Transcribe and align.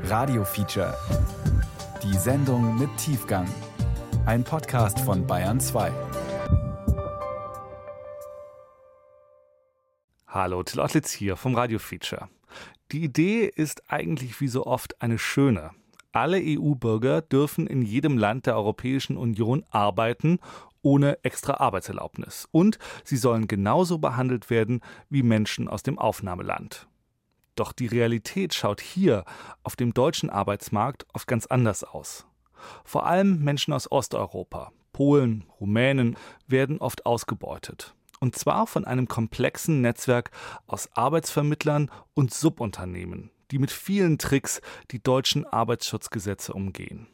Radio 0.00 0.42
Feature. 0.42 0.94
Die 2.02 2.16
Sendung 2.16 2.78
mit 2.78 2.88
Tiefgang. 2.96 3.46
Ein 4.26 4.42
Podcast 4.42 4.98
von 5.00 5.26
Bayern 5.26 5.60
2. 5.60 5.92
Hallo, 10.26 10.62
Till 10.64 10.80
Ottlitz 10.80 11.12
hier 11.12 11.36
vom 11.36 11.54
Radio 11.54 11.78
Feature. 11.78 12.28
Die 12.90 13.04
Idee 13.04 13.46
ist 13.46 13.90
eigentlich 13.90 14.40
wie 14.40 14.48
so 14.48 14.66
oft 14.66 15.00
eine 15.00 15.18
schöne. 15.18 15.70
Alle 16.10 16.38
EU-Bürger 16.42 17.22
dürfen 17.22 17.66
in 17.66 17.82
jedem 17.82 18.18
Land 18.18 18.46
der 18.46 18.56
Europäischen 18.56 19.16
Union 19.16 19.64
arbeiten 19.70 20.40
ohne 20.82 21.22
extra 21.22 21.54
Arbeitserlaubnis. 21.54 22.48
Und 22.50 22.78
sie 23.04 23.16
sollen 23.16 23.46
genauso 23.46 23.98
behandelt 23.98 24.50
werden 24.50 24.80
wie 25.08 25.22
Menschen 25.22 25.68
aus 25.68 25.82
dem 25.82 25.98
Aufnahmeland. 25.98 26.88
Doch 27.54 27.72
die 27.72 27.86
Realität 27.86 28.54
schaut 28.54 28.80
hier 28.80 29.24
auf 29.62 29.76
dem 29.76 29.92
deutschen 29.92 30.30
Arbeitsmarkt 30.30 31.06
oft 31.12 31.26
ganz 31.26 31.46
anders 31.46 31.84
aus. 31.84 32.26
Vor 32.84 33.06
allem 33.06 33.42
Menschen 33.42 33.72
aus 33.72 33.90
Osteuropa, 33.90 34.72
Polen, 34.92 35.44
Rumänen 35.60 36.16
werden 36.46 36.78
oft 36.78 37.06
ausgebeutet. 37.06 37.94
Und 38.20 38.36
zwar 38.36 38.66
von 38.66 38.84
einem 38.84 39.08
komplexen 39.08 39.80
Netzwerk 39.80 40.30
aus 40.66 40.88
Arbeitsvermittlern 40.92 41.90
und 42.14 42.32
Subunternehmen, 42.32 43.30
die 43.50 43.58
mit 43.58 43.70
vielen 43.70 44.18
Tricks 44.18 44.60
die 44.92 45.02
deutschen 45.02 45.44
Arbeitsschutzgesetze 45.44 46.52
umgehen. 46.52 47.08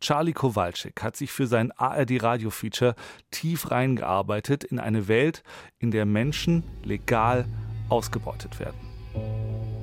Charlie 0.00 0.34
Kowalczyk 0.34 1.02
hat 1.02 1.16
sich 1.16 1.32
für 1.32 1.46
sein 1.46 1.72
ARD-Radio-Feature 1.72 2.94
tief 3.30 3.70
reingearbeitet 3.70 4.62
in 4.62 4.78
eine 4.78 5.08
Welt, 5.08 5.42
in 5.78 5.90
der 5.90 6.04
Menschen 6.04 6.62
legal 6.84 7.46
ausgebeutet 7.88 8.60
werden. 8.60 9.75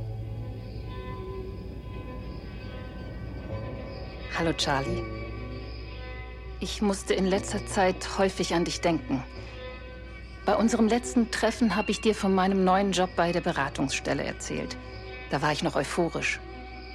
Hallo 4.36 4.52
Charlie. 4.52 5.04
Ich 6.60 6.82
musste 6.82 7.14
in 7.14 7.28
letzter 7.28 7.64
Zeit 7.68 8.18
häufig 8.18 8.56
an 8.56 8.66
dich 8.66 8.82
denken. 8.82 9.24
Bei 10.44 10.56
unserem 10.56 10.88
letzten 10.88 11.30
Treffen 11.30 11.76
habe 11.76 11.92
ich 11.92 12.02
dir 12.02 12.16
von 12.16 12.34
meinem 12.34 12.64
neuen 12.64 12.94
Job 12.94 13.12
bei 13.16 13.32
der 13.32 13.42
Beratungsstelle 13.42 14.24
erzählt. 14.24 14.76
Da 15.30 15.44
war 15.44 15.52
ich 15.52 15.62
noch 15.62 15.76
euphorisch. 15.76 16.40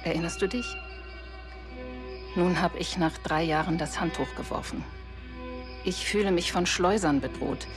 Erinnerst 0.03 0.41
du 0.41 0.47
dich? 0.47 0.65
Nun 2.35 2.61
habe 2.61 2.77
ich 2.77 2.97
nach 2.97 3.17
drei 3.19 3.43
Jahren 3.43 3.77
das 3.77 4.01
Handtuch 4.01 4.35
geworfen. 4.35 4.83
Ich 5.85 6.05
fühle 6.05 6.31
mich 6.31 6.51
von 6.51 6.65
Schleusern 6.65 7.21
bedroht. 7.21 7.67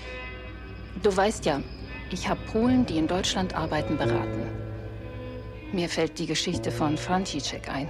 Du 1.04 1.16
weißt 1.16 1.44
ja, 1.44 1.62
ich 2.10 2.28
habe 2.28 2.40
Polen, 2.50 2.84
die 2.84 2.98
in 2.98 3.06
Deutschland 3.06 3.54
arbeiten, 3.54 3.96
beraten. 3.96 4.42
Mir 5.72 5.88
fällt 5.88 6.18
die 6.18 6.26
Geschichte 6.26 6.72
von 6.72 6.98
Franciszek 6.98 7.68
ein. 7.68 7.88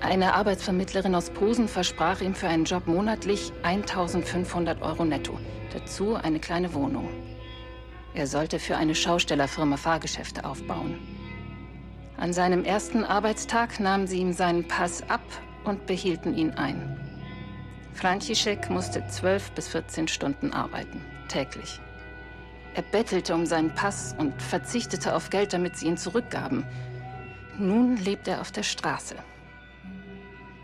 Eine 0.00 0.34
Arbeitsvermittlerin 0.34 1.14
aus 1.14 1.30
Posen 1.30 1.66
versprach 1.66 2.20
ihm 2.20 2.34
für 2.34 2.46
einen 2.46 2.64
Job 2.64 2.86
monatlich 2.86 3.52
1500 3.64 4.80
Euro 4.80 5.04
netto. 5.04 5.38
Dazu 5.72 6.14
eine 6.14 6.38
kleine 6.38 6.72
Wohnung. 6.72 7.08
Er 8.14 8.28
sollte 8.28 8.60
für 8.60 8.76
eine 8.76 8.94
Schaustellerfirma 8.94 9.76
Fahrgeschäfte 9.76 10.44
aufbauen. 10.44 10.98
An 12.16 12.32
seinem 12.32 12.64
ersten 12.64 13.04
Arbeitstag 13.04 13.80
nahmen 13.80 14.06
sie 14.06 14.18
ihm 14.18 14.32
seinen 14.32 14.66
Pass 14.68 15.02
ab 15.08 15.22
und 15.64 15.86
behielten 15.86 16.36
ihn 16.36 16.52
ein. 16.52 16.98
František 17.92 18.70
musste 18.70 19.04
12 19.06 19.50
bis 19.52 19.68
14 19.68 20.06
Stunden 20.06 20.52
arbeiten, 20.52 21.04
täglich. 21.28 21.80
Er 22.74 22.82
bettelte 22.82 23.34
um 23.34 23.46
seinen 23.46 23.74
Pass 23.74 24.14
und 24.16 24.40
verzichtete 24.40 25.14
auf 25.14 25.30
Geld, 25.30 25.52
damit 25.52 25.76
sie 25.76 25.86
ihn 25.86 25.96
zurückgaben. 25.96 26.64
Nun 27.58 27.96
lebt 27.96 28.28
er 28.28 28.40
auf 28.40 28.52
der 28.52 28.62
Straße. 28.62 29.16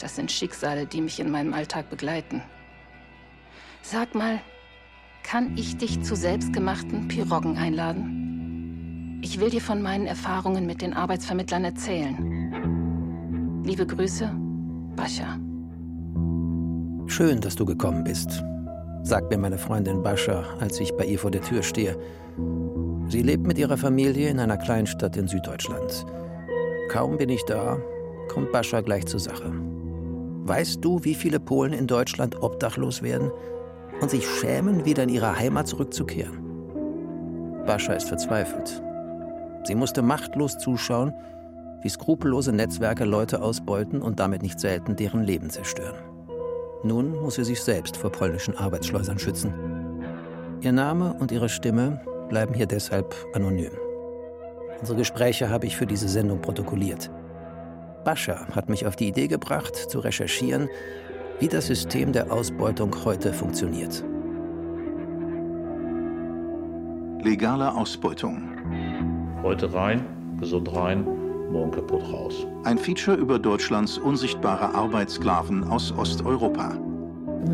Das 0.05 0.17
sind 0.17 0.31
Schicksale, 0.31 0.85
die 0.85 1.01
mich 1.01 1.19
in 1.19 1.31
meinem 1.31 1.55
Alltag 1.55 1.89
begleiten. 1.89 2.43
Sag 3.81 4.15
mal, 4.15 4.39
kann 5.23 5.57
ich 5.57 5.79
dich 5.79 6.03
zu 6.03 6.15
selbstgemachten 6.15 7.09
Piroggen 7.09 7.57
einladen? 7.57 9.19
Ich 9.23 9.41
will 9.41 9.49
dir 9.49 9.63
von 9.63 9.81
meinen 9.81 10.07
Erfahrungen 10.07 10.67
mit 10.67 10.83
den 10.83 10.93
Arbeitsvermittlern 10.93 11.65
erzählen. 11.65 13.63
Liebe 13.65 13.87
Grüße, 13.87 14.31
Bascha. 14.95 15.39
Schön, 17.07 17.41
dass 17.41 17.57
du 17.57 17.65
gekommen 17.65 18.05
bist, 18.05 18.45
sagt 19.05 19.31
mir 19.31 19.39
meine 19.39 19.57
Freundin 19.57 20.03
Bascha, 20.03 20.45
als 20.61 20.79
ich 20.81 20.95
bei 20.99 21.07
ihr 21.07 21.19
vor 21.19 21.31
der 21.31 21.41
Tür 21.41 21.63
stehe. 21.63 21.97
Sie 23.09 23.23
lebt 23.23 23.47
mit 23.47 23.57
ihrer 23.57 23.79
Familie 23.79 24.29
in 24.29 24.39
einer 24.39 24.59
Kleinstadt 24.59 25.17
in 25.17 25.29
Süddeutschland. 25.29 26.05
Kaum 26.91 27.17
bin 27.17 27.31
ich 27.31 27.43
da, 27.47 27.79
kommt 28.29 28.53
Bascha 28.53 28.83
gleich 28.83 29.07
zur 29.07 29.21
Sache. 29.21 29.74
Weißt 30.47 30.85
du, 30.85 31.03
wie 31.05 31.15
viele 31.15 31.41
Polen 31.41 31.73
in 31.73 31.87
Deutschland 31.87 32.43
obdachlos 32.43 33.03
werden 33.03 33.31
und 34.03 34.11
sich 34.11 34.29
schämen, 34.29 34.85
wieder 34.85 35.05
in 35.05 35.09
ihre 35.09 35.39
Heimat 35.39 35.67
zurückzukehren? 35.67 36.45
Bascha 37.65 37.95
ist 37.95 38.09
verzweifelt. 38.09 38.83
Sie 39.65 39.75
musste 39.75 40.03
machtlos 40.03 40.59
zuschauen, 40.59 41.15
wie 41.81 41.89
skrupellose 41.89 42.53
Netzwerke 42.53 43.07
Leute 43.07 43.41
ausbeuten 43.41 44.03
und 44.03 44.21
damit 44.21 44.43
nicht 44.43 44.61
selten 44.61 44.97
deren 44.97 45.23
Leben 45.23 45.49
zerstören. 45.49 45.97
Nun 46.83 47.23
muss 47.23 47.37
sie 47.37 47.45
sich 47.45 47.63
selbst 47.63 47.97
vor 47.97 48.13
polnischen 48.13 48.55
Arbeitsschleusern 48.55 49.19
schützen. 49.19 49.55
Ihr 50.61 50.73
Name 50.73 51.15
und 51.15 51.33
ihre 51.33 51.49
Stimme 51.49 52.03
bleiben 52.29 52.53
hier 52.53 52.67
deshalb 52.67 53.15
anonym. 53.33 53.73
Unsere 54.79 54.99
Gespräche 54.99 55.49
habe 55.49 55.65
ich 55.65 55.75
für 55.75 55.87
diese 55.87 56.09
Sendung 56.09 56.43
protokolliert. 56.43 57.11
Bascha 58.05 58.47
hat 58.55 58.69
mich 58.69 58.87
auf 58.87 58.97
die 58.97 59.09
Idee 59.09 59.29
gebracht, 59.29 59.75
zu 59.75 59.99
recherchieren, 60.01 60.69
wie 61.41 61.49
das 61.49 61.67
System 61.67 62.13
der 62.13 62.31
Ausbeutung 62.31 62.95
heute 63.05 63.33
funktioniert. 63.33 64.05
Legale 67.23 67.75
Ausbeutung. 67.75 68.43
Heute 69.43 69.73
rein, 69.73 70.05
gesund 70.39 70.75
rein, 70.77 71.05
morgen 71.51 71.71
kaputt 71.71 72.03
raus. 72.13 72.47
Ein 72.65 72.79
Feature 72.79 73.17
über 73.17 73.39
Deutschlands 73.39 73.99
unsichtbare 73.99 74.75
Arbeitssklaven 74.75 75.65
aus 75.65 75.93
Osteuropa. 75.93 76.77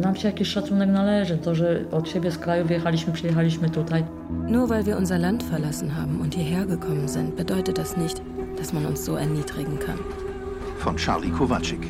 Nam 0.03 0.17
się 0.17 0.29
jakiś 0.29 0.49
szacunek 0.49 0.89
należy. 0.91 1.39
To, 1.39 1.55
że 1.55 1.85
od 1.91 2.09
siebie 2.09 2.31
z 2.31 2.39
kraju 2.39 2.67
wyjechaliśmy, 2.67 3.13
przyjechaliśmy 3.13 3.71
tutaj. 3.71 4.05
Nur 4.49 4.69
weil 4.69 4.85
wir 4.85 4.97
unser 4.97 5.21
Land 5.21 5.43
verlassen 5.43 5.91
haben 5.91 6.21
und 6.21 6.35
hierher 6.35 6.67
gekommen 6.67 7.09
sind, 7.09 7.37
bedeutet 7.37 7.79
das 7.79 7.97
nicht, 7.97 8.23
dass 8.59 8.73
man 8.73 8.87
uns 8.87 9.05
so 9.05 9.19
erniedrigen 9.19 9.79
kann. 9.79 10.30
Von 10.81 10.97
Charlie 10.97 11.31
Kowalczyk. 11.31 11.87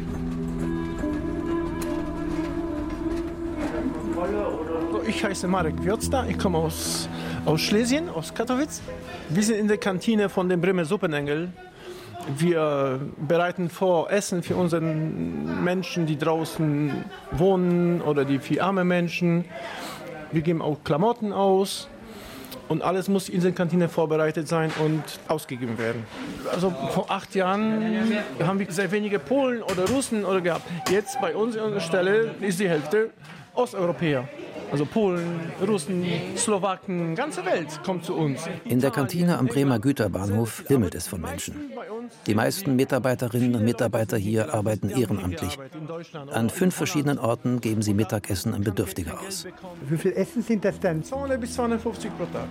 Ich 5.06 5.24
heiße 5.24 5.46
Marek 5.46 5.84
Wiozda, 5.84 6.26
ich 6.26 6.36
komme 6.36 6.58
aus, 6.58 7.08
aus 7.44 7.60
Schlesien, 7.60 8.08
aus 8.08 8.34
Katowice. 8.34 8.82
Wir 9.28 9.42
sind 9.44 9.58
in 9.58 9.68
der 9.68 9.78
Kantine 9.78 10.28
von 10.28 10.48
dem 10.48 10.60
Bremer 10.60 10.84
Suppenengel. 10.84 11.52
Wir 12.36 13.00
bereiten 13.28 13.70
vor 13.70 14.10
Essen 14.10 14.42
für 14.42 14.56
unsere 14.56 14.82
Menschen, 14.82 16.06
die 16.06 16.18
draußen 16.18 17.04
wohnen 17.30 18.02
oder 18.02 18.24
die 18.24 18.40
für 18.40 18.60
arme 18.60 18.84
Menschen. 18.84 19.44
Wir 20.32 20.42
geben 20.42 20.62
auch 20.62 20.78
Klamotten 20.82 21.32
aus. 21.32 21.88
Und 22.70 22.82
alles 22.82 23.08
muss 23.08 23.28
in 23.28 23.40
der 23.40 23.50
Kantine 23.50 23.88
vorbereitet 23.88 24.46
sein 24.46 24.70
und 24.78 25.02
ausgegeben 25.26 25.76
werden. 25.76 26.04
Also 26.52 26.70
vor 26.70 27.10
acht 27.10 27.34
Jahren 27.34 28.22
haben 28.40 28.60
wir 28.60 28.70
sehr 28.70 28.92
wenige 28.92 29.18
Polen 29.18 29.60
oder 29.60 29.88
Russen 29.90 30.24
oder 30.24 30.40
gehabt. 30.40 30.62
Jetzt 30.88 31.20
bei 31.20 31.34
uns 31.34 31.58
an 31.58 31.72
der 31.72 31.80
Stelle 31.80 32.30
ist 32.40 32.60
die 32.60 32.68
Hälfte 32.68 33.10
Osteuropäer. 33.54 34.28
Also 34.70 34.86
Polen, 34.86 35.40
Russen, 35.66 36.04
Slowaken, 36.36 37.14
ganze 37.16 37.44
Welt 37.44 37.82
kommt 37.84 38.04
zu 38.04 38.14
uns. 38.14 38.48
In 38.64 38.80
der 38.80 38.90
Kantine 38.90 39.38
am 39.38 39.46
Bremer 39.46 39.80
Güterbahnhof 39.80 40.64
wimmelt 40.68 40.94
es 40.94 41.08
von 41.08 41.20
Menschen. 41.20 41.72
Die 42.26 42.34
meisten 42.34 42.76
Mitarbeiterinnen 42.76 43.56
und 43.56 43.64
Mitarbeiter 43.64 44.16
hier 44.16 44.54
arbeiten 44.54 44.90
ehrenamtlich. 44.90 45.58
An 46.32 46.50
fünf 46.50 46.74
verschiedenen 46.74 47.18
Orten 47.18 47.60
geben 47.60 47.82
sie 47.82 47.94
Mittagessen 47.94 48.54
an 48.54 48.62
Bedürftige 48.62 49.18
aus. 49.18 49.46
Wie 49.88 49.96
viel 49.96 50.12
Essen 50.12 50.42
sind 50.42 50.64
das 50.64 50.78
denn? 50.78 51.02
200 51.02 51.40
bis 51.40 51.54
250 51.54 52.10
pro 52.16 52.24
Tag. 52.26 52.48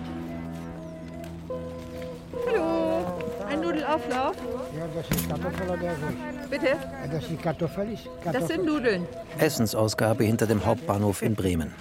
Hallo, 2.46 3.04
ein 3.48 3.60
Nudelauflauf? 3.60 4.36
Ja, 4.76 4.86
das 4.94 5.10
ist 5.10 5.28
Kartoffel 5.28 5.66
oder 5.68 5.76
nicht? 5.76 6.50
Bitte? 6.50 6.76
Das 7.10 7.30
ist 7.30 7.42
kartoffelig. 7.42 8.08
Das 8.24 8.46
sind 8.48 8.66
Nudeln. 8.66 9.06
Essensausgabe 9.38 10.24
hinter 10.24 10.46
dem 10.46 10.64
Hauptbahnhof 10.66 11.22
in 11.22 11.34
Bremen. 11.34 11.72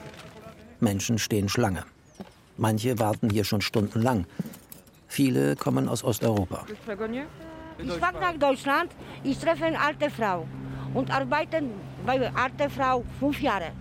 Menschen 0.82 1.18
stehen 1.18 1.50
Schlange. 1.50 1.84
Manche 2.58 3.00
warten 3.00 3.30
hier 3.30 3.44
schon 3.44 3.62
stundenlang. 3.62 4.26
Viele 5.08 5.56
kommen 5.56 5.88
aus 5.88 6.04
Osteuropa. 6.04 6.66
Ich 7.82 7.94
fahre 7.94 8.20
nach 8.20 8.38
Deutschland, 8.38 8.92
ich 9.24 9.38
treffe 9.40 9.66
eine 9.66 9.80
alte 9.80 10.10
Frau 10.10 10.46
und 10.94 11.10
arbeite 11.10 11.64
bei 12.06 12.32
alte 12.34 12.70
Frau 12.70 13.04
fünf 13.20 13.42
Jahre. 13.42 13.72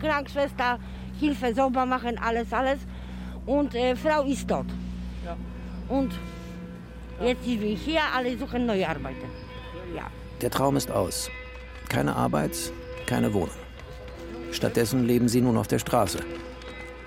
Krankenschwester, 0.00 0.78
Hilfe, 1.18 1.54
sauber 1.54 1.86
machen, 1.86 2.18
alles, 2.18 2.52
alles. 2.52 2.78
Und 3.46 3.74
äh, 3.74 3.94
Frau 3.96 4.24
ist 4.24 4.48
tot. 4.48 4.66
Und 5.88 6.12
jetzt 7.22 7.44
sind 7.44 7.60
wir 7.60 7.76
hier, 7.76 8.00
alle 8.14 8.36
suchen 8.36 8.66
neue 8.66 8.88
Arbeiter. 8.88 9.26
Der 10.40 10.50
Traum 10.50 10.76
ist 10.76 10.90
aus. 10.90 11.30
Keine 11.88 12.16
Arbeit, 12.16 12.56
keine 13.06 13.32
Wohnung. 13.32 13.50
Stattdessen 14.52 15.06
leben 15.06 15.28
sie 15.28 15.40
nun 15.40 15.56
auf 15.56 15.66
der 15.66 15.78
Straße, 15.78 16.20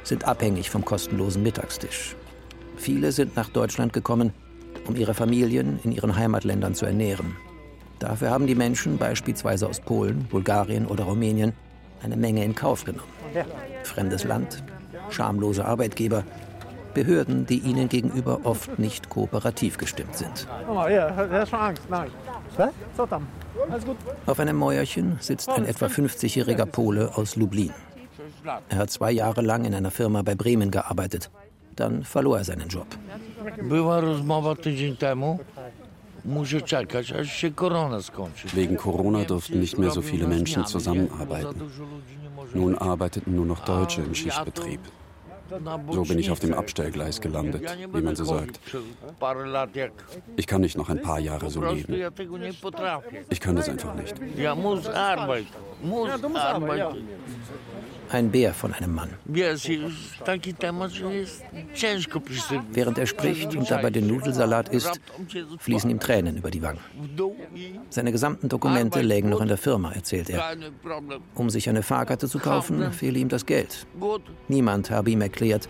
sind 0.03 0.25
abhängig 0.25 0.69
vom 0.69 0.83
kostenlosen 0.83 1.44
Mittagstisch. 1.44 2.15
Viele 2.75 3.12
sind 3.12 3.36
nach 3.36 3.50
Deutschland 3.50 3.94
gekommen, 3.94 4.33
um 4.88 4.95
ihre 4.95 5.13
Familien 5.13 5.80
in 5.83 5.92
ihren 5.92 6.15
Heimatländern 6.15 6.75
zu 6.75 6.86
ernähren. 6.86 7.38
Dafür 8.00 8.31
haben 8.31 8.47
die 8.47 8.56
Menschen 8.56 8.97
beispielsweise 8.97 9.68
aus 9.68 9.80
Polen, 9.80 10.25
Bulgarien 10.25 10.86
oder 10.86 11.06
Rumänien 11.06 11.53
eine 12.03 12.18
Menge 12.18 12.44
in 12.44 12.56
Kauf 12.56 12.83
genommen. 12.83 13.07
Fremdes 13.83 14.24
Land, 14.24 14.63
schamlose 15.09 15.65
Arbeitgeber, 15.65 16.24
Behörden, 16.94 17.45
die 17.45 17.59
ihnen 17.59 17.89
gegenüber 17.89 18.39
oft 18.44 18.80
nicht 18.80 19.09
kooperativ 19.09 19.77
gestimmt 19.77 20.15
sind. 20.15 20.48
Mama, 20.65 20.89
ja, 20.89 21.07
er 21.07 21.41
hat 21.41 21.50
schon 21.50 21.59
Angst. 21.59 21.83
Nein. 21.89 22.09
Auf 24.25 24.40
einem 24.40 24.56
Mäuerchen 24.57 25.18
sitzt 25.19 25.50
ein 25.50 25.66
etwa 25.66 25.88
50-jähriger 25.88 26.66
Pole 26.66 27.12
aus 27.16 27.36
Lublin. 27.36 27.74
Er 28.69 28.78
hat 28.78 28.92
zwei 28.92 29.12
Jahre 29.12 29.42
lang 29.42 29.66
in 29.66 29.74
einer 29.74 29.92
Firma 29.92 30.22
bei 30.22 30.36
Bremen 30.36 30.72
gearbeitet. 30.72 31.30
Dann 31.75 32.04
verlor 32.04 32.38
er 32.38 32.44
seinen 32.44 32.68
Job. 32.69 32.88
Wegen 38.54 38.78
Corona 38.78 39.24
durften 39.24 39.60
nicht 39.60 39.78
mehr 39.78 39.92
so 39.92 40.01
viele 40.01 40.28
Menschen 40.28 40.66
zusammenarbeiten. 40.66 41.62
Nun 42.54 42.78
arbeiteten 42.78 43.36
nur 43.36 43.46
noch 43.46 43.60
Deutsche 43.60 44.01
im 44.01 44.16
Schichtbetrieb. 44.16 44.80
So 45.92 46.03
bin 46.03 46.19
ich 46.19 46.31
auf 46.31 46.39
dem 46.39 46.53
Abstellgleis 46.53 47.21
gelandet, 47.21 47.62
wie 47.94 48.01
man 48.01 48.15
so 48.15 48.25
sagt. 48.25 48.59
Ich 50.36 50.47
kann 50.47 50.62
nicht 50.62 50.77
noch 50.77 50.89
ein 50.89 51.01
paar 51.01 51.19
Jahre 51.19 51.50
so 51.50 51.63
leben. 51.63 51.94
Ich 53.30 53.39
kann 53.39 53.56
das 53.56 53.69
einfach 53.69 53.94
nicht. 53.95 54.15
Ja 54.38 54.56
muss 54.56 54.88
arbeiten. 54.88 55.47
Muss 55.83 56.09
arbeiten. 56.36 57.07
Ein 58.10 58.31
Bär 58.31 58.54
von 58.54 58.74
einem 58.74 58.94
Mann. 58.94 59.10
Während 59.25 59.69
er 62.98 63.06
spricht 63.06 63.56
und 63.56 63.72
dabei 63.72 63.90
den 63.90 64.07
Nudelsalat 64.07 64.69
isst, 64.69 65.00
fließen 65.60 65.90
ihm 65.90 66.00
Tränen 66.00 66.38
über 66.38 66.52
die 66.52 66.62
Wangen. 66.62 66.80
Seine 67.90 68.12
gesamten 68.12 68.50
Dokumente 68.50 69.02
lägen 69.02 69.30
noch 69.30 69.42
in 69.42 69.48
der 69.48 69.57
Firma, 69.57 69.92
erzählt 69.92 70.30
er. 70.30 70.56
Um 71.36 71.50
sich 71.50 71.69
eine 71.69 71.84
Fahrkarte 71.84 72.30
zu 72.30 72.40
kaufen, 72.40 72.92
fehle 72.94 73.19
ihm 73.19 73.30
das 73.30 73.46
Geld. 73.46 73.86
Niemand 74.48 74.92
habe 74.92 75.12
ihm 75.12 75.22
erklärt, 75.22 75.68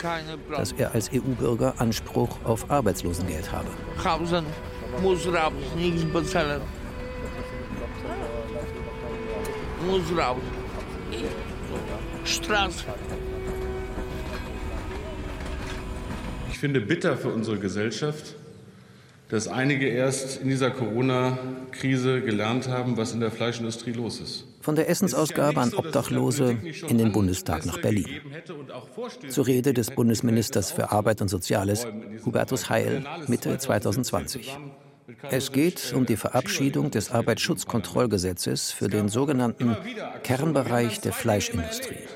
dass 0.51 0.71
er 0.73 0.93
als 0.93 1.09
EU-Bürger 1.13 1.75
Anspruch 1.77 2.37
auf 2.43 2.69
Arbeitslosengeld 2.69 3.51
habe. 3.51 3.67
Muss 5.01 5.27
raus, 5.27 5.51
nichts 5.75 6.05
bezahlen. 6.05 6.61
Muss 9.85 10.17
raus. 10.17 10.37
Straße. 12.25 12.85
Ich 16.51 16.59
finde 16.59 16.81
bitter 16.81 17.17
für 17.17 17.29
unsere 17.29 17.57
Gesellschaft, 17.57 18.35
dass 19.29 19.47
einige 19.47 19.87
erst 19.87 20.41
in 20.41 20.49
dieser 20.49 20.71
Corona-Krise 20.71 22.21
gelernt 22.21 22.67
haben, 22.67 22.97
was 22.97 23.13
in 23.13 23.19
der 23.19 23.31
Fleischindustrie 23.31 23.91
los 23.91 24.19
ist. 24.19 24.45
Von 24.61 24.75
der 24.75 24.89
Essensausgabe 24.89 25.61
an 25.61 25.73
Obdachlose 25.73 26.57
in 26.87 26.97
den 26.97 27.11
Bundestag 27.11 27.65
nach 27.65 27.79
Berlin. 27.79 28.07
Zur 29.29 29.45
Rede 29.45 29.73
des 29.73 29.91
Bundesministers 29.91 30.71
für 30.71 30.91
Arbeit 30.91 31.21
und 31.21 31.27
Soziales, 31.27 31.85
Hubertus 32.25 32.69
Heil, 32.69 33.05
Mitte 33.27 33.57
2020. 33.57 34.57
Es 35.29 35.51
geht 35.51 35.93
um 35.93 36.05
die 36.05 36.17
Verabschiedung 36.17 36.89
des 36.89 37.11
Arbeitsschutzkontrollgesetzes 37.11 38.71
für 38.71 38.87
den 38.87 39.07
sogenannten 39.09 39.77
Kernbereich 40.23 40.99
der 41.01 41.13
Fleischindustrie. 41.13 42.07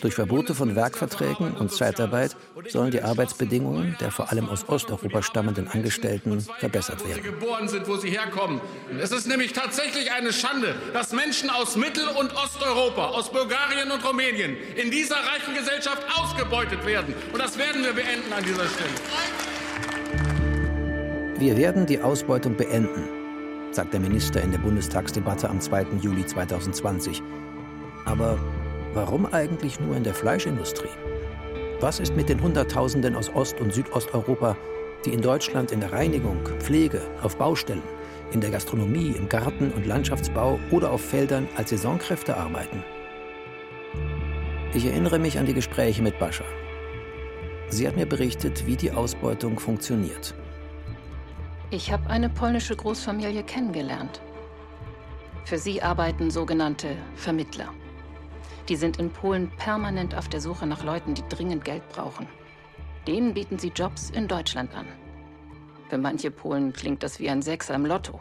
Durch 0.00 0.14
Verbote 0.14 0.54
von 0.54 0.76
Werkverträgen 0.76 1.54
und 1.54 1.72
Zeitarbeit 1.72 2.36
sollen 2.68 2.90
die 2.90 3.02
Arbeitsbedingungen 3.02 3.96
der 4.00 4.10
vor 4.10 4.30
allem 4.30 4.48
aus 4.48 4.68
Osteuropa 4.68 5.22
stammenden 5.22 5.68
Angestellten 5.68 6.40
verbessert 6.58 7.06
werden. 7.06 7.22
geboren 7.22 7.68
sind, 7.68 7.88
wo 7.88 7.96
sie 7.96 8.10
herkommen. 8.10 8.60
Es 9.00 9.10
ist 9.10 9.26
nämlich 9.26 9.52
tatsächlich 9.52 10.12
eine 10.12 10.32
Schande, 10.32 10.74
dass 10.92 11.12
Menschen 11.12 11.50
aus 11.50 11.76
Mittel- 11.76 12.08
und 12.08 12.34
Osteuropa, 12.34 13.06
aus 13.06 13.30
Bulgarien 13.30 13.90
und 13.90 14.04
Rumänien 14.04 14.56
in 14.76 14.90
dieser 14.90 15.16
reichen 15.16 15.54
Gesellschaft 15.54 16.02
ausgebeutet 16.16 16.84
werden. 16.84 17.14
Und 17.32 17.38
das 17.38 17.58
werden 17.58 17.84
wir 17.84 17.92
beenden 17.92 18.32
an 18.32 18.44
dieser 18.44 18.66
Stelle. 18.66 19.51
Wir 21.42 21.56
werden 21.56 21.86
die 21.86 22.00
Ausbeutung 22.00 22.54
beenden, 22.54 23.02
sagt 23.72 23.92
der 23.92 23.98
Minister 23.98 24.40
in 24.40 24.52
der 24.52 24.60
Bundestagsdebatte 24.60 25.50
am 25.50 25.60
2. 25.60 25.86
Juli 26.00 26.24
2020. 26.24 27.20
Aber 28.04 28.38
warum 28.94 29.26
eigentlich 29.26 29.80
nur 29.80 29.96
in 29.96 30.04
der 30.04 30.14
Fleischindustrie? 30.14 30.94
Was 31.80 31.98
ist 31.98 32.14
mit 32.14 32.28
den 32.28 32.40
Hunderttausenden 32.40 33.16
aus 33.16 33.28
Ost- 33.34 33.60
und 33.60 33.74
Südosteuropa, 33.74 34.56
die 35.04 35.12
in 35.12 35.20
Deutschland 35.20 35.72
in 35.72 35.80
der 35.80 35.92
Reinigung, 35.92 36.38
Pflege, 36.60 37.02
auf 37.24 37.36
Baustellen, 37.36 37.82
in 38.30 38.40
der 38.40 38.50
Gastronomie, 38.50 39.12
im 39.18 39.28
Garten- 39.28 39.72
und 39.72 39.84
Landschaftsbau 39.84 40.60
oder 40.70 40.92
auf 40.92 41.00
Feldern 41.00 41.48
als 41.56 41.70
Saisonkräfte 41.70 42.36
arbeiten? 42.36 42.84
Ich 44.74 44.86
erinnere 44.86 45.18
mich 45.18 45.40
an 45.40 45.46
die 45.46 45.54
Gespräche 45.54 46.02
mit 46.02 46.20
Bascha. 46.20 46.44
Sie 47.68 47.88
hat 47.88 47.96
mir 47.96 48.06
berichtet, 48.06 48.64
wie 48.64 48.76
die 48.76 48.92
Ausbeutung 48.92 49.58
funktioniert. 49.58 50.36
Ich 51.72 51.90
habe 51.90 52.10
eine 52.10 52.28
polnische 52.28 52.76
Großfamilie 52.76 53.44
kennengelernt. 53.44 54.20
Für 55.46 55.56
sie 55.56 55.80
arbeiten 55.80 56.30
sogenannte 56.30 56.98
Vermittler. 57.14 57.72
Die 58.68 58.76
sind 58.76 58.98
in 58.98 59.10
Polen 59.10 59.50
permanent 59.56 60.14
auf 60.14 60.28
der 60.28 60.42
Suche 60.42 60.66
nach 60.66 60.84
Leuten, 60.84 61.14
die 61.14 61.26
dringend 61.30 61.64
Geld 61.64 61.88
brauchen. 61.88 62.28
Denen 63.06 63.32
bieten 63.32 63.58
sie 63.58 63.72
Jobs 63.74 64.10
in 64.10 64.28
Deutschland 64.28 64.74
an. 64.74 64.86
Für 65.88 65.96
manche 65.96 66.30
Polen 66.30 66.74
klingt 66.74 67.02
das 67.02 67.18
wie 67.20 67.30
ein 67.30 67.40
Sechser 67.40 67.74
im 67.74 67.86
Lotto. 67.86 68.20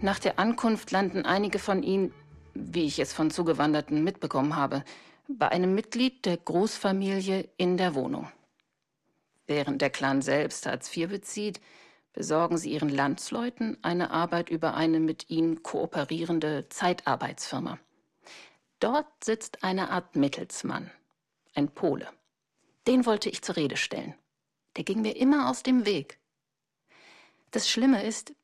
Nach 0.00 0.18
der 0.18 0.40
Ankunft 0.40 0.90
landen 0.90 1.24
einige 1.24 1.60
von 1.60 1.84
ihnen, 1.84 2.12
wie 2.54 2.86
ich 2.86 2.98
es 2.98 3.12
von 3.12 3.30
Zugewanderten 3.30 4.02
mitbekommen 4.02 4.56
habe, 4.56 4.82
bei 5.28 5.48
einem 5.48 5.76
Mitglied 5.76 6.26
der 6.26 6.38
Großfamilie 6.38 7.48
in 7.56 7.76
der 7.76 7.94
Wohnung. 7.94 8.26
Während 9.46 9.80
der 9.80 9.90
Clan 9.90 10.22
selbst 10.22 10.66
Hartz 10.66 10.96
IV 10.96 11.08
bezieht, 11.08 11.60
besorgen 12.12 12.58
sie 12.58 12.72
ihren 12.72 12.88
Landsleuten 12.88 13.78
eine 13.82 14.10
Arbeit 14.10 14.50
über 14.50 14.74
eine 14.74 15.00
mit 15.00 15.30
ihnen 15.30 15.62
kooperierende 15.62 16.68
Zeitarbeitsfirma. 16.68 17.78
Dort 18.80 19.06
sitzt 19.22 19.62
eine 19.62 19.90
Art 19.90 20.16
Mittelsmann, 20.16 20.90
ein 21.54 21.68
Pole. 21.68 22.08
Den 22.86 23.06
wollte 23.06 23.28
ich 23.28 23.42
zur 23.42 23.56
Rede 23.56 23.76
stellen. 23.76 24.14
Der 24.76 24.84
ging 24.84 25.02
mir 25.02 25.16
immer 25.16 25.50
aus 25.50 25.62
dem 25.62 25.84
Weg. 25.84 26.18
Das 27.50 27.68
Schlimme 27.68 28.02
ist, 28.04 28.34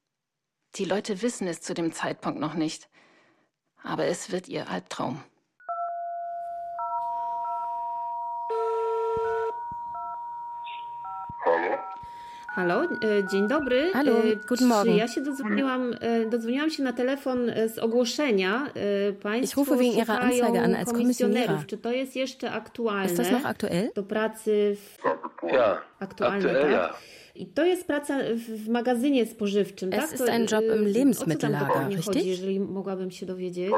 die 0.75 0.85
Leute 0.85 1.23
wissen 1.23 1.47
es 1.47 1.63
zu 1.63 1.75
dem 1.75 1.93
Zeitpunkt 1.93 2.39
noch 2.39 2.55
nicht, 2.55 2.89
aber 3.83 4.07
es 4.07 4.31
wird 4.31 4.49
ihr 4.49 4.69
Albtraum. 4.69 5.23
Halo, 12.57 12.85
e, 12.85 12.89
dzień 13.31 13.49
dobry. 13.49 13.91
Hallo, 13.93 14.13
E, 14.13 14.37
guten 14.37 14.57
czy 14.59 14.65
Morgen. 14.65 14.97
Ja 14.97 15.09
się 15.09 15.21
dodzwoniłam, 15.21 15.95
e, 16.01 16.27
dodzwoniłam 16.31 16.71
się 16.71 16.83
na 16.83 16.93
telefon 16.93 17.39
z 17.75 17.79
ogłoszenia. 17.79 18.67
Państwo 19.23 19.61
Ich 19.63 19.69
rufe 19.69 19.77
wegen 19.77 19.93
Ihrer 19.93 20.07
szukają 20.07 20.23
Anzeige 20.23 20.63
an 20.63 20.75
als 20.75 20.93
komisjonerów. 20.93 21.47
Kommissionärer. 21.49 21.67
Czy 21.67 21.79
to 21.79 21.93
jest 21.93 22.17
jeszcze 22.17 22.53
aktualne? 22.53 23.07
Ist 23.07 23.17
das 23.17 23.31
noch 23.31 23.47
aktuell? 23.47 23.91
Do 23.95 24.03
pracy 24.03 24.77
w... 24.77 24.99
Ja, 25.53 25.81
aktualne, 26.01 26.37
aktuell 26.37 26.63
tak? 26.63 26.71
ja. 26.73 26.95
I 27.35 27.47
to 27.47 27.65
jest 27.65 27.87
praca 27.87 28.19
w 28.35 28.69
magazynie 28.69 29.27
spożywczym, 29.27 29.91
Es 29.93 30.01
tak? 30.01 30.13
ist 30.13 30.27
To, 30.27 30.33
ein 30.33 30.47
Job 30.53 30.65
im 30.77 30.87
Lebensmittellager, 30.87 31.89
richtig? 31.89 32.05
chodzi, 32.05 32.29
jeżeli 32.29 32.61
mogłabym 32.61 33.11
się 33.11 33.27
dowiedzieć? 33.27 33.71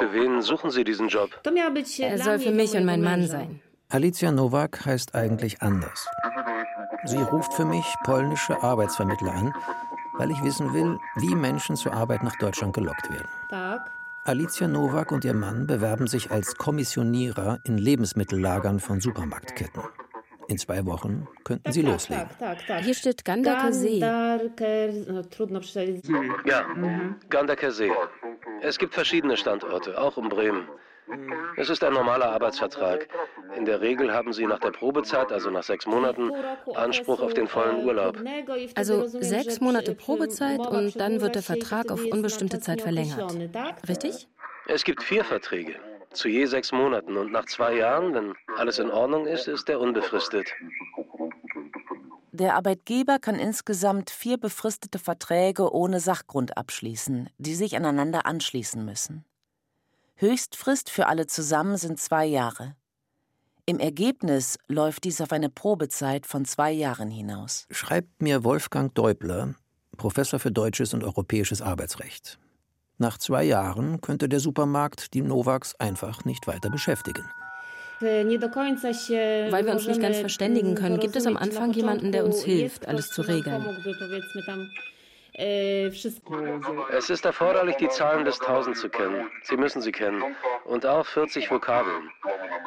Für 0.00 0.08
wen 0.12 0.42
suchen 0.42 0.70
Sie 0.70 0.84
diesen 0.84 1.08
Job? 1.14 1.30
To 1.42 1.52
miała 1.52 1.70
być 1.70 2.00
Er 2.00 2.16
dla 2.16 2.24
soll 2.24 2.38
für 2.38 2.54
mich 2.54 2.74
und 2.74 2.84
mein 2.84 3.02
Mann 3.02 3.26
sein. 3.26 3.58
Alicja 3.88 4.32
Nowak 4.32 4.78
heißt 4.86 5.14
eigentlich 5.14 5.62
anders. 5.62 6.06
Sie 7.04 7.18
ruft 7.18 7.54
für 7.54 7.64
mich 7.64 7.86
polnische 8.04 8.62
Arbeitsvermittler 8.62 9.32
an, 9.32 9.54
weil 10.14 10.30
ich 10.30 10.42
wissen 10.42 10.72
will, 10.74 10.98
wie 11.16 11.34
Menschen 11.34 11.76
zur 11.76 11.94
Arbeit 11.94 12.22
nach 12.22 12.36
Deutschland 12.36 12.74
gelockt 12.74 13.10
werden. 13.10 13.28
Tak. 13.48 13.90
Alicia 14.24 14.68
Nowak 14.68 15.12
und 15.12 15.24
ihr 15.24 15.34
Mann 15.34 15.66
bewerben 15.66 16.06
sich 16.06 16.30
als 16.30 16.54
Kommissionierer 16.56 17.58
in 17.64 17.78
Lebensmittellagern 17.78 18.78
von 18.78 19.00
Supermarktketten. 19.00 19.82
In 20.48 20.58
zwei 20.58 20.84
Wochen 20.84 21.26
könnten 21.44 21.72
sie 21.72 21.82
loslegen. 21.82 22.28
Hier 22.82 22.94
steht 22.94 23.24
Gandaker 23.24 23.72
See. 23.72 23.98
Ja, 23.98 24.38
Gandaker 27.30 27.70
See. 27.70 27.90
Es 28.60 28.78
gibt 28.78 28.92
verschiedene 28.94 29.36
Standorte, 29.36 29.98
auch 29.98 30.16
um 30.16 30.28
Bremen. 30.28 30.68
Es 31.56 31.68
ist 31.70 31.82
ein 31.84 31.92
normaler 31.92 32.30
Arbeitsvertrag. 32.30 33.08
In 33.56 33.64
der 33.64 33.80
Regel 33.80 34.12
haben 34.12 34.32
Sie 34.32 34.46
nach 34.46 34.60
der 34.60 34.70
Probezeit, 34.70 35.32
also 35.32 35.50
nach 35.50 35.62
sechs 35.62 35.86
Monaten, 35.86 36.30
Anspruch 36.74 37.20
auf 37.20 37.34
den 37.34 37.46
vollen 37.46 37.84
Urlaub. 37.84 38.18
Also 38.74 39.06
sechs 39.06 39.60
Monate 39.60 39.94
Probezeit 39.94 40.60
und 40.60 40.98
dann 41.00 41.20
wird 41.20 41.34
der 41.34 41.42
Vertrag 41.42 41.90
auf 41.90 42.04
unbestimmte 42.04 42.60
Zeit 42.60 42.82
verlängert. 42.82 43.34
Richtig? 43.88 44.28
Es 44.66 44.84
gibt 44.84 45.02
vier 45.02 45.24
Verträge. 45.24 45.74
Zu 46.12 46.28
je 46.28 46.44
sechs 46.46 46.72
Monaten 46.72 47.16
und 47.16 47.30
nach 47.30 47.46
zwei 47.46 47.76
Jahren, 47.76 48.14
wenn 48.14 48.34
alles 48.56 48.78
in 48.78 48.90
Ordnung 48.90 49.26
ist, 49.26 49.46
ist 49.46 49.68
er 49.68 49.80
unbefristet. 49.80 50.52
Der 52.32 52.54
Arbeitgeber 52.54 53.18
kann 53.18 53.36
insgesamt 53.36 54.10
vier 54.10 54.38
befristete 54.38 54.98
Verträge 54.98 55.72
ohne 55.72 56.00
Sachgrund 56.00 56.56
abschließen, 56.56 57.28
die 57.38 57.54
sich 57.54 57.76
aneinander 57.76 58.26
anschließen 58.26 58.84
müssen. 58.84 59.24
Höchstfrist 60.20 60.90
für 60.90 61.06
alle 61.06 61.26
zusammen 61.26 61.78
sind 61.78 61.98
zwei 61.98 62.26
Jahre. 62.26 62.76
Im 63.64 63.78
Ergebnis 63.78 64.58
läuft 64.68 65.04
dies 65.04 65.22
auf 65.22 65.32
eine 65.32 65.48
Probezeit 65.48 66.26
von 66.26 66.44
zwei 66.44 66.70
Jahren 66.72 67.10
hinaus. 67.10 67.66
Schreibt 67.70 68.20
mir 68.20 68.44
Wolfgang 68.44 68.94
Deubler, 68.94 69.54
Professor 69.96 70.38
für 70.38 70.52
deutsches 70.52 70.92
und 70.92 71.04
europäisches 71.04 71.62
Arbeitsrecht. 71.62 72.38
Nach 72.98 73.16
zwei 73.16 73.44
Jahren 73.44 74.02
könnte 74.02 74.28
der 74.28 74.40
Supermarkt 74.40 75.14
die 75.14 75.22
Novaks 75.22 75.74
einfach 75.76 76.26
nicht 76.26 76.46
weiter 76.46 76.68
beschäftigen. 76.68 77.24
Weil 78.00 78.28
wir 78.28 79.72
uns 79.72 79.86
nicht 79.86 80.02
ganz 80.02 80.18
verständigen 80.18 80.74
können, 80.74 81.00
gibt 81.00 81.16
es 81.16 81.24
am 81.24 81.38
Anfang 81.38 81.72
jemanden, 81.72 82.12
der 82.12 82.26
uns 82.26 82.42
hilft, 82.42 82.86
alles 82.86 83.08
zu 83.08 83.22
regeln. 83.22 83.64
Es 85.42 87.08
ist 87.08 87.24
erforderlich, 87.24 87.76
die 87.76 87.88
Zahlen 87.88 88.26
des 88.26 88.38
Tausend 88.38 88.76
zu 88.76 88.90
kennen. 88.90 89.30
Sie 89.44 89.56
müssen 89.56 89.80
sie 89.80 89.92
kennen. 89.92 90.22
Und 90.64 90.84
auch 90.84 91.06
40 91.06 91.50
Vokabeln, 91.50 92.10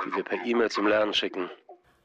die 0.06 0.16
wir 0.16 0.24
per 0.24 0.44
E-Mail 0.44 0.72
zum 0.72 0.88
Lernen 0.88 1.14
schicken. 1.14 1.50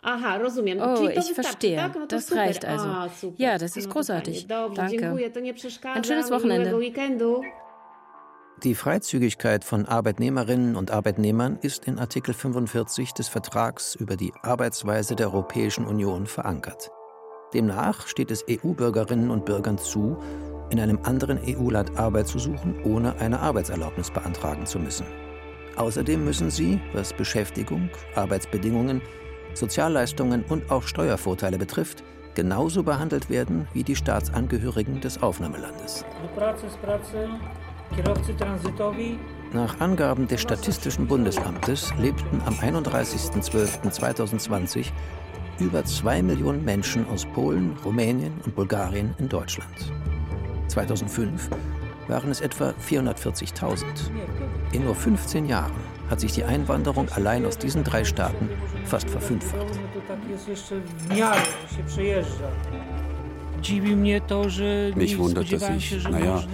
Oh, 0.05 1.09
ich 1.09 1.33
verstehe. 1.33 1.91
Das 2.09 2.33
reicht 2.33 2.65
also. 2.65 3.35
Ja, 3.37 3.57
das 3.59 3.77
ist 3.77 3.89
großartig. 3.89 4.47
Danke. 4.47 5.33
Ein 5.95 6.05
schönes 6.05 6.31
Wochenende. 6.31 6.79
Die 8.65 8.75
Freizügigkeit 8.75 9.65
von 9.65 9.87
Arbeitnehmerinnen 9.87 10.77
und 10.77 10.91
Arbeitnehmern 10.91 11.59
ist 11.63 11.87
in 11.87 11.99
Artikel 11.99 12.35
45 12.35 13.15
des 13.15 13.29
Vertrags 13.29 13.95
über 13.95 14.17
die 14.17 14.33
Arbeitsweise 14.43 15.15
der 15.17 15.29
Europäischen 15.29 15.87
Union 15.87 16.27
verankert. 16.27 16.91
Demnach 17.55 18.07
steht 18.07 18.31
es 18.31 18.45
EU-Bürgerinnen 18.49 19.31
und 19.31 19.47
Bürgern 19.47 19.79
zu, 19.79 20.19
in 20.71 20.81
einem 20.81 20.99
anderen 21.03 21.39
EU-Land 21.47 21.99
Arbeit 21.99 22.29
zu 22.29 22.39
suchen, 22.39 22.75
ohne 22.85 23.19
eine 23.21 23.41
Arbeitserlaubnis 23.41 24.11
beantragen 24.11 24.65
zu 24.67 24.79
müssen. 24.79 25.07
Außerdem 25.77 26.25
müssen 26.25 26.51
sie, 26.51 26.81
was 26.93 27.13
Beschäftigung, 27.13 27.91
Arbeitsbedingungen, 28.15 29.03
Sozialleistungen 29.55 30.45
und 30.49 30.71
auch 30.71 30.83
Steuervorteile 30.83 31.59
betrifft, 31.59 32.03
genauso 32.35 32.83
behandelt 32.83 33.31
werden 33.31 33.67
wie 33.73 33.85
die 33.85 33.97
Staatsangehörigen 33.97 35.01
des 35.01 35.23
Aufnahmelandes. 35.23 36.05
Nach 39.53 39.81
Angaben 39.81 40.29
des 40.29 40.43
Statistischen 40.43 41.07
Bundesamtes 41.07 41.91
lebten 41.99 42.43
am 42.45 42.53
31.12.2020 42.55 44.93
über 45.59 45.85
zwei 45.85 46.23
Millionen 46.23 46.65
Menschen 46.65 47.09
aus 47.09 47.25
Polen, 47.25 47.77
Rumänien 47.85 48.35
und 48.45 48.55
Bulgarien 48.55 49.15
in 49.19 49.29
Deutschland. 49.29 49.93
2005 50.69 51.51
waren 52.09 52.31
es 52.31 52.41
etwa 52.41 52.75
440.000. 52.89 53.85
In 54.73 54.85
nur 54.85 54.95
15 54.95 55.47
Jahren 55.47 55.73
hat 56.11 56.21
sich 56.21 56.33
die 56.33 56.45
Einwanderung 56.45 57.09
allein 57.11 57.45
aus 57.45 57.59
diesen 57.59 57.85
drei 57.85 58.05
Staaten 58.05 58.49
fast 58.85 59.09
verfünffacht. 59.11 59.67
Mich 63.61 65.19
wundert, 65.19 65.53
dass 65.53 65.69
ich, 65.71 66.09
naja, 66.09 66.45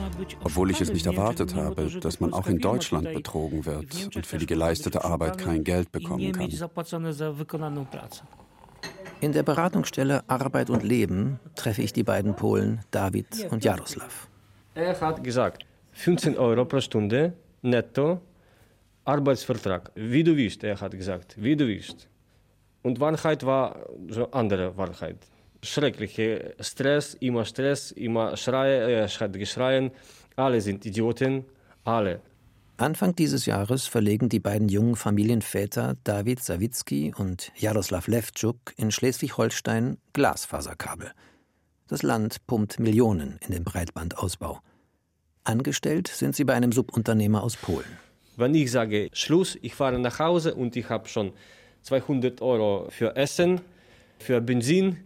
obwohl 0.42 0.70
ich 0.70 0.80
es 0.80 0.92
nicht 0.92 1.06
erwartet 1.06 1.54
habe, 1.54 1.90
dass 2.00 2.18
man 2.20 2.32
auch 2.32 2.46
in 2.46 2.58
Deutschland 2.58 3.12
betrogen 3.12 3.66
wird 3.66 4.16
und 4.16 4.26
für 4.26 4.38
die 4.38 4.46
geleistete 4.46 5.04
Arbeit 5.04 5.38
kein 5.38 5.64
Geld 5.64 5.92
bekommen 5.92 6.32
kann. 6.32 6.50
In 9.20 9.32
der 9.32 9.42
Beratungsstelle 9.42 10.22
Arbeit 10.26 10.70
und 10.70 10.82
Leben 10.82 11.40
treffe 11.54 11.82
ich 11.82 11.92
die 11.92 12.02
beiden 12.02 12.34
Polen 12.36 12.80
David 12.90 13.50
und 13.50 13.64
Jaroslav. 13.64 14.28
Er 14.74 15.00
hat 15.00 15.22
gesagt, 15.22 15.64
15 15.92 16.36
Euro 16.36 16.64
pro 16.64 16.80
Stunde 16.80 17.32
netto 17.62 18.20
Arbeitsvertrag. 19.04 19.90
Wie 19.94 20.24
du 20.24 20.36
willst, 20.36 20.64
er 20.64 20.80
hat 20.80 20.92
gesagt, 20.92 21.36
wie 21.36 21.56
du 21.56 21.66
willst. 21.66 22.08
Und 22.82 23.00
Wahrheit 23.00 23.44
war 23.46 23.86
so 24.08 24.30
andere 24.30 24.76
Wahrheit 24.76 25.18
schreckliche 25.64 26.54
Stress, 26.60 27.14
immer 27.14 27.44
Stress, 27.44 27.90
immer 27.92 28.36
Schreie, 28.36 28.90
er 28.90 29.08
hat 29.08 29.32
geschreien. 29.32 29.90
Alle 30.36 30.60
sind 30.60 30.84
Idioten, 30.84 31.44
alle. 31.84 32.20
Anfang 32.76 33.14
dieses 33.14 33.46
Jahres 33.46 33.86
verlegen 33.86 34.28
die 34.28 34.40
beiden 34.40 34.68
jungen 34.68 34.96
Familienväter 34.96 35.94
David 36.02 36.42
Sawicki 36.42 37.14
und 37.16 37.52
Jaroslav 37.56 38.08
Levtschuk 38.08 38.56
in 38.76 38.90
Schleswig-Holstein 38.90 39.98
Glasfaserkabel. 40.12 41.12
Das 41.86 42.02
Land 42.02 42.44
pumpt 42.48 42.80
Millionen 42.80 43.38
in 43.46 43.52
den 43.52 43.62
Breitbandausbau. 43.62 44.58
Angestellt 45.44 46.08
sind 46.08 46.34
sie 46.34 46.42
bei 46.42 46.54
einem 46.54 46.72
Subunternehmer 46.72 47.44
aus 47.44 47.56
Polen. 47.56 47.86
Wenn 48.36 48.56
ich 48.56 48.72
sage 48.72 49.08
Schluss, 49.12 49.56
ich 49.62 49.76
fahre 49.76 50.00
nach 50.00 50.18
Hause 50.18 50.56
und 50.56 50.74
ich 50.74 50.88
habe 50.88 51.08
schon 51.08 51.32
200 51.82 52.42
Euro 52.42 52.88
für 52.90 53.14
Essen, 53.14 53.60
für 54.18 54.40
Benzin, 54.40 54.96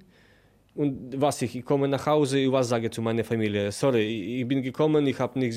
und 0.75 1.21
was 1.21 1.43
ich, 1.43 1.55
ich 1.55 1.65
komme 1.67 1.87
nach 1.87 2.07
Hause, 2.07 2.39
ich 2.39 2.51
was 2.51 2.69
sage 2.69 2.91
zu 2.91 3.03
meiner 3.03 3.25
Familie, 3.25 3.73
sorry, 3.73 4.41
ich 4.41 4.49
bin 4.49 4.63
gekommen, 4.63 5.07
ich 5.07 5.19
habe 5.19 5.51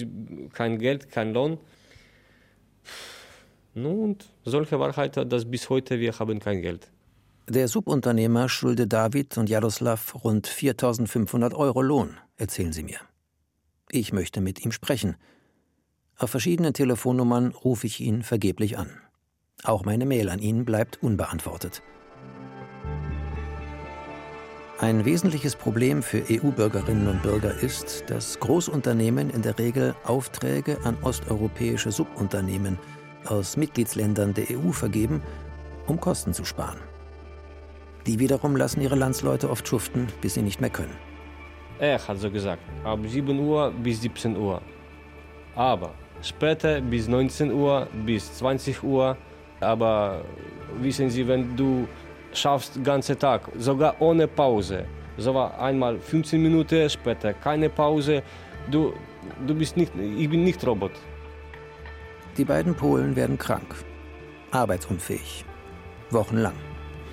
kein 0.51 0.77
Geld, 0.77 1.09
kein 1.09 1.31
Lohn. 1.31 1.57
Nun, 3.73 4.17
solche 4.43 4.79
Wahrheit, 4.79 5.17
dass 5.31 5.49
bis 5.49 5.69
heute 5.69 5.99
wir 5.99 6.19
haben 6.19 6.39
kein 6.39 6.61
Geld. 6.61 6.91
Der 7.47 7.67
Subunternehmer 7.67 8.49
schuldet 8.49 8.91
David 8.91 9.37
und 9.37 9.49
Jaroslav 9.49 10.23
rund 10.23 10.47
4.500 10.47 11.53
Euro 11.55 11.81
Lohn, 11.81 12.17
erzählen 12.37 12.73
sie 12.73 12.83
mir. 12.83 12.99
Ich 13.89 14.13
möchte 14.13 14.41
mit 14.41 14.63
ihm 14.63 14.71
sprechen. 14.71 15.15
Auf 16.17 16.29
verschiedenen 16.29 16.73
Telefonnummern 16.73 17.51
rufe 17.51 17.87
ich 17.87 17.99
ihn 17.99 18.23
vergeblich 18.23 18.77
an. 18.77 18.89
Auch 19.63 19.85
meine 19.85 20.05
Mail 20.05 20.29
an 20.29 20.39
ihn 20.39 20.65
bleibt 20.65 21.01
unbeantwortet. 21.01 21.81
Ein 24.79 25.05
wesentliches 25.05 25.55
Problem 25.55 26.01
für 26.01 26.23
EU-Bürgerinnen 26.29 27.07
und 27.07 27.21
Bürger 27.21 27.53
ist, 27.61 28.05
dass 28.07 28.39
Großunternehmen 28.39 29.29
in 29.29 29.43
der 29.43 29.59
Regel 29.59 29.95
Aufträge 30.05 30.79
an 30.83 30.97
osteuropäische 31.03 31.91
Subunternehmen 31.91 32.79
aus 33.25 33.57
Mitgliedsländern 33.57 34.33
der 34.33 34.45
EU 34.51 34.71
vergeben, 34.71 35.21
um 35.87 35.99
Kosten 35.99 36.33
zu 36.33 36.45
sparen. 36.45 36.79
Die 38.07 38.19
wiederum 38.19 38.55
lassen 38.55 38.81
ihre 38.81 38.95
Landsleute 38.95 39.49
oft 39.49 39.67
schuften, 39.67 40.07
bis 40.21 40.33
sie 40.33 40.41
nicht 40.41 40.59
mehr 40.59 40.69
können. 40.69 40.95
Er 41.79 41.99
hat 42.07 42.17
so 42.17 42.29
gesagt, 42.29 42.61
ab 42.83 42.99
7 43.05 43.39
Uhr 43.39 43.71
bis 43.83 44.01
17 44.01 44.37
Uhr. 44.37 44.61
Aber 45.55 45.93
später 46.21 46.81
bis 46.81 47.07
19 47.07 47.51
Uhr, 47.51 47.87
bis 48.05 48.33
20 48.37 48.83
Uhr. 48.83 49.17
Aber 49.59 50.21
wissen 50.79 51.09
Sie, 51.09 51.27
wenn 51.27 51.55
du 51.55 51.87
schaffst 52.33 52.75
den 52.75 52.83
ganzen 52.83 53.17
Tag, 53.17 53.49
sogar 53.57 53.95
ohne 53.99 54.27
Pause. 54.27 54.85
So 55.17 55.33
war 55.33 55.59
einmal 55.59 55.99
15 55.99 56.41
Minuten, 56.41 56.89
später 56.89 57.33
keine 57.33 57.69
Pause. 57.69 58.23
Du, 58.69 58.93
du 59.45 59.53
bist 59.53 59.77
nicht, 59.77 59.91
ich 59.95 60.29
bin 60.29 60.43
nicht 60.43 60.65
Robot. 60.65 60.91
Die 62.37 62.45
beiden 62.45 62.75
Polen 62.75 63.15
werden 63.15 63.37
krank, 63.37 63.75
arbeitsunfähig, 64.51 65.43
wochenlang. 66.11 66.53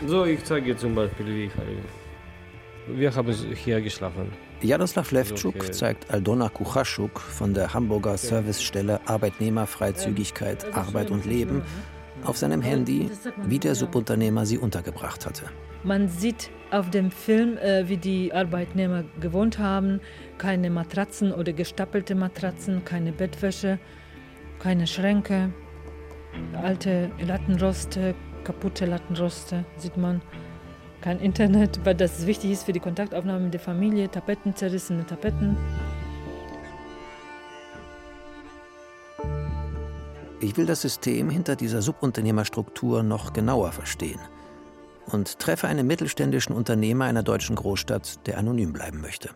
So, 0.07 0.25
ich 0.25 0.45
zeige 0.45 0.77
zum 0.77 0.95
Beispiel, 0.95 1.27
wie 1.27 1.45
ich 1.45 1.53
Wir 2.87 3.15
haben 3.15 3.33
hier 3.33 3.81
geschlafen. 3.81 4.31
Jaroslav 4.63 5.11
Levtschuk 5.11 5.57
okay. 5.57 5.71
zeigt 5.71 6.11
Aldona 6.11 6.49
Kuchaschuk 6.49 7.21
von 7.21 7.53
der 7.53 7.75
Hamburger 7.75 8.17
Servicestelle 8.17 9.01
Arbeitnehmerfreizügigkeit, 9.07 10.75
Arbeit 10.75 11.11
und 11.11 11.25
Leben 11.25 11.63
auf 12.25 12.37
seinem 12.37 12.63
Handy, 12.63 13.11
wie 13.45 13.59
der 13.59 13.75
Subunternehmer 13.75 14.47
sie 14.47 14.59
untergebracht 14.59 15.27
hatte. 15.27 15.45
Man 15.85 16.09
sieht 16.09 16.51
auf 16.73 16.91
dem 16.91 17.11
Film, 17.11 17.57
äh, 17.59 17.89
wie 17.89 17.97
die 17.97 18.33
Arbeitnehmer 18.33 19.05
gewohnt 19.21 19.59
haben. 19.59 20.01
Keine 20.37 20.71
Matratzen 20.71 21.33
oder 21.33 21.53
gestapelte 21.53 22.17
Matratzen, 22.17 22.85
keine 22.85 23.13
Bettwäsche, 23.13 23.79
keine 24.59 24.87
Schränke, 24.87 25.53
alte 26.55 27.11
Lattenroste, 27.21 28.15
kaputte 28.45 28.87
Lattenroste 28.87 29.65
sieht 29.77 29.97
man. 29.97 30.21
Kein 31.01 31.21
Internet, 31.21 31.81
weil 31.85 31.95
das 31.95 32.27
wichtig 32.27 32.51
ist 32.51 32.65
für 32.65 32.73
die 32.73 32.81
Kontaktaufnahme 32.81 33.45
mit 33.45 33.55
der 33.55 33.61
Familie, 33.61 34.11
Tapetten, 34.11 34.57
zerrissene 34.57 35.07
Tapetten. 35.07 35.57
Ich 40.41 40.57
will 40.57 40.67
das 40.67 40.83
System 40.83 41.31
hinter 41.31 41.57
dieser 41.57 41.83
Subunternehmerstruktur 41.83 43.03
noch 43.03 43.33
genauer 43.33 43.73
verstehen 43.73 44.21
und 45.07 45.39
treffe 45.39 45.69
einen 45.69 45.87
mittelständischen 45.87 46.55
Unternehmer 46.55 47.07
einer 47.07 47.23
deutschen 47.23 47.57
Großstadt, 47.57 48.27
der 48.27 48.39
anonym 48.39 48.73
bleiben 48.73 49.01
möchte. 49.01 49.31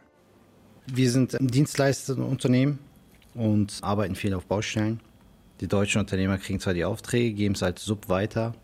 Wir 0.87 1.11
sind 1.11 1.39
ein 1.39 1.49
Dienstleisterunternehmen 1.49 2.79
und 3.35 3.79
arbeiten 3.83 4.15
viel 4.15 4.35
auf 4.35 4.47
Baustellen. 4.47 5.01
Die 5.61 5.69
deutschen 5.69 6.01
Unternehmer 6.01 6.39
kriegen 6.39 6.61
zwar 6.61 6.75
die 6.75 6.85
Aufträge, 6.85 7.35
geben 7.35 7.55
es 7.55 7.63
als 7.63 7.85
Sub 7.85 8.09
weiter, 8.09 8.55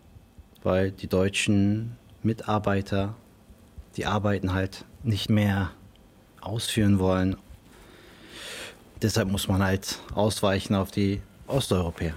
weil 0.62 0.90
die 0.90 1.06
deutschen 1.06 1.96
Mitarbeiter 2.22 3.14
die 3.96 4.06
Arbeiten 4.06 4.52
halt 4.52 4.84
nicht 5.02 5.30
mehr 5.30 5.70
ausführen 6.40 6.98
wollen. 6.98 7.36
Deshalb 9.02 9.30
muss 9.30 9.48
man 9.48 9.62
halt 9.62 10.00
ausweichen 10.14 10.74
auf 10.74 10.90
die 10.90 11.20
Osteuropäer. 11.46 12.14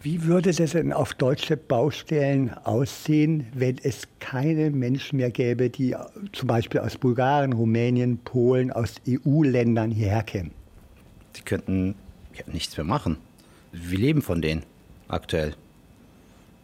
Wie 0.00 0.22
würde 0.24 0.52
das 0.52 0.72
denn 0.72 0.92
auf 0.92 1.12
deutsche 1.14 1.56
Baustellen 1.56 2.54
aussehen, 2.64 3.46
wenn 3.52 3.78
es 3.82 4.02
keine 4.20 4.70
Menschen 4.70 5.16
mehr 5.16 5.30
gäbe, 5.30 5.70
die 5.70 5.96
zum 6.32 6.46
Beispiel 6.46 6.80
aus 6.80 6.96
Bulgarien, 6.96 7.52
Rumänien, 7.52 8.18
Polen, 8.18 8.70
aus 8.70 8.94
EU-Ländern 9.08 9.90
hierher 9.90 10.22
kämen? 10.22 10.52
Die 11.36 11.42
könnten 11.42 11.96
ja, 12.34 12.44
nichts 12.52 12.76
mehr 12.76 12.86
machen. 12.86 13.16
Wir 13.72 13.98
leben 13.98 14.22
von 14.22 14.42
denen 14.42 14.64
aktuell. 15.08 15.54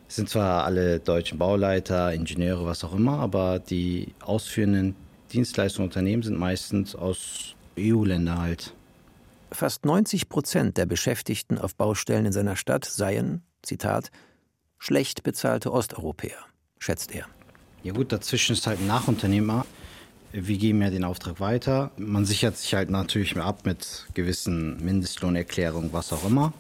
Es 0.09 0.17
sind 0.17 0.29
zwar 0.29 0.65
alle 0.65 1.01
deutschen 1.01 1.39
Bauleiter, 1.39 2.13
Ingenieure, 2.13 2.67
was 2.67 2.85
auch 2.85 2.95
immer, 2.95 3.19
aber 3.19 3.59
die 3.59 4.15
ausführenden 4.21 4.95
Dienstleistungsunternehmen 5.33 6.23
sind 6.23 6.39
meistens 6.39 6.95
aus 6.95 7.55
EU-Ländern 7.79 8.39
halt. 8.39 8.75
Fast 9.51 9.85
90 9.85 10.29
Prozent 10.29 10.77
der 10.77 10.87
Beschäftigten 10.87 11.59
auf 11.59 11.75
Baustellen 11.75 12.27
in 12.27 12.33
seiner 12.33 12.57
Stadt 12.57 12.85
seien, 12.85 13.43
Zitat, 13.63 14.11
schlecht 14.79 15.23
bezahlte 15.23 15.73
Osteuropäer, 15.73 16.39
schätzt 16.79 17.15
er. 17.15 17.27
Ja 17.83 17.93
gut, 17.93 18.13
dazwischen 18.13 18.53
ist 18.53 18.67
halt 18.67 18.81
ein 18.81 18.87
Nachunternehmer. 18.87 19.67
Wir 20.33 20.59
geben 20.59 20.83
ja 20.83 20.91
den 20.91 21.05
Auftrag 21.05 21.39
weiter. 21.39 21.93
Man 21.97 22.25
sichert 22.25 22.57
sich 22.57 22.75
halt 22.75 22.91
natürlich 22.91 23.37
ab 23.37 23.65
mit 23.65 24.07
gewissen 24.15 24.85
Mindestlohnerklärungen, 24.85 25.93
was 25.93 26.13
auch 26.13 26.25
immer. 26.25 26.53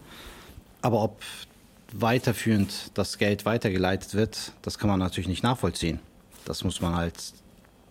Aber 0.85 1.03
ob 1.03 1.23
weiterführend 1.95 2.91
das 2.93 3.17
Geld 3.17 3.47
weitergeleitet 3.47 4.13
wird, 4.13 4.53
das 4.61 4.79
kann 4.79 4.91
man 4.91 4.99
natürlich 4.99 5.29
nicht 5.29 5.43
nachvollziehen. 5.43 5.99
Das 6.45 6.63
muss 6.63 6.83
man 6.83 6.95
halt 6.95 7.15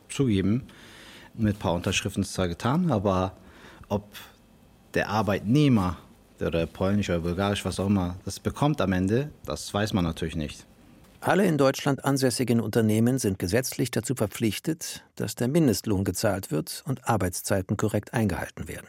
zugeben. 0.09 0.67
Mit 1.33 1.55
ein 1.55 1.59
paar 1.59 1.73
Unterschriften 1.73 2.21
ist 2.21 2.33
zwar 2.33 2.47
getan, 2.47 2.91
aber 2.91 3.35
ob 3.89 4.03
der 4.93 5.09
Arbeitnehmer 5.09 5.97
oder 6.39 6.67
polnisch 6.67 7.09
oder 7.09 7.21
bulgarisch, 7.21 7.65
was 7.65 7.79
auch 7.79 7.87
immer, 7.87 8.15
das 8.25 8.39
bekommt 8.39 8.79
am 8.79 8.91
Ende, 8.91 9.31
das 9.43 9.73
weiß 9.73 9.93
man 9.93 10.03
natürlich 10.03 10.35
nicht. 10.35 10.63
Alle 11.19 11.47
in 11.47 11.57
Deutschland 11.57 12.05
ansässigen 12.05 12.61
Unternehmen 12.61 13.17
sind 13.17 13.39
gesetzlich 13.39 13.89
dazu 13.89 14.13
verpflichtet, 14.13 15.03
dass 15.15 15.33
der 15.33 15.47
Mindestlohn 15.47 16.03
gezahlt 16.03 16.51
wird 16.51 16.83
und 16.85 17.09
Arbeitszeiten 17.09 17.75
korrekt 17.75 18.13
eingehalten 18.13 18.67
werden. 18.67 18.85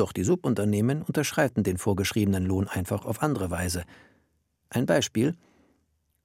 Doch 0.00 0.12
die 0.12 0.24
Subunternehmen 0.24 1.02
unterschreiten 1.02 1.62
den 1.62 1.76
vorgeschriebenen 1.76 2.46
Lohn 2.46 2.68
einfach 2.68 3.04
auf 3.04 3.22
andere 3.22 3.50
Weise. 3.50 3.84
Ein 4.70 4.86
Beispiel 4.86 5.34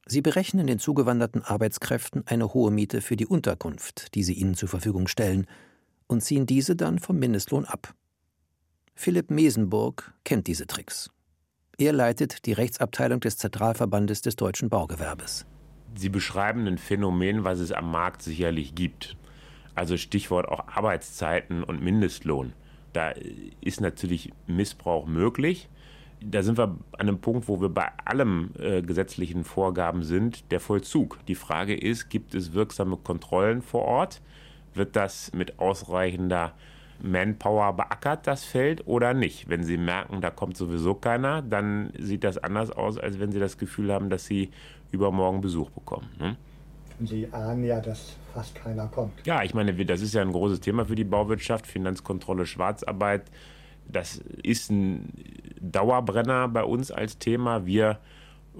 Sie 0.05 0.21
berechnen 0.21 0.65
den 0.65 0.79
zugewanderten 0.79 1.41
Arbeitskräften 1.41 2.25
eine 2.25 2.53
hohe 2.53 2.71
Miete 2.71 3.01
für 3.01 3.17
die 3.17 3.25
Unterkunft, 3.25 4.15
die 4.15 4.23
sie 4.23 4.31
ihnen 4.31 4.55
zur 4.55 4.69
Verfügung 4.69 5.09
stellen, 5.09 5.45
und 6.07 6.21
ziehen 6.21 6.45
diese 6.45 6.77
dann 6.77 6.99
vom 6.99 7.19
Mindestlohn 7.19 7.65
ab. 7.65 7.93
Philipp 8.93 9.29
Mesenburg 9.29 10.13
kennt 10.23 10.47
diese 10.47 10.67
Tricks. 10.67 11.09
Er 11.77 11.91
leitet 11.91 12.45
die 12.45 12.53
Rechtsabteilung 12.53 13.19
des 13.19 13.37
Zentralverbandes 13.37 14.21
des 14.21 14.37
deutschen 14.37 14.69
Baugewerbes. 14.69 15.45
Sie 15.95 16.07
beschreiben 16.07 16.65
ein 16.65 16.77
Phänomen, 16.77 17.43
was 17.43 17.59
es 17.59 17.73
am 17.73 17.91
Markt 17.91 18.21
sicherlich 18.21 18.73
gibt. 18.73 19.17
Also 19.73 19.97
Stichwort 19.97 20.47
auch 20.47 20.65
Arbeitszeiten 20.69 21.61
und 21.61 21.83
Mindestlohn. 21.83 22.53
Da 22.95 23.13
ist 23.59 23.81
natürlich 23.81 24.31
Missbrauch 24.47 25.05
möglich. 25.05 25.67
Da 26.21 26.43
sind 26.43 26.57
wir 26.57 26.63
an 26.63 26.79
einem 26.93 27.19
Punkt, 27.19 27.49
wo 27.49 27.59
wir 27.59 27.67
bei 27.67 27.89
allem 28.05 28.51
äh, 28.57 28.81
gesetzlichen 28.81 29.43
Vorgaben 29.43 30.03
sind, 30.03 30.49
der 30.51 30.61
Vollzug. 30.61 31.19
Die 31.27 31.35
Frage 31.35 31.75
ist, 31.75 32.09
gibt 32.09 32.33
es 32.33 32.53
wirksame 32.53 32.95
Kontrollen 32.95 33.61
vor 33.61 33.83
Ort? 33.83 34.21
Wird 34.73 34.95
das 34.95 35.33
mit 35.33 35.59
ausreichender 35.59 36.53
Manpower 37.01 37.73
beackert, 37.73 38.27
das 38.27 38.45
Feld, 38.45 38.87
oder 38.87 39.13
nicht? 39.13 39.49
Wenn 39.49 39.65
Sie 39.65 39.77
merken, 39.77 40.21
da 40.21 40.29
kommt 40.29 40.55
sowieso 40.55 40.95
keiner, 40.95 41.41
dann 41.41 41.91
sieht 41.99 42.23
das 42.23 42.37
anders 42.37 42.71
aus, 42.71 42.97
als 42.97 43.19
wenn 43.19 43.33
Sie 43.33 43.39
das 43.39 43.57
Gefühl 43.57 43.91
haben, 43.91 44.09
dass 44.09 44.25
Sie 44.25 44.51
übermorgen 44.91 45.41
Besuch 45.41 45.69
bekommen. 45.69 46.07
Ne? 46.17 46.37
Sie 47.01 47.27
ahnen 47.33 47.65
ja, 47.65 47.81
dass 47.81 48.15
fast 48.35 48.53
keiner 48.53 48.87
kommt. 48.87 49.25
Ja, 49.25 49.43
ich 49.43 49.53
meine, 49.53 49.73
das 49.85 50.01
ist 50.01 50.13
ja 50.13 50.21
ein 50.21 50.31
großes 50.31 50.59
Thema 50.59 50.85
für 50.85 50.95
die 50.95 51.05
Bauwirtschaft, 51.05 51.65
Finanzkontrolle, 51.65 52.45
Schwarzarbeit. 52.45 53.23
Das 53.87 54.17
ist 54.43 54.69
ein 54.69 55.13
Dauerbrenner 55.61 56.49
bei 56.49 56.63
uns 56.63 56.91
als 56.91 57.17
Thema. 57.17 57.65
Wir 57.65 57.99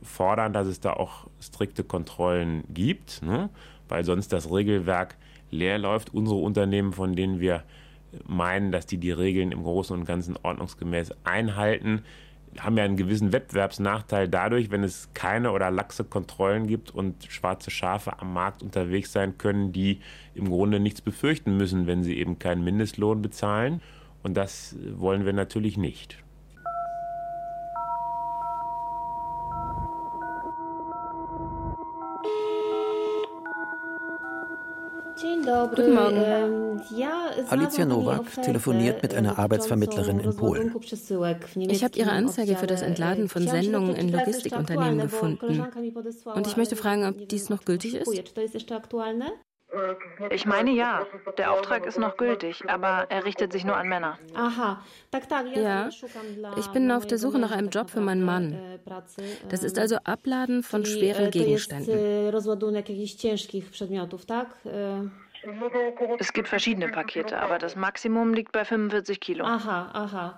fordern, 0.01 0.53
dass 0.53 0.67
es 0.67 0.79
da 0.79 0.93
auch 0.93 1.27
strikte 1.41 1.83
Kontrollen 1.83 2.63
gibt, 2.73 3.21
ne? 3.21 3.49
weil 3.89 4.05
sonst 4.05 4.31
das 4.31 4.49
Regelwerk 4.49 5.17
leer 5.51 5.77
läuft. 5.77 6.13
Unsere 6.13 6.39
Unternehmen, 6.39 6.93
von 6.93 7.13
denen 7.13 7.39
wir 7.39 7.63
meinen, 8.25 8.71
dass 8.71 8.85
die 8.85 8.97
die 8.97 9.11
Regeln 9.11 9.51
im 9.51 9.63
Großen 9.63 9.97
und 9.97 10.05
Ganzen 10.05 10.37
ordnungsgemäß 10.41 11.11
einhalten, 11.25 12.03
haben 12.59 12.77
ja 12.77 12.83
einen 12.83 12.97
gewissen 12.97 13.31
Wettbewerbsnachteil 13.31 14.27
dadurch, 14.27 14.71
wenn 14.71 14.83
es 14.83 15.09
keine 15.13 15.51
oder 15.51 15.71
laxe 15.71 16.03
Kontrollen 16.03 16.67
gibt 16.67 16.91
und 16.91 17.23
schwarze 17.29 17.71
Schafe 17.71 18.19
am 18.19 18.33
Markt 18.33 18.63
unterwegs 18.63 19.11
sein 19.11 19.37
können, 19.37 19.71
die 19.71 19.99
im 20.33 20.49
Grunde 20.49 20.79
nichts 20.79 21.01
befürchten 21.01 21.57
müssen, 21.57 21.87
wenn 21.87 22.03
sie 22.03 22.17
eben 22.17 22.39
keinen 22.39 22.63
Mindestlohn 22.63 23.21
bezahlen. 23.21 23.81
Und 24.23 24.35
das 24.35 24.75
wollen 24.95 25.25
wir 25.25 25.33
natürlich 25.33 25.77
nicht. 25.77 26.24
Guten 35.45 35.93
Morgen. 35.93 36.81
Alicia 37.49 37.85
Nowak 37.85 38.41
telefoniert 38.41 39.03
mit 39.03 39.13
einer 39.13 39.37
Arbeitsvermittlerin 39.37 40.19
in 40.19 40.35
Polen. 40.35 40.75
Ich 41.55 41.83
habe 41.83 41.97
Ihre 41.97 42.11
Anzeige 42.11 42.55
für 42.55 42.65
das 42.65 42.81
Entladen 42.81 43.29
von 43.29 43.47
Sendungen 43.47 43.95
in 43.95 44.11
Logistikunternehmen 44.11 45.01
gefunden. 45.01 45.63
Und 46.33 46.47
ich 46.47 46.57
möchte 46.57 46.75
fragen, 46.75 47.05
ob 47.05 47.29
dies 47.29 47.49
noch 47.49 47.63
gültig 47.63 47.93
ist? 47.95 48.11
Ich 50.31 50.45
meine 50.45 50.71
ja, 50.71 51.05
der 51.37 51.51
Auftrag 51.51 51.85
ist 51.85 51.99
noch 51.99 52.17
gültig, 52.17 52.63
aber 52.67 53.07
er 53.09 53.25
richtet 53.25 53.51
sich 53.51 53.65
nur 53.65 53.75
an 53.75 53.87
Männer. 53.87 54.17
Ja, 55.55 55.89
ich 56.57 56.67
bin 56.67 56.91
auf 56.91 57.05
der 57.05 57.17
Suche 57.17 57.39
nach 57.39 57.51
einem 57.51 57.69
Job 57.69 57.89
für 57.89 57.99
meinen 57.99 58.23
Mann. 58.23 58.57
Das 59.49 59.63
ist 59.63 59.77
also 59.77 59.97
Abladen 60.05 60.63
von 60.63 60.85
schweren 60.85 61.29
Gegenständen. 61.29 62.31
Es 66.19 66.33
gibt 66.33 66.47
verschiedene 66.47 66.89
Pakete, 66.89 67.39
aber 67.39 67.57
das 67.57 67.75
Maximum 67.75 68.33
liegt 68.33 68.51
bei 68.51 68.65
45 68.65 69.19
Kilo. 69.19 69.45
Aha, 69.45 69.89
aha. 69.93 70.37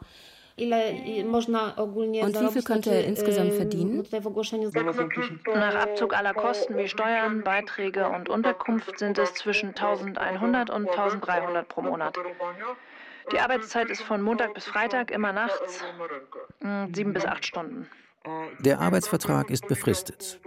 Und 0.59 0.71
wie 0.71 2.51
viel 2.51 2.63
könnte 2.63 2.89
er 2.89 3.05
insgesamt 3.05 3.53
verdienen? 3.53 4.03
Nach 5.53 5.75
Abzug 5.75 6.15
aller 6.15 6.33
Kosten 6.33 6.77
wie 6.77 6.87
Steuern, 6.87 7.43
Beiträge 7.43 8.09
und 8.09 8.27
Unterkunft 8.27 8.97
sind 8.97 9.19
es 9.19 9.35
zwischen 9.35 9.69
1100 9.69 10.71
und 10.71 10.89
1300 10.89 11.67
pro 11.67 11.83
Monat. 11.83 12.17
Die 13.31 13.39
Arbeitszeit 13.39 13.89
ist 13.91 14.01
von 14.01 14.21
Montag 14.21 14.55
bis 14.55 14.65
Freitag 14.65 15.11
immer 15.11 15.31
nachts, 15.31 15.83
hm, 16.61 16.91
sieben 16.93 17.13
bis 17.13 17.25
acht 17.25 17.45
Stunden. 17.45 17.87
Der 18.59 18.79
Arbeitsvertrag 18.79 19.49
ist 19.49 19.67
befristet. 19.67 20.39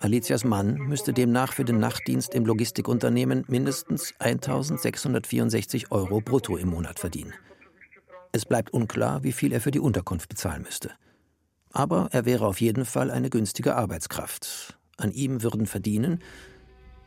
Alicias 0.00 0.44
Mann 0.44 0.74
müsste 0.74 1.12
demnach 1.12 1.52
für 1.52 1.64
den 1.64 1.78
Nachtdienst 1.78 2.34
im 2.34 2.46
Logistikunternehmen 2.46 3.44
mindestens 3.48 4.14
1664 4.18 5.90
Euro 5.90 6.20
brutto 6.20 6.56
im 6.56 6.68
Monat 6.68 6.98
verdienen. 6.98 7.34
Es 8.32 8.44
bleibt 8.44 8.72
unklar, 8.72 9.22
wie 9.24 9.32
viel 9.32 9.52
er 9.52 9.60
für 9.60 9.70
die 9.70 9.80
Unterkunft 9.80 10.28
bezahlen 10.28 10.62
müsste. 10.62 10.90
Aber 11.72 12.08
er 12.12 12.24
wäre 12.24 12.46
auf 12.46 12.60
jeden 12.60 12.84
Fall 12.84 13.10
eine 13.10 13.30
günstige 13.30 13.74
Arbeitskraft. 13.76 14.78
An 14.96 15.12
ihm 15.12 15.42
würden 15.42 15.66
verdienen 15.66 16.20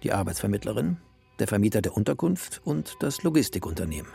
die 0.03 0.13
Arbeitsvermittlerin, 0.13 0.97
der 1.39 1.47
Vermieter 1.47 1.81
der 1.81 1.95
Unterkunft 1.95 2.61
und 2.63 2.95
das 2.99 3.23
Logistikunternehmen. 3.23 4.11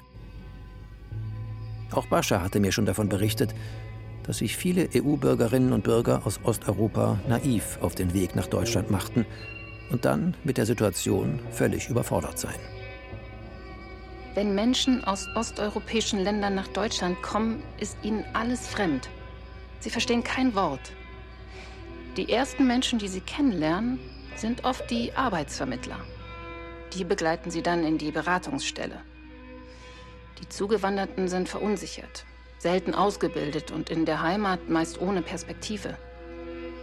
Auch 1.93 2.07
Bascha 2.07 2.43
hatte 2.43 2.61
mir 2.61 2.73
schon 2.73 2.87
davon 2.87 3.09
berichtet, 3.09 3.55
dass 4.27 4.39
sich 4.39 4.57
viele 4.57 4.89
EU-Bürgerinnen 4.95 5.73
und 5.73 5.85
Bürger 5.85 6.23
aus 6.25 6.41
Osteuropa 6.43 7.19
naiv 7.29 7.79
auf 7.81 7.95
den 7.95 8.13
Weg 8.15 8.35
nach 8.35 8.47
Deutschland 8.47 8.91
machten 8.91 9.25
und 9.91 10.05
dann 10.05 10.35
mit 10.45 10.59
der 10.59 10.67
Situation 10.67 11.41
völlig 11.51 11.89
überfordert 11.89 12.39
seien. 12.39 12.61
Wenn 14.35 14.55
Menschen 14.55 15.03
aus 15.05 15.29
osteuropäischen 15.35 16.19
Ländern 16.19 16.55
nach 16.55 16.69
Deutschland 16.69 17.23
kommen, 17.23 17.63
ist 17.81 17.97
ihnen 18.03 18.25
alles 18.35 18.67
fremd. 18.67 19.09
Sie 19.81 19.91
verstehen 19.91 20.23
kein 20.23 20.55
Wort. 20.55 20.93
Die 22.17 22.31
ersten 22.31 22.67
Menschen, 22.67 22.99
die 22.99 23.09
sie 23.09 23.21
kennenlernen, 23.21 23.99
sind 24.37 24.65
oft 24.65 24.91
die 24.91 25.13
Arbeitsvermittler. 25.15 25.99
Die 26.95 27.05
begleiten 27.05 27.51
sie 27.51 27.63
dann 27.63 27.85
in 27.85 27.99
die 27.99 28.11
Beratungsstelle. 28.11 29.01
Die 30.41 30.49
Zugewanderten 30.49 31.29
sind 31.29 31.49
verunsichert, 31.49 32.27
selten 32.59 32.95
ausgebildet 32.95 33.71
und 33.71 33.91
in 33.91 34.05
der 34.05 34.23
Heimat 34.23 34.69
meist 34.69 35.01
ohne 35.01 35.23
Perspektive. 35.23 35.97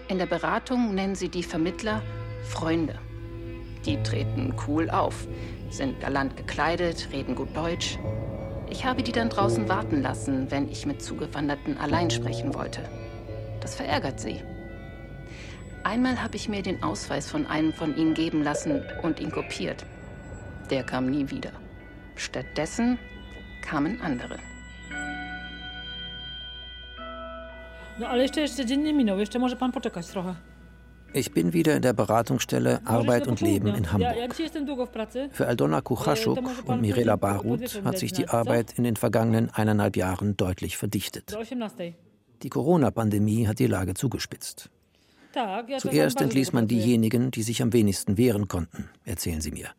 In 0.07 0.17
der 0.17 0.25
Beratung 0.25 0.93
nennen 0.93 1.15
sie 1.15 1.29
die 1.29 1.43
Vermittler 1.43 2.01
Freunde. 2.43 2.99
Die 3.86 4.01
treten 4.03 4.53
cool 4.67 4.89
auf, 4.89 5.27
sind 5.69 5.99
galant 5.99 6.38
gekleidet, 6.38 7.09
reden 7.12 7.36
gut 7.36 7.55
Deutsch. 7.55 7.97
Ich 8.69 8.86
habe 8.86 9.03
die 9.03 9.12
dann 9.12 9.29
draußen 9.29 9.67
warten 9.67 10.01
lassen, 10.01 10.49
wenn 10.49 10.69
ich 10.69 10.86
mit 10.86 11.01
Zugewanderten 11.01 11.77
allein 11.77 12.09
sprechen 12.09 12.53
wollte. 12.53 12.81
Das 13.59 13.75
verärgert 13.75 14.19
sie. 14.19 14.41
Einmal 15.83 16.21
habe 16.21 16.38
ich 16.38 16.47
mir 16.47 16.62
den 16.62 16.81
Ausweis 16.81 17.29
von 17.29 17.45
einem 17.45 17.73
von 17.73 17.97
ihnen 17.97 18.13
geben 18.13 18.41
lassen 18.41 18.81
und 19.01 19.19
ihn 19.19 19.31
kopiert. 19.31 19.86
Der 20.69 20.83
kam 20.83 21.07
nie 21.07 21.29
wieder. 21.29 21.51
Stattdessen 22.15 22.97
kamen 23.62 23.99
andere. 24.01 24.38
No 27.99 28.08
ale 28.08 28.21
jeszcze, 28.21 28.41
jeszcze 28.41 28.65
dzień 28.65 28.82
nie 28.82 28.93
minął, 28.93 29.19
jeszcze 29.19 29.39
może 29.39 29.56
pan 29.56 29.71
poczekać 29.71 30.08
trochę. 30.08 30.36
Ich 31.15 31.29
bin 31.29 31.51
wieder 31.51 31.75
in 31.75 31.82
der 31.82 31.93
Beratungsstelle 31.93 32.79
Arbeit 32.86 33.27
und 33.27 33.41
Leben 33.41 33.75
in 33.75 33.86
Hamburg. 33.86 34.34
Für 35.32 35.47
Aldona 35.47 35.82
Kuchaschuk 35.82 36.39
und 36.65 36.82
Mirela 36.82 37.17
Barut 37.17 37.84
hat 37.84 37.99
sich 37.99 38.13
die 38.13 38.27
Arbeit 38.27 38.73
in 38.79 38.84
den 38.84 38.95
vergangenen 38.95 39.49
eineinhalb 39.51 39.95
Jahren 39.95 40.36
deutlich 40.36 40.75
verdichtet. 40.77 41.38
Die 42.41 42.49
Corona-Pandemie 42.49 43.47
hat 43.47 43.60
die 43.60 43.67
Lage 43.67 43.93
zugespitzt. 43.93 44.71
Zuerst 45.77 46.21
entließ 46.21 46.53
man 46.53 46.67
diejenigen, 46.67 47.29
die 47.29 47.43
sich 47.43 47.62
am 47.62 47.73
wenigsten 47.73 48.17
wehren 48.17 48.47
konnten, 48.47 48.89
erzählen 49.06 49.41
sie 49.41 49.51
mir. 49.51 49.69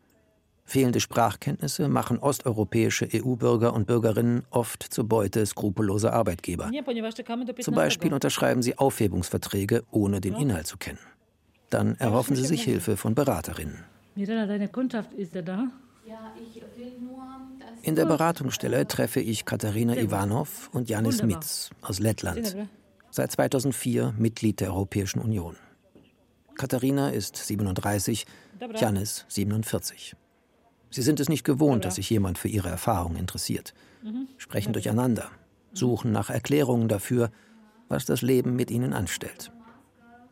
Fehlende 0.67 0.99
Sprachkenntnisse 0.99 1.87
machen 1.87 2.17
osteuropäische 2.17 3.07
EU-Bürger 3.13 3.73
und 3.73 3.85
Bürgerinnen 3.85 4.43
oft 4.49 4.81
zur 4.81 5.07
Beute 5.07 5.45
skrupelloser 5.45 6.11
Arbeitgeber. 6.11 6.71
Zum 7.61 7.75
Beispiel 7.75 8.13
unterschreiben 8.13 8.63
sie 8.63 8.77
Aufhebungsverträge, 8.77 9.83
ohne 9.91 10.21
den 10.21 10.33
Inhalt 10.33 10.65
zu 10.65 10.77
kennen. 10.77 10.99
Dann 11.69 11.95
erhoffen 11.97 12.35
sie 12.35 12.45
sich 12.45 12.63
Hilfe 12.63 12.97
von 12.97 13.13
Beraterinnen. 13.13 13.83
Mirella, 14.15 14.47
deine 14.47 14.67
Kundschaft 14.67 15.13
ist 15.13 15.35
er 15.35 15.43
da? 15.43 15.67
In 17.83 17.95
der 17.95 18.05
Beratungsstelle 18.05 18.87
treffe 18.87 19.19
ich 19.19 19.45
Katharina 19.45 19.95
Ivanov 19.95 20.69
und 20.73 20.89
Janis 20.89 21.21
Mitz 21.21 21.69
aus 21.81 21.99
Lettland. 21.99 22.55
Seit 23.11 23.31
2004 23.31 24.13
Mitglied 24.17 24.59
der 24.59 24.73
Europäischen 24.73 25.19
Union. 25.19 25.55
Katharina 26.55 27.09
ist 27.09 27.35
37, 27.35 28.25
Janis 28.75 29.25
47. 29.27 30.15
Sie 30.95 31.01
sind 31.01 31.19
es 31.19 31.27
nicht 31.27 31.43
gewohnt, 31.43 31.83
dass 31.83 31.95
sich 31.95 32.09
jemand 32.09 32.37
für 32.37 32.47
ihre 32.47 32.69
Erfahrungen 32.69 33.17
interessiert. 33.17 33.73
Mhm. 34.01 34.29
Sprechen 34.37 34.71
durcheinander, 34.71 35.29
suchen 35.73 36.13
nach 36.13 36.29
Erklärungen 36.29 36.87
dafür, 36.87 37.31
was 37.89 38.05
das 38.05 38.21
Leben 38.21 38.55
mit 38.55 38.71
ihnen 38.71 38.93
anstellt. 38.93 39.51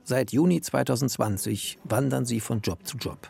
Seit 0.06 0.32
Juni 0.32 0.62
2020 0.62 1.80
wandern 1.84 2.26
sie 2.26 2.40
von 2.40 2.62
Job 2.62 2.88
zu 2.88 2.96
Job. 2.96 3.30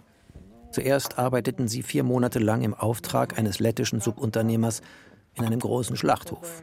Zuerst 0.70 1.18
arbeiteten 1.18 1.68
sie 1.68 1.82
vier 1.82 2.04
Monate 2.04 2.38
lang 2.38 2.62
im 2.62 2.76
Auftrag 2.76 3.40
eines 3.40 3.60
lettischen 3.60 4.00
Subunternehmers 4.00 4.84
in 5.34 5.44
einem 5.44 5.60
großen 5.60 5.98
Schlachthof. 5.98 6.62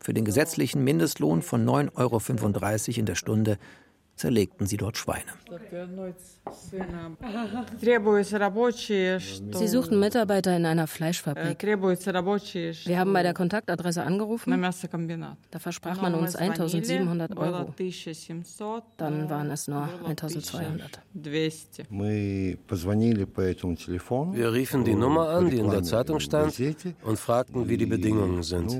Für 0.00 0.12
den 0.12 0.26
gesetzlichen 0.26 0.84
Mindestlohn 0.84 1.40
von 1.40 1.64
9,35 1.64 2.88
Euro 2.88 2.98
in 3.00 3.06
der 3.06 3.14
Stunde 3.14 3.58
zerlegten 4.16 4.66
sie 4.66 4.76
dort 4.76 4.96
Schweine. 4.96 5.22
Sie 9.52 9.68
suchten 9.68 10.00
Mitarbeiter 10.00 10.56
in 10.56 10.66
einer 10.66 10.86
Fleischfabrik. 10.86 11.62
Wir 11.62 12.98
haben 12.98 13.12
bei 13.12 13.22
der 13.22 13.34
Kontaktadresse 13.34 14.02
angerufen. 14.02 14.62
Da 15.50 15.58
versprach 15.58 16.00
man 16.00 16.14
uns 16.14 16.36
1700 16.36 17.36
Euro. 17.36 17.74
Dann 18.96 19.30
waren 19.30 19.50
es 19.50 19.68
nur 19.68 19.88
1200. 20.06 21.00
Wir 24.32 24.52
riefen 24.52 24.84
die 24.84 24.94
Nummer 24.94 25.28
an, 25.28 25.50
die 25.50 25.58
in 25.58 25.70
der 25.70 25.82
Zeitung 25.82 26.20
stand, 26.20 26.54
und 27.02 27.18
fragten, 27.18 27.68
wie 27.68 27.76
die 27.76 27.86
Bedingungen 27.86 28.42
sind. 28.42 28.70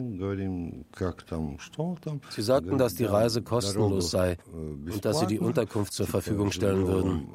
Sie 2.31 2.43
sagten, 2.43 2.79
dass 2.79 2.95
die 2.95 3.05
Reise 3.05 3.43
kostenlos 3.43 4.11
sei 4.11 4.37
und 4.53 5.05
dass 5.05 5.24
sie 5.27 5.35
die 5.35 5.41
Unterkunft 5.41 5.93
zur 5.93 6.07
Verfügung 6.07 6.53
stellen 6.53 6.87
würden. 6.87 7.29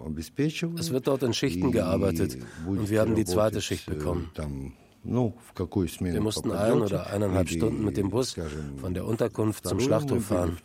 Es 0.78 0.91
wird 0.91 1.08
dort 1.08 1.23
in 1.23 1.34
Schichten 1.34 1.71
gearbeitet 1.71 2.38
und 2.67 2.89
wir 2.89 3.02
haben 3.02 3.15
die 3.15 3.25
zweite 3.25 3.62
Schicht 3.62 3.86
bekommen. 3.86 4.32
Wir 5.03 6.21
mussten 6.21 6.51
ein 6.51 6.81
oder 6.81 7.07
eineinhalb 7.07 7.49
Stunden 7.49 7.85
mit 7.85 7.95
dem 7.95 8.09
Bus 8.09 8.35
von 8.81 8.93
der 8.93 9.05
Unterkunft 9.05 9.65
zum 9.65 9.79
Schlachthof 9.79 10.25
fahren. 10.25 10.57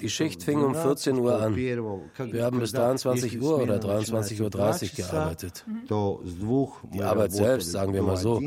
Die 0.00 0.08
Schicht 0.08 0.42
fing 0.42 0.62
um 0.62 0.74
14 0.74 1.18
Uhr 1.18 1.40
an. 1.40 1.54
Wir 1.54 2.44
haben 2.44 2.60
bis 2.60 2.72
23 2.72 3.40
Uhr 3.40 3.62
oder 3.62 3.76
23.30 3.76 4.40
Uhr 4.42 4.50
gearbeitet. 4.96 5.66
Die 6.94 7.02
Arbeit 7.02 7.32
selbst, 7.32 7.70
sagen 7.72 7.92
wir 7.92 8.02
mal 8.02 8.16
so, 8.16 8.40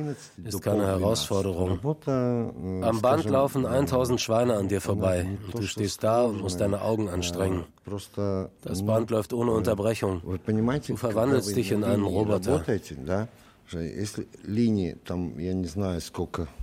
ist 0.44 0.62
keine 0.62 0.88
Herausforderung. 0.88 1.80
Am 2.08 3.02
Band 3.02 3.26
laufen 3.26 3.66
1000 3.66 4.20
Schweine 4.20 4.56
an 4.56 4.68
dir 4.68 4.82
vorbei 4.82 5.28
und 5.46 5.62
du 5.62 5.68
stehst 5.68 6.04
da 6.04 6.24
und 6.24 6.42
musst 6.42 6.60
deine 6.60 6.82
Augen 6.82 7.10
anstrengen. 7.10 7.66
Das 8.62 8.86
Band 8.86 9.12
läuft 9.12 9.34
ohne 9.34 9.52
Unterbrechung. 9.52 10.22
Du 10.24 10.96
verwandelst 10.96 11.56
dich 11.56 11.72
in 11.72 11.84
einen 11.84 12.04
Roboter. 12.04 12.64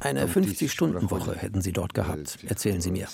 Eine 0.01 0.27
50-Stunden-Woche 0.27 1.35
hätten 1.37 1.61
sie 1.61 1.73
dort 1.73 1.95
gehabt, 1.95 2.39
erzählen 2.47 2.81
sie 2.81 2.91
mir. 2.91 3.09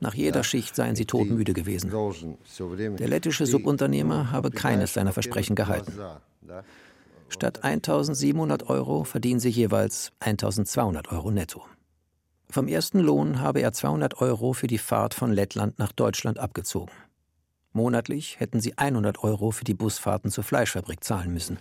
Nach 0.00 0.14
jeder 0.14 0.44
Schicht 0.44 0.76
seien 0.76 0.96
sie 0.96 1.06
todmüde 1.06 1.52
gewesen. 1.52 1.90
Der 1.90 3.08
lettische 3.08 3.46
Subunternehmer 3.46 4.30
habe 4.30 4.50
keines 4.50 4.94
seiner 4.94 5.12
Versprechen 5.12 5.56
gehalten. 5.56 5.92
Statt 7.28 7.64
1700 7.64 8.68
Euro 8.68 9.04
verdienen 9.04 9.40
sie 9.40 9.48
jeweils 9.48 10.12
1200 10.20 11.10
Euro 11.10 11.30
netto. 11.30 11.64
Vom 12.48 12.68
ersten 12.68 13.00
Lohn 13.00 13.40
habe 13.40 13.60
er 13.60 13.72
200 13.72 14.20
Euro 14.20 14.52
für 14.52 14.68
die 14.68 14.78
Fahrt 14.78 15.14
von 15.14 15.32
Lettland 15.32 15.78
nach 15.78 15.90
Deutschland 15.90 16.38
abgezogen. 16.38 16.92
Monatlich 17.76 18.38
hätten 18.38 18.60
sie 18.60 18.78
100 18.78 19.24
Euro 19.24 19.50
für 19.50 19.64
die 19.64 19.74
Busfahrten 19.74 20.30
zur 20.30 20.44
Fleischfabrik 20.44 21.02
zahlen 21.02 21.34
müssen. 21.34 21.58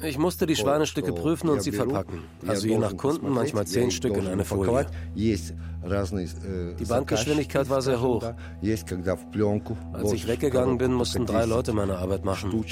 Ich 0.00 0.16
musste 0.16 0.46
die 0.46 0.54
Schweinestücke 0.54 1.12
prüfen 1.12 1.48
und 1.50 1.60
sie 1.60 1.72
verpacken. 1.72 2.22
Also 2.46 2.68
je 2.68 2.78
nach 2.78 2.96
Kunden 2.96 3.30
manchmal 3.30 3.66
zehn 3.66 3.90
Stück 3.90 4.16
in 4.16 4.28
eine 4.28 4.44
Folie. 4.44 4.86
Die 5.16 6.84
Bandgeschwindigkeit 6.88 7.68
war 7.68 7.82
sehr 7.82 8.00
hoch. 8.00 8.32
Als 9.92 10.12
ich 10.12 10.28
weggegangen 10.28 10.78
bin, 10.78 10.92
mussten 10.92 11.26
drei 11.26 11.44
Leute 11.44 11.72
meine 11.72 11.98
Arbeit 11.98 12.24
machen. 12.24 12.64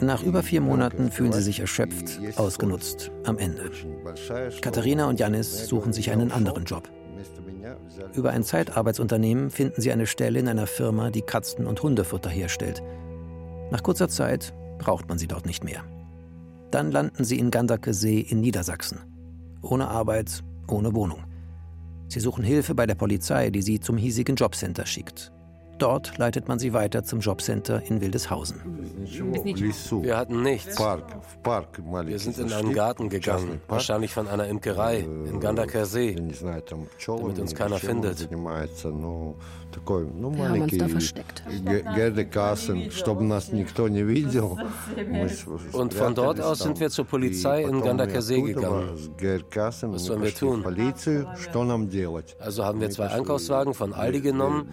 Nach 0.00 0.22
über 0.24 0.42
vier 0.42 0.60
Monaten 0.60 1.12
fühlen 1.12 1.32
sie 1.32 1.42
sich 1.42 1.60
erschöpft, 1.60 2.20
ausgenutzt, 2.36 3.12
am 3.24 3.38
Ende. 3.38 3.70
Katharina 4.60 5.08
und 5.08 5.20
Janis 5.20 5.68
suchen 5.68 5.92
sich 5.92 6.10
einen 6.10 6.32
anderen 6.32 6.64
Job. 6.64 6.88
Über 8.14 8.30
ein 8.30 8.42
Zeitarbeitsunternehmen 8.42 9.50
finden 9.50 9.80
sie 9.80 9.92
eine 9.92 10.06
Stelle 10.06 10.38
in 10.38 10.48
einer 10.48 10.66
Firma, 10.66 11.10
die 11.10 11.22
Katzen- 11.22 11.66
und 11.66 11.82
Hundefutter 11.82 12.30
herstellt. 12.30 12.82
Nach 13.70 13.82
kurzer 13.82 14.08
Zeit 14.08 14.52
braucht 14.78 15.08
man 15.08 15.18
sie 15.18 15.28
dort 15.28 15.46
nicht 15.46 15.64
mehr. 15.64 15.84
Dann 16.70 16.90
landen 16.90 17.24
sie 17.24 17.38
in 17.38 17.50
Gandake 17.50 17.94
See 17.94 18.20
in 18.20 18.40
Niedersachsen. 18.40 18.98
Ohne 19.62 19.88
Arbeit, 19.88 20.42
ohne 20.68 20.94
Wohnung. 20.94 21.24
Sie 22.08 22.20
suchen 22.20 22.44
Hilfe 22.44 22.74
bei 22.74 22.86
der 22.86 22.94
Polizei, 22.94 23.50
die 23.50 23.62
sie 23.62 23.80
zum 23.80 23.96
hiesigen 23.96 24.36
Jobcenter 24.36 24.86
schickt. 24.86 25.32
Dort 25.80 26.18
leitet 26.18 26.46
man 26.46 26.58
sie 26.58 26.74
weiter 26.74 27.04
zum 27.04 27.20
Jobcenter 27.20 27.82
in 27.88 28.02
Wildeshausen. 28.02 28.60
Wir 30.02 30.16
hatten 30.16 30.42
nichts. 30.42 30.78
Wir 30.78 32.18
sind 32.18 32.38
in 32.38 32.52
einen 32.52 32.74
Garten 32.74 33.08
gegangen, 33.08 33.62
wahrscheinlich 33.66 34.12
von 34.12 34.28
einer 34.28 34.46
Imkerei 34.46 34.98
in 34.98 35.40
Gandaker 35.40 35.86
See, 35.86 36.14
damit 36.14 37.38
uns 37.38 37.54
keiner 37.54 37.78
findet. 37.78 38.28
Wir 39.72 40.48
haben 40.48 40.62
uns 40.62 40.76
da 40.78 40.88
versteckt. 40.88 41.42
Und 45.72 45.94
von 45.94 46.14
dort 46.14 46.40
aus 46.40 46.58
sind 46.60 46.80
wir 46.80 46.90
zur 46.90 47.04
Polizei 47.04 47.62
in 47.62 47.80
Gandaker 47.80 48.22
See 48.22 48.42
gegangen. 48.42 48.90
Was 49.20 50.04
sollen 50.04 50.22
wir 50.22 50.34
tun? 50.34 50.64
Also 52.40 52.64
haben 52.64 52.80
wir 52.80 52.90
zwei 52.90 53.08
Einkaufswagen 53.08 53.74
von 53.74 53.92
Aldi 53.92 54.20
genommen 54.20 54.66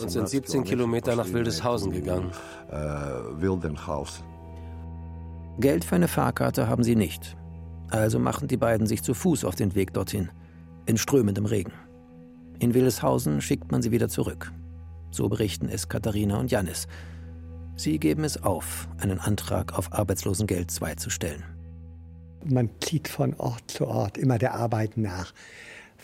und 0.00 0.10
sind 0.10 0.28
17 0.28 0.64
Kilometer 0.64 1.14
nach 1.16 1.32
Wildeshausen 1.32 1.92
gegangen. 1.92 2.30
Geld 5.58 5.84
für 5.84 5.94
eine 5.94 6.08
Fahrkarte 6.08 6.68
haben 6.68 6.82
sie 6.82 6.96
nicht. 6.96 7.36
Also 7.90 8.18
machen 8.18 8.48
die 8.48 8.56
beiden 8.56 8.86
sich 8.88 9.02
zu 9.02 9.14
Fuß 9.14 9.44
auf 9.44 9.54
den 9.54 9.74
Weg 9.76 9.92
dorthin, 9.92 10.30
in 10.86 10.96
strömendem 10.96 11.46
Regen. 11.46 11.72
In 12.64 12.72
Willeshausen 12.72 13.42
schickt 13.42 13.70
man 13.72 13.82
sie 13.82 13.90
wieder 13.90 14.08
zurück. 14.08 14.50
So 15.10 15.28
berichten 15.28 15.68
es 15.68 15.90
Katharina 15.90 16.38
und 16.38 16.50
Janis. 16.50 16.86
Sie 17.76 17.98
geben 17.98 18.24
es 18.24 18.42
auf, 18.42 18.88
einen 18.96 19.18
Antrag 19.18 19.78
auf 19.78 19.92
Arbeitslosengeld 19.92 20.72
II 20.80 20.96
zu 20.96 21.10
stellen. 21.10 21.44
Man 22.42 22.70
zieht 22.80 23.06
von 23.06 23.34
Ort 23.34 23.70
zu 23.70 23.86
Ort 23.86 24.16
immer 24.16 24.38
der 24.38 24.54
Arbeit 24.54 24.96
nach. 24.96 25.34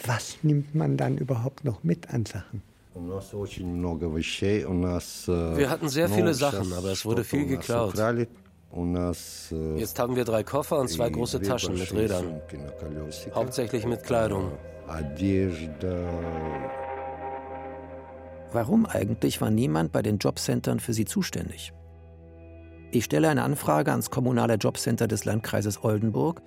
Was 0.04 0.36
nimmt 0.42 0.74
man 0.74 0.98
dann 0.98 1.16
überhaupt 1.16 1.64
noch 1.64 1.82
mit 1.82 2.10
an 2.10 2.26
Sachen? 2.26 2.60
Wir 2.94 3.22
hatten 5.70 5.88
sehr 5.88 6.10
viele 6.10 6.34
Sachen, 6.34 6.74
aber 6.74 6.90
es 6.90 7.06
wurde 7.06 7.24
viel 7.24 7.46
geklaut. 7.46 7.94
Jetzt 7.96 9.98
haben 9.98 10.14
wir 10.14 10.26
drei 10.26 10.42
Koffer 10.42 10.78
und 10.78 10.88
zwei 10.88 11.08
große 11.08 11.40
Taschen 11.40 11.78
mit 11.78 11.90
Rädern. 11.94 12.42
Hauptsächlich 13.34 13.86
mit 13.86 14.04
Kleidung. 14.04 14.52
Warum 18.52 18.86
eigentlich 18.86 19.40
war 19.40 19.50
niemand 19.50 19.92
bei 19.92 20.02
den 20.02 20.18
Jobcentern 20.18 20.80
für 20.80 20.92
sie 20.92 21.04
zuständig? 21.04 21.72
Ich 22.90 23.04
stelle 23.04 23.28
eine 23.28 23.44
Anfrage 23.44 23.92
ans 23.92 24.10
kommunale 24.10 24.54
Jobcenter 24.54 25.06
des 25.06 25.24
Landkreises 25.24 25.84
Oldenburg 25.84 26.42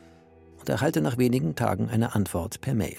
und 0.59 0.67
erhalte 0.67 1.01
nach 1.01 1.17
wenigen 1.17 1.55
Tagen 1.55 1.89
eine 1.89 2.15
Antwort 2.15 2.59
per 2.59 2.73
Mail. 2.73 2.97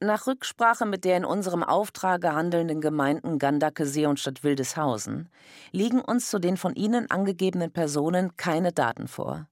Nach 0.00 0.26
Rücksprache 0.26 0.86
mit 0.86 1.04
der 1.04 1.16
in 1.16 1.24
unserem 1.24 1.64
Auftrag 1.64 2.24
handelnden 2.24 2.80
Gemeinden 2.80 3.38
Gandakesee 3.38 4.06
und 4.06 4.20
Stadt 4.20 4.44
Wildeshausen 4.44 5.28
liegen 5.72 6.00
uns 6.00 6.30
zu 6.30 6.38
den 6.38 6.56
von 6.56 6.74
Ihnen 6.76 7.10
angegebenen 7.10 7.72
Personen 7.72 8.36
keine 8.36 8.72
Daten 8.72 9.08
vor. 9.08 9.48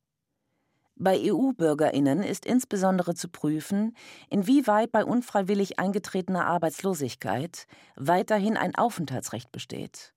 Bei 0.99 1.19
EU-BürgerInnen 1.21 2.23
ist 2.23 2.47
insbesondere 2.47 3.15
zu 3.15 3.29
prüfen, 3.29 3.95
inwieweit 4.31 4.93
bei 4.93 5.05
unfreiwillig 5.05 5.79
eingetretener 5.79 6.47
Arbeitslosigkeit 6.47 7.67
weiterhin 7.97 8.57
ein 8.57 8.75
Aufenthaltsrecht 8.75 9.53
besteht. 9.53 10.15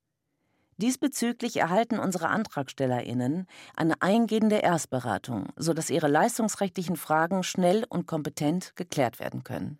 Diesbezüglich 0.78 1.58
erhalten 1.58 1.98
unsere 1.98 2.28
AntragstellerInnen 2.28 3.46
eine 3.76 4.00
eingehende 4.00 4.56
Erstberatung, 4.56 5.48
sodass 5.56 5.90
ihre 5.90 6.08
leistungsrechtlichen 6.08 6.96
Fragen 6.96 7.42
schnell 7.42 7.84
und 7.86 8.06
kompetent 8.06 8.74
geklärt 8.76 9.20
werden 9.20 9.44
können. 9.44 9.78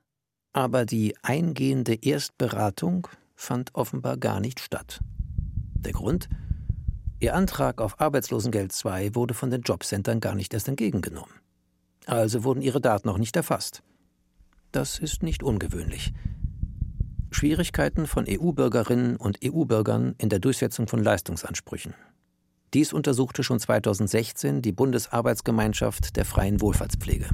Aber 0.53 0.85
die 0.85 1.17
eingehende 1.23 1.95
Erstberatung 1.95 3.09
fand 3.35 3.75
offenbar 3.75 4.19
gar 4.19 4.41
nicht 4.41 4.61
statt. 4.61 5.01
Der 5.77 5.93
Grund? 5.93 6.29
Ihr 7.23 7.35
Antrag 7.35 7.83
auf 7.83 8.01
Arbeitslosengeld 8.01 8.73
II 8.83 9.15
wurde 9.15 9.35
von 9.35 9.51
den 9.51 9.61
Jobcentern 9.61 10.21
gar 10.21 10.35
nicht 10.35 10.55
erst 10.55 10.69
entgegengenommen. 10.69 11.35
Also 12.07 12.45
wurden 12.45 12.63
ihre 12.63 12.81
Daten 12.81 13.11
auch 13.11 13.19
nicht 13.19 13.37
erfasst. 13.37 13.83
Das 14.73 14.99
ist 14.99 15.23
nicht 15.23 15.43
ungewöhnlich. 15.43 16.15
Schwierigkeiten 17.31 18.07
von 18.07 18.25
EU-Bürgerinnen 18.27 19.17
und 19.17 19.39
EU-Bürgern 19.45 20.15
in 20.17 20.31
der 20.31 20.39
Durchsetzung 20.39 20.89
von 20.89 21.05
Leistungsansprüchen. 21.05 21.95
Dies 22.73 22.95
untersuchte 22.95 23.43
schon 23.43 23.61
2016 23.61 24.63
die 24.63 24.73
Bundesarbeitsgemeinschaft 24.73 26.17
der 26.17 26.25
freien 26.25 26.63
Wohlfahrtspflege. 26.63 27.29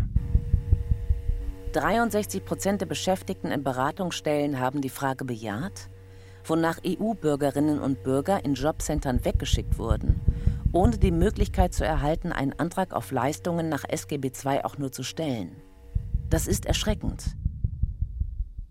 63 1.73 2.45
Prozent 2.45 2.81
der 2.81 2.87
Beschäftigten 2.87 3.53
in 3.53 3.63
Beratungsstellen 3.63 4.59
haben 4.59 4.81
die 4.81 4.89
Frage 4.89 5.25
bejaht, 5.25 5.91
wonach 6.49 6.79
EU-Bürgerinnen 6.87 7.79
und 7.81 8.03
Bürger 8.03 8.45
in 8.45 8.55
Jobcentern 8.55 9.25
weggeschickt 9.25 9.79
wurden, 9.79 10.21
ohne 10.73 10.99
die 10.99 11.11
Möglichkeit 11.11 11.75
zu 11.75 11.85
erhalten, 11.85 12.33
einen 12.33 12.53
Antrag 12.53 12.93
auf 12.93 13.11
Leistungen 13.11 13.69
nach 13.69 13.85
SGB 13.89 14.33
II 14.45 14.65
auch 14.65 14.79
nur 14.79 14.93
zu 14.93 15.03
stellen. 15.03 15.57
Das 16.29 16.47
ist 16.47 16.67
erschreckend. 16.67 17.37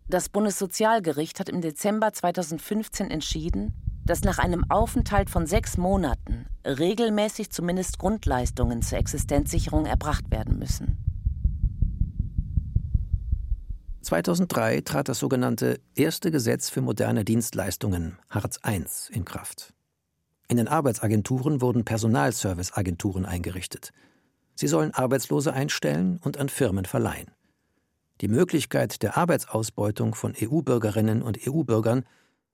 Das 0.08 0.30
Bundessozialgericht 0.30 1.40
hat 1.40 1.50
im 1.50 1.62
Dezember 1.62 2.14
2015 2.14 3.10
entschieden, 3.10 3.74
dass 4.06 4.22
nach 4.22 4.38
einem 4.38 4.70
Aufenthalt 4.70 5.32
von 5.32 5.48
sechs 5.48 5.78
Monaten 5.78 6.46
regelmäßig 6.64 7.50
zumindest 7.50 7.98
Grundleistungen 7.98 8.84
zur 8.84 9.00
Existenzsicherung 9.00 9.86
erbracht 9.88 10.30
werden 10.30 10.60
müssen. 10.60 10.98
2003 14.06 14.82
trat 14.82 15.10
das 15.10 15.18
sogenannte 15.18 15.80
Erste 15.96 16.30
Gesetz 16.30 16.70
für 16.70 16.82
moderne 16.82 17.26
Dienstleistungen, 17.26 18.20
Hartz 18.30 18.60
I, 18.64 18.86
in 19.10 19.26
Kraft. 19.26 19.74
In 20.48 20.58
den 20.58 20.68
Arbeitsagenturen 20.68 21.60
wurden 21.60 21.86
Personalserviceagenturen 21.86 23.26
eingerichtet. 23.26 23.94
Sie 24.54 24.68
sollen 24.68 24.94
Arbeitslose 24.94 25.54
einstellen 25.54 26.20
und 26.24 26.38
an 26.38 26.50
Firmen 26.50 26.86
verleihen. 26.86 27.32
Die 28.22 28.28
Möglichkeit 28.28 29.02
der 29.02 29.18
Arbeitsausbeutung 29.18 30.14
von 30.14 30.36
EU-Bürgerinnen 30.40 31.24
und 31.24 31.40
EU-Bürgern 31.48 32.06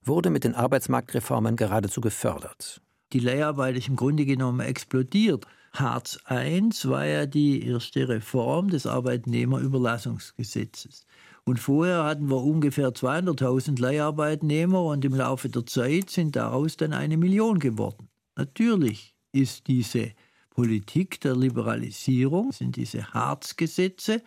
wurde 0.04 0.30
mit 0.30 0.46
den 0.46 0.56
Arbeitsmarktreformen 0.56 1.58
geradezu 1.58 2.00
gefördert. 2.00 2.82
Die 3.12 3.20
Leiharbeit 3.20 3.76
ist 3.76 3.90
im 3.90 3.98
Grunde 3.98 4.24
genommen 4.24 4.62
explodiert. 4.62 5.46
Hartz 5.74 6.18
I 6.30 6.62
war 6.86 7.06
ja 7.06 7.26
die 7.26 7.68
erste 7.68 8.08
Reform 8.08 8.70
des 8.70 8.88
Arbeitnehmerüberlassungsgesetzes. 8.88 11.06
Und 11.44 11.60
vorher 11.60 12.04
hatten 12.04 12.30
wir 12.30 12.44
ungefähr 12.44 12.90
200.000 12.90 13.80
Leiharbeitnehmer 13.80 14.84
und 14.84 15.04
im 15.04 15.16
Laufe 15.16 15.50
der 15.50 15.66
Zeit 15.66 16.10
sind 16.10 16.36
daraus 16.36 16.78
dann 16.78 16.94
eine 16.94 17.18
Million 17.18 17.60
geworden. 17.60 18.10
Natürlich 18.36 19.16
ist 19.32 19.68
diese 19.68 20.12
Politik 20.52 21.20
der 21.22 21.36
Liberalisierung, 21.36 22.52
sind 22.52 22.76
diese 22.76 23.14
Harz-Gesetze, 23.14 24.22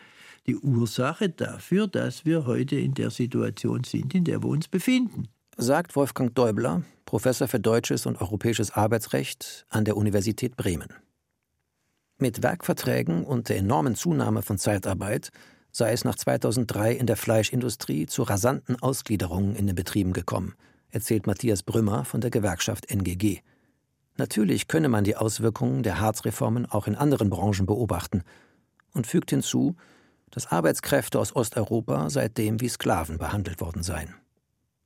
die 0.47 0.57
Ursache 0.57 1.29
dafür, 1.29 1.87
dass 1.87 2.25
wir 2.25 2.47
heute 2.47 2.77
in 2.77 2.95
der 2.95 3.11
Situation 3.11 3.85
sind, 3.85 4.15
in 4.15 4.25
der 4.25 4.43
wir 4.43 4.49
uns 4.49 4.69
befinden. 4.69 5.29
Sagt 5.57 5.95
Wolfgang 5.95 6.35
Däubler, 6.35 6.83
Professor 7.07 7.47
für 7.47 7.61
deutsches 7.61 8.07
und 8.07 8.21
europäisches 8.21 8.73
Arbeitsrecht 8.73 9.67
an 9.69 9.85
der 9.85 9.97
Universität 9.97 10.57
Bremen. 10.57 10.89
Mit 12.19 12.43
Werkverträgen 12.43 13.25
und 13.25 13.49
der 13.49 13.59
enormen 13.59 13.95
Zunahme 13.95 14.43
von 14.43 14.59
Zeitarbeit 14.59 15.31
sei 15.75 15.93
es 15.93 16.05
nach 16.05 16.15
2003 16.15 16.93
in 16.93 17.07
der 17.07 17.17
Fleischindustrie 17.17 18.07
zu 18.07 18.23
rasanten 18.23 18.81
Ausgliederungen 18.81 19.57
in 19.57 19.67
den 19.67 19.75
Betrieben 19.75 20.13
gekommen, 20.13 20.55
erzählt 20.91 21.27
Matthias 21.27 21.65
Brümmer 21.65 22.05
von 22.05 22.21
der 22.21 22.31
Gewerkschaft 22.31 22.89
NGG. 22.89 23.41
Natürlich 24.17 24.69
könne 24.69 24.89
man 24.89 25.03
die 25.03 25.17
Auswirkungen 25.17 25.83
der 25.83 25.99
Harzreformen 25.99 26.67
auch 26.67 26.87
in 26.87 26.95
anderen 26.95 27.29
Branchen 27.29 27.67
beobachten 27.67 28.23
und 28.93 29.09
fügt 29.09 29.31
hinzu, 29.31 29.75
dass 30.31 30.47
Arbeitskräfte 30.47 31.19
aus 31.19 31.35
Osteuropa 31.35 32.09
seitdem 32.09 32.61
wie 32.61 32.69
Sklaven 32.69 33.19
behandelt 33.19 33.61
worden 33.61 33.83
seien. 33.83 34.15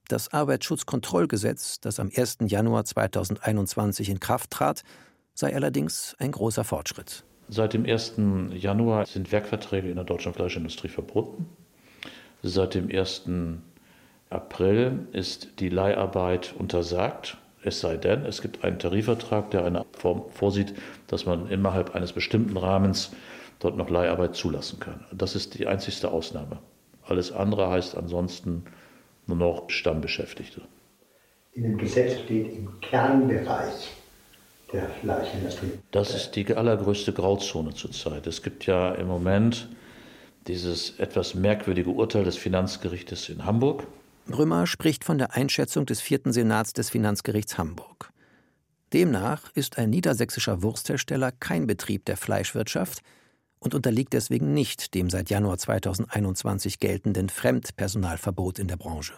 Das 0.09 0.33
Arbeitsschutzkontrollgesetz, 0.33 1.81
das 1.81 2.01
am 2.01 2.11
1. 2.17 2.39
Januar 2.47 2.87
2021 2.87 4.09
in 4.09 4.21
Kraft 4.21 4.51
trat, 4.51 4.85
sei 5.35 5.55
allerdings 5.55 6.17
ein 6.19 6.33
großer 6.33 6.65
Fortschritt. 6.65 7.27
Seit 7.51 7.73
dem 7.73 7.87
1. 7.87 8.15
Januar 8.55 9.07
sind 9.07 9.33
Werkverträge 9.33 9.89
in 9.89 9.97
der 9.97 10.05
deutschen 10.05 10.35
Fleischindustrie 10.35 10.89
verboten. 10.89 11.47
Seit 12.43 12.75
dem 12.75 12.91
1. 12.91 13.23
April 14.29 15.07
ist 15.13 15.59
die 15.59 15.71
Leiharbeit 15.71 16.55
untersagt, 16.59 17.39
es 17.63 17.81
sei 17.81 17.97
denn, 17.97 18.25
es 18.25 18.43
gibt 18.43 18.63
einen 18.65 18.79
Tarifvertrag, 18.79 19.51
der 19.51 19.65
eine 19.65 19.85
Form 19.93 20.25
vorsieht, 20.31 20.75
dass 21.07 21.27
man 21.27 21.49
innerhalb 21.49 21.95
eines 21.95 22.13
bestimmten 22.13 22.57
Rahmens 22.57 23.13
dort 23.59 23.77
noch 23.77 23.91
Leiharbeit 23.91 24.37
zulassen 24.37 24.79
kann. 24.79 25.05
Das 25.13 25.35
ist 25.35 25.59
die 25.59 25.67
einzigste 25.67 26.11
Ausnahme. 26.11 26.59
Alles 27.05 27.33
andere 27.33 27.71
heißt 27.71 27.97
ansonsten 27.97 28.65
nur 29.27 29.39
noch 29.39 29.71
Stammbeschäftigte. 29.71 30.63
In 31.53 31.63
dem 31.63 31.79
Gesetz 31.79 32.21
steht 32.21 32.55
im 32.55 32.79
Kernbereich 32.81 33.91
der 34.73 34.89
Fleischindustrie. 34.89 35.73
Das 35.91 36.15
ist 36.15 36.33
die 36.33 36.55
allergrößte 36.55 37.13
Grauzone 37.13 37.75
zurzeit. 37.75 38.27
Es 38.27 38.43
gibt 38.43 38.67
ja 38.67 38.95
im 38.95 39.07
Moment 39.07 39.69
dieses 40.47 40.99
etwas 40.99 41.35
merkwürdige 41.35 41.91
Urteil 41.91 42.25
des 42.25 42.37
Finanzgerichtes 42.37 43.29
in 43.29 43.45
Hamburg. 43.45 43.87
Brümmer 44.27 44.67
spricht 44.67 45.05
von 45.05 45.19
der 45.19 45.35
Einschätzung 45.35 45.87
des 45.87 46.01
vierten 46.01 46.33
Senats 46.33 46.73
des 46.73 46.91
Finanzgerichts 46.91 47.57
Hamburg. 47.59 48.11
Demnach 48.93 49.51
ist 49.55 49.79
ein 49.79 49.91
niedersächsischer 49.91 50.63
Wursthersteller 50.63 51.33
kein 51.33 51.67
Betrieb 51.67 52.05
der 52.07 52.17
Fleischwirtschaft 52.17 53.01
und 53.59 53.75
unterliegt 53.75 54.13
deswegen 54.13 54.55
nicht 54.55 54.95
dem 54.95 55.11
seit 55.11 55.31
Januar 55.31 55.59
2021 55.59 56.79
geltenden 56.79 57.29
Fremdpersonalverbot 57.29 58.59
in 58.59 58.69
der 58.69 58.77
Branche. 58.77 59.15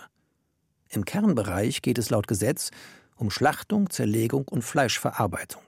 Im 0.88 1.04
Kernbereich 1.04 1.82
geht 1.82 1.98
es 1.98 2.10
laut 2.10 2.26
Gesetz 2.26 2.70
um 3.20 3.30
Schlachtung, 3.30 3.90
Zerlegung 3.90 4.48
und 4.48 4.62
Fleischverarbeitung. 4.62 5.62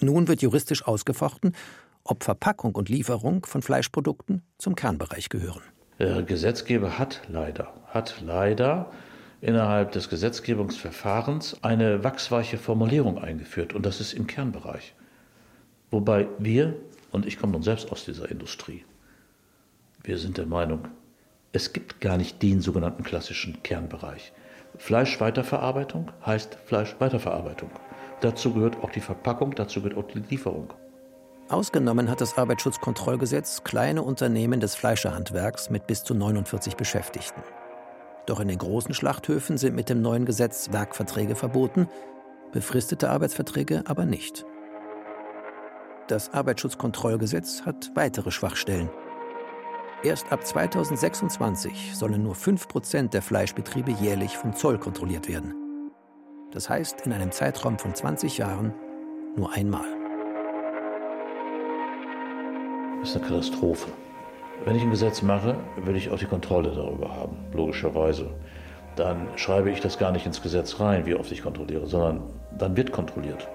Nun 0.00 0.28
wird 0.28 0.40
juristisch 0.40 0.86
ausgefochten, 0.86 1.54
ob 2.04 2.24
Verpackung 2.24 2.74
und 2.74 2.88
Lieferung 2.88 3.44
von 3.44 3.62
Fleischprodukten 3.62 4.42
zum 4.56 4.74
Kernbereich 4.74 5.28
gehören. 5.28 5.62
Der 5.98 6.22
Gesetzgeber 6.22 6.98
hat 6.98 7.22
leider, 7.28 7.74
hat 7.88 8.22
leider 8.24 8.90
innerhalb 9.42 9.92
des 9.92 10.08
Gesetzgebungsverfahrens 10.08 11.62
eine 11.62 12.04
wachsweiche 12.04 12.56
Formulierung 12.56 13.18
eingeführt 13.18 13.74
und 13.74 13.84
das 13.84 14.00
ist 14.00 14.14
im 14.14 14.26
Kernbereich. 14.26 14.94
Wobei 15.90 16.28
wir, 16.38 16.76
und 17.10 17.26
ich 17.26 17.38
komme 17.38 17.52
nun 17.52 17.62
selbst 17.62 17.90
aus 17.92 18.04
dieser 18.04 18.30
Industrie, 18.30 18.84
wir 20.02 20.18
sind 20.18 20.38
der 20.38 20.46
Meinung, 20.46 20.88
Es 21.52 21.72
gibt 21.72 22.00
gar 22.00 22.16
nicht 22.16 22.42
den 22.42 22.60
sogenannten 22.60 23.02
klassischen 23.02 23.62
Kernbereich. 23.64 24.32
Fleischweiterverarbeitung 24.80 26.10
heißt 26.24 26.56
Fleischweiterverarbeitung. 26.64 27.70
Dazu 28.22 28.54
gehört 28.54 28.82
auch 28.82 28.90
die 28.90 29.02
Verpackung, 29.02 29.54
dazu 29.54 29.82
gehört 29.82 29.98
auch 29.98 30.08
die 30.10 30.20
Lieferung. 30.20 30.72
Ausgenommen 31.50 32.10
hat 32.10 32.22
das 32.22 32.38
Arbeitsschutzkontrollgesetz 32.38 33.62
kleine 33.62 34.02
Unternehmen 34.02 34.58
des 34.58 34.74
Fleischerhandwerks 34.74 35.68
mit 35.68 35.86
bis 35.86 36.02
zu 36.02 36.14
49 36.14 36.76
Beschäftigten. 36.76 37.42
Doch 38.24 38.40
in 38.40 38.48
den 38.48 38.56
großen 38.56 38.94
Schlachthöfen 38.94 39.58
sind 39.58 39.76
mit 39.76 39.90
dem 39.90 40.00
neuen 40.00 40.24
Gesetz 40.24 40.72
Werkverträge 40.72 41.34
verboten, 41.34 41.86
befristete 42.50 43.10
Arbeitsverträge 43.10 43.82
aber 43.84 44.06
nicht. 44.06 44.46
Das 46.08 46.32
Arbeitsschutzkontrollgesetz 46.32 47.62
hat 47.66 47.90
weitere 47.94 48.30
Schwachstellen. 48.30 48.88
Erst 50.02 50.32
ab 50.32 50.46
2026 50.46 51.94
sollen 51.94 52.22
nur 52.22 52.34
5% 52.34 53.10
der 53.10 53.20
Fleischbetriebe 53.20 53.90
jährlich 53.90 54.34
vom 54.34 54.54
Zoll 54.54 54.78
kontrolliert 54.78 55.28
werden. 55.28 55.54
Das 56.52 56.70
heißt, 56.70 57.02
in 57.06 57.12
einem 57.12 57.30
Zeitraum 57.32 57.78
von 57.78 57.94
20 57.94 58.38
Jahren 58.38 58.72
nur 59.36 59.52
einmal. 59.52 59.84
Das 63.00 63.10
ist 63.10 63.16
eine 63.16 63.26
Katastrophe. 63.26 63.90
Wenn 64.64 64.76
ich 64.76 64.82
ein 64.82 64.90
Gesetz 64.90 65.20
mache, 65.20 65.56
will 65.84 65.96
ich 65.96 66.10
auch 66.10 66.18
die 66.18 66.24
Kontrolle 66.24 66.70
darüber 66.70 67.14
haben, 67.14 67.36
logischerweise. 67.52 68.30
Dann 68.96 69.28
schreibe 69.36 69.70
ich 69.70 69.80
das 69.80 69.98
gar 69.98 70.12
nicht 70.12 70.24
ins 70.24 70.40
Gesetz 70.40 70.80
rein, 70.80 71.04
wie 71.04 71.14
oft 71.14 71.30
ich 71.30 71.42
kontrolliere, 71.42 71.86
sondern 71.86 72.22
dann 72.56 72.74
wird 72.74 72.90
kontrolliert. 72.90 73.46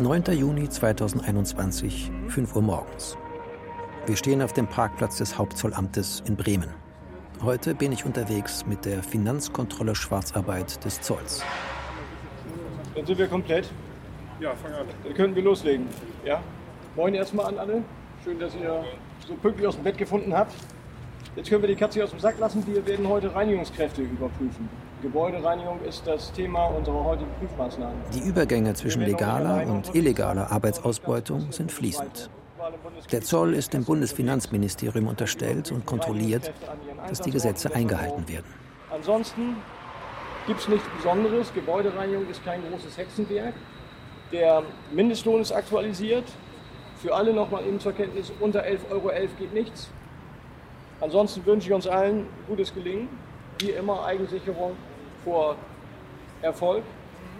9. 0.00 0.22
Juni 0.32 0.66
2021, 0.66 2.10
5 2.28 2.56
Uhr 2.56 2.62
morgens. 2.62 3.18
Wir 4.06 4.16
stehen 4.16 4.40
auf 4.40 4.54
dem 4.54 4.66
Parkplatz 4.66 5.18
des 5.18 5.36
Hauptzollamtes 5.36 6.22
in 6.26 6.36
Bremen. 6.36 6.70
Heute 7.42 7.74
bin 7.74 7.92
ich 7.92 8.06
unterwegs 8.06 8.64
mit 8.64 8.86
der 8.86 9.02
Finanzkontrolle 9.02 9.94
Schwarzarbeit 9.94 10.82
des 10.86 11.02
Zolls. 11.02 11.44
Dann 12.94 13.04
sind 13.04 13.18
wir 13.18 13.26
komplett. 13.26 13.68
Ja, 14.40 14.54
fang 14.54 14.72
an. 14.72 14.86
Dann 15.04 15.12
können 15.12 15.34
wir 15.34 15.42
loslegen. 15.42 15.86
Ja? 16.24 16.42
Moin 16.96 17.12
erstmal 17.12 17.46
an 17.46 17.58
alle. 17.58 17.84
Schön, 18.24 18.38
dass 18.38 18.54
ihr 18.54 18.82
so 19.28 19.34
pünktlich 19.34 19.68
aus 19.68 19.74
dem 19.74 19.84
Bett 19.84 19.98
gefunden 19.98 20.32
habt. 20.34 20.54
Jetzt 21.36 21.50
können 21.50 21.62
wir 21.62 21.68
die 21.68 21.76
Katze 21.76 22.02
aus 22.02 22.10
dem 22.10 22.20
Sack 22.20 22.38
lassen. 22.38 22.66
Wir 22.66 22.86
werden 22.86 23.06
heute 23.06 23.34
Reinigungskräfte 23.34 24.00
überprüfen. 24.00 24.66
Gebäudereinigung 25.02 25.80
ist 25.82 26.06
das 26.06 26.30
Thema 26.32 26.66
unserer 26.66 27.02
heutigen 27.02 27.30
Prüfmaßnahmen. 27.38 27.96
Die 28.12 28.20
Übergänge 28.20 28.74
zwischen 28.74 29.02
legaler 29.02 29.66
und 29.66 29.94
illegaler 29.94 30.52
Arbeitsausbeutung 30.52 31.52
sind 31.52 31.72
fließend. 31.72 32.28
Der 33.10 33.22
Zoll 33.22 33.54
ist 33.54 33.72
dem 33.72 33.84
Bundesfinanzministerium 33.84 35.08
unterstellt 35.08 35.72
und 35.72 35.86
kontrolliert, 35.86 36.52
dass 37.08 37.22
die 37.22 37.30
Gesetze 37.30 37.74
eingehalten 37.74 38.28
werden. 38.28 38.52
Ansonsten 38.90 39.56
gibt 40.46 40.60
es 40.60 40.68
nichts 40.68 40.86
Besonderes. 40.96 41.52
Gebäudereinigung 41.54 42.28
ist 42.28 42.44
kein 42.44 42.60
großes 42.68 42.98
Hexenwerk. 42.98 43.54
Der 44.32 44.62
Mindestlohn 44.92 45.40
ist 45.40 45.52
aktualisiert. 45.52 46.24
Für 47.00 47.14
alle 47.14 47.32
nochmal 47.32 47.64
eben 47.66 47.80
zur 47.80 47.92
Kenntnis, 47.92 48.30
unter 48.40 48.62
11,11 48.64 48.90
Euro 48.90 49.10
geht 49.38 49.54
nichts. 49.54 49.88
Ansonsten 51.00 51.46
wünsche 51.46 51.68
ich 51.68 51.72
uns 51.72 51.86
allen 51.86 52.26
gutes 52.46 52.74
Gelingen. 52.74 53.08
Wie 53.58 53.70
immer 53.70 54.04
Eigensicherung 54.04 54.76
vor 55.24 55.56
Erfolg. 56.42 56.82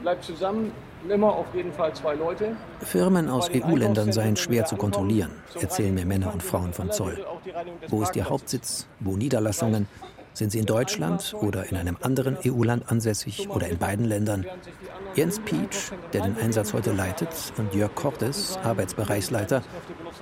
Bleibt 0.03 0.25
zusammen, 0.25 0.73
immer 1.09 1.33
auf 1.33 1.47
jeden 1.55 1.73
Fall 1.73 1.95
zwei 1.95 2.15
Leute. 2.15 2.57
Firmen 2.81 3.29
aus 3.29 3.51
EU-Ländern 3.51 4.13
seien 4.13 4.37
schwer 4.37 4.65
zu 4.65 4.77
kontrollieren, 4.77 5.31
erzählen 5.61 5.95
mir 5.95 6.07
Männer 6.07 6.33
und 6.33 6.43
Frauen 6.43 6.73
von 6.73 6.91
Zoll. 6.91 7.25
Wo 7.89 8.03
ist 8.03 8.17
ihr 8.17 8.29
Hauptsitz? 8.29 8.87
Wo 9.01 9.17
Niederlassungen? 9.17 9.89
Sind 10.33 10.53
sie 10.53 10.61
in 10.61 10.67
Deutschland 10.67 11.35
oder 11.41 11.69
in 11.69 11.77
einem 11.77 11.97
anderen 12.01 12.39
EU-Land 12.47 12.91
ansässig 12.91 13.51
oder 13.51 13.69
in 13.69 13.79
beiden 13.79 14.05
Ländern? 14.05 14.47
Jens 15.15 15.41
Pietsch, 15.41 15.91
der 16.13 16.23
den 16.23 16.37
Einsatz 16.37 16.73
heute 16.73 16.93
leitet, 16.93 17.29
und 17.59 17.75
Jörg 17.75 17.95
Cortes, 17.95 18.59
Arbeitsbereichsleiter, 18.63 19.63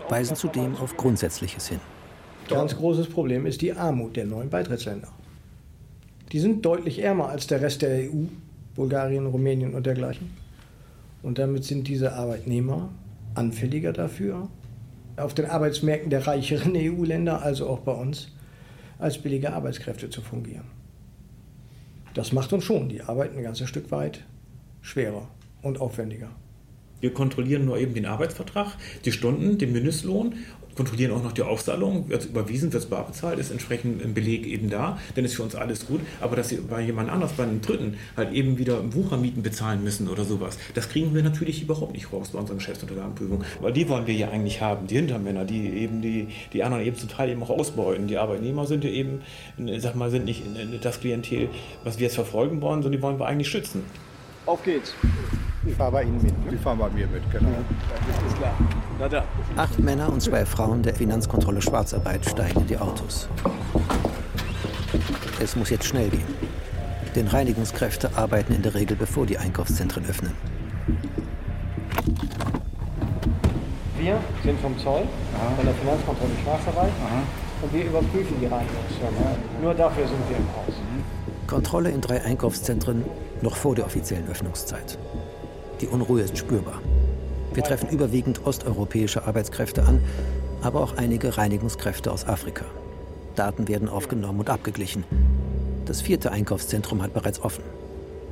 weisen 0.09 0.35
zudem 0.35 0.77
auf 0.77 0.97
Grundsätzliches 0.97 1.69
hin. 1.69 1.81
Ganz 2.49 2.75
großes 2.75 3.11
Problem 3.11 3.45
ist 3.45 3.61
die 3.61 3.73
Armut 3.75 4.17
der 4.17 4.25
neuen 4.25 4.49
Beitrittsländer. 4.49 5.09
Die 6.33 6.41
sind 6.41 6.65
deutlich 6.65 7.01
ärmer 7.03 7.29
als 7.29 7.47
der 7.47 7.61
Rest 7.63 7.83
der 7.83 8.11
EU, 8.11 8.25
Bulgarien, 8.75 9.27
Rumänien 9.27 9.75
und 9.75 9.87
dergleichen. 9.87 10.31
Und 11.23 11.39
damit 11.39 11.65
sind 11.65 11.89
diese 11.89 12.13
Arbeitnehmer 12.13 12.91
anfälliger 13.35 13.93
dafür, 13.93 14.49
auf 15.17 15.35
den 15.35 15.47
Arbeitsmärkten 15.47 16.11
der 16.11 16.27
reicheren 16.27 16.75
EU-Länder, 16.77 17.43
also 17.43 17.69
auch 17.69 17.81
bei 17.81 17.93
uns, 17.93 18.29
als 18.99 19.19
billige 19.19 19.53
Arbeitskräfte 19.53 20.11
zu 20.11 20.21
fungieren. 20.21 20.65
Das 22.15 22.33
macht 22.33 22.53
uns 22.53 22.65
schon 22.65 22.89
die 22.89 23.03
Arbeit 23.03 23.37
ein 23.37 23.43
ganzes 23.43 23.69
Stück 23.69 23.91
weit 23.91 24.25
schwerer 24.81 25.29
und 25.63 25.81
aufwendiger. 25.81 26.31
Wir 27.01 27.13
kontrollieren 27.13 27.65
nur 27.65 27.79
eben 27.79 27.95
den 27.95 28.07
Arbeitsvertrag, 28.07 28.77
die 29.05 29.13
Stunden, 29.13 29.59
den 29.59 29.73
Mindestlohn 29.73 30.35
kontrollieren 30.79 31.11
auch 31.11 31.25
noch 31.25 31.33
die 31.33 31.43
Aufzahlung, 31.43 32.09
wird 32.09 32.23
es 32.23 32.27
überwiesen, 32.29 32.73
wird 32.73 32.85
es 32.85 32.89
bar 32.89 33.05
bezahlt, 33.05 33.41
ist 33.41 33.51
entsprechend 33.51 34.01
ein 34.01 34.15
Beleg 34.15 34.47
eben 34.47 34.71
da, 34.71 34.97
dann 35.17 35.25
ist 35.25 35.35
für 35.35 35.43
uns 35.43 35.57
alles 35.57 35.89
gut. 35.89 36.01
Aber 36.21 36.37
dass 36.37 36.51
sie 36.51 36.59
bei 36.59 36.81
jemand 36.83 37.11
anders, 37.11 37.33
bei 37.33 37.43
einem 37.43 37.61
Dritten, 37.61 37.97
halt 38.17 38.33
eben 38.33 38.59
wieder 38.59 38.95
Wuchermieten 38.95 39.43
bezahlen 39.43 39.83
müssen 39.83 40.09
oder 40.09 40.25
sowas, 40.25 40.57
das 40.75 40.89
kriegen 40.89 41.13
wir 41.17 41.25
natürlich 41.25 41.63
überhaupt 41.63 41.95
nicht 41.95 42.13
raus 42.13 42.29
bei 42.29 42.39
unserer 42.39 42.59
Geschäftsunterlagenprüfung. 42.59 43.43
Weil 43.61 43.73
die 43.73 43.89
wollen 43.89 44.07
wir 44.07 44.15
ja 44.15 44.29
eigentlich 44.29 44.61
haben, 44.61 44.87
die 44.87 44.95
Hintermänner, 44.95 45.45
die 45.45 45.69
eben 45.69 46.01
die, 46.01 46.29
die 46.53 46.63
anderen 46.63 46.87
eben 46.87 46.97
zum 46.97 47.09
Teil 47.09 47.31
eben 47.31 47.43
auch 47.43 47.51
ausbeuten. 47.51 48.07
Die 48.07 48.17
Arbeitnehmer 48.17 48.65
sind 48.65 48.85
ja 48.85 48.91
eben, 48.91 49.23
sag 49.79 49.97
mal, 49.97 50.11
sind 50.11 50.27
nicht 50.27 50.45
das 50.83 51.01
Klientel, 51.01 51.49
was 51.83 51.99
wir 51.99 52.05
jetzt 52.05 52.15
verfolgen 52.15 52.61
wollen, 52.61 52.85
sondern 52.85 53.01
die 53.01 53.03
wollen 53.03 53.19
wir 53.19 53.27
eigentlich 53.27 53.49
schützen. 53.49 53.83
Auf 54.49 54.63
geht's. 54.63 54.95
Die 55.63 55.73
fahren 55.73 55.93
bei 55.93 56.05
Ihnen 56.05 56.23
mit. 56.23 56.33
Die 56.51 56.57
fahren 56.57 56.79
bei 56.79 56.89
mir 56.89 57.07
mit, 57.07 57.31
genau. 57.31 57.51
Ja, 57.51 57.59
das 58.07 58.33
ist 58.33 58.39
klar. 58.39 58.55
Na 58.99 59.07
da. 59.07 59.25
Acht 59.57 59.79
Männer 59.79 60.11
und 60.11 60.23
zwei 60.23 60.47
Frauen 60.47 60.83
der 60.83 60.95
Finanzkontrolle 60.95 61.61
Schwarzarbeit 61.61 62.25
steigen 62.25 62.61
in 62.61 62.67
die 62.67 62.79
Autos. 62.79 63.29
Es 65.39 65.55
muss 65.55 65.69
jetzt 65.69 65.85
schnell 65.85 66.09
gehen. 66.09 66.25
Denn 67.15 67.27
Reinigungskräfte 67.27 68.17
arbeiten 68.17 68.55
in 68.55 68.63
der 68.63 68.73
Regel, 68.73 68.97
bevor 68.97 69.27
die 69.27 69.37
Einkaufszentren 69.37 70.07
öffnen. 70.07 70.33
Wir 73.99 74.19
sind 74.43 74.59
vom 74.61 74.79
Zoll, 74.79 75.03
Aha. 75.03 75.57
von 75.57 75.67
der 75.67 75.75
Finanzkontrolle 75.75 76.33
Schwarzarbeit. 76.43 76.93
Aha. 77.05 77.23
Und 77.61 77.75
wir 77.75 77.85
überprüfen 77.85 78.37
die 78.41 78.47
Reinigungsfirma. 78.47 79.37
Nur 79.61 79.75
dafür 79.75 80.07
sind 80.07 80.27
wir 80.31 80.39
im 80.39 80.47
Haus. 80.57 80.75
Kontrolle 81.49 81.91
in 81.91 82.03
drei 82.03 82.23
Einkaufszentren 82.23 83.05
noch 83.41 83.57
vor 83.57 83.75
der 83.75 83.87
offiziellen 83.87 84.29
Öffnungszeit. 84.29 84.99
Die 85.81 85.87
Unruhe 85.87 86.21
ist 86.21 86.37
spürbar. 86.37 86.81
Wir 87.55 87.65
treffen 87.65 87.89
überwiegend 87.89 88.47
osteuropäische 88.47 89.27
Arbeitskräfte 89.27 89.83
an, 89.83 90.01
aber 90.63 90.83
auch 90.83 90.97
einige 90.97 91.39
Reinigungskräfte 91.39 92.13
aus 92.13 92.27
Afrika. 92.27 92.67
Daten 93.35 93.67
werden 93.67 93.89
aufgenommen 93.89 94.41
und 94.41 94.51
abgeglichen. 94.51 95.05
Das 95.87 96.03
vierte 96.03 96.31
Einkaufszentrum 96.31 97.03
hat 97.03 97.15
bereits 97.15 97.41
offen. 97.41 97.65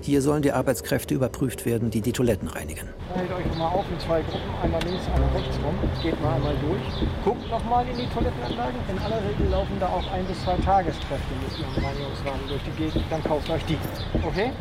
Hier 0.02 0.22
sollen 0.22 0.42
die 0.42 0.52
Arbeitskräfte 0.52 1.14
überprüft 1.14 1.66
werden, 1.66 1.90
die 1.90 2.00
die 2.00 2.12
Toiletten 2.12 2.48
reinigen. 2.48 2.88
Teilt 3.12 3.32
euch 3.32 3.58
mal 3.58 3.68
auf 3.68 3.84
in 3.90 3.98
zwei 3.98 4.22
Gruppen, 4.22 4.50
einmal 4.62 4.82
links, 4.84 5.04
einmal 5.14 5.30
rechts 5.34 5.56
rum. 5.64 5.74
Geht 6.02 6.22
mal 6.22 6.34
einmal 6.34 6.54
durch. 6.58 7.08
Guckt 7.24 7.50
noch 7.50 7.64
mal 7.64 7.86
in 7.88 7.96
die 7.96 8.06
Toilettenanlagen. 8.06 8.76
In 8.88 8.98
aller 8.98 9.20
Regel 9.28 9.48
laufen 9.50 9.76
da 9.80 9.88
auch 9.88 10.12
ein 10.12 10.24
bis 10.26 10.42
zwei 10.44 10.56
Tageskräfte 10.58 11.34
mit 11.42 11.58
ihren 11.58 11.84
Reinigungswagen 11.84 12.48
durch 12.48 12.62
die 12.62 12.82
Gegend. 12.82 13.04
Dann 13.10 13.24
kauft 13.24 13.50
euch 13.50 13.64
die. 13.64 13.78
Okay? 14.22 14.52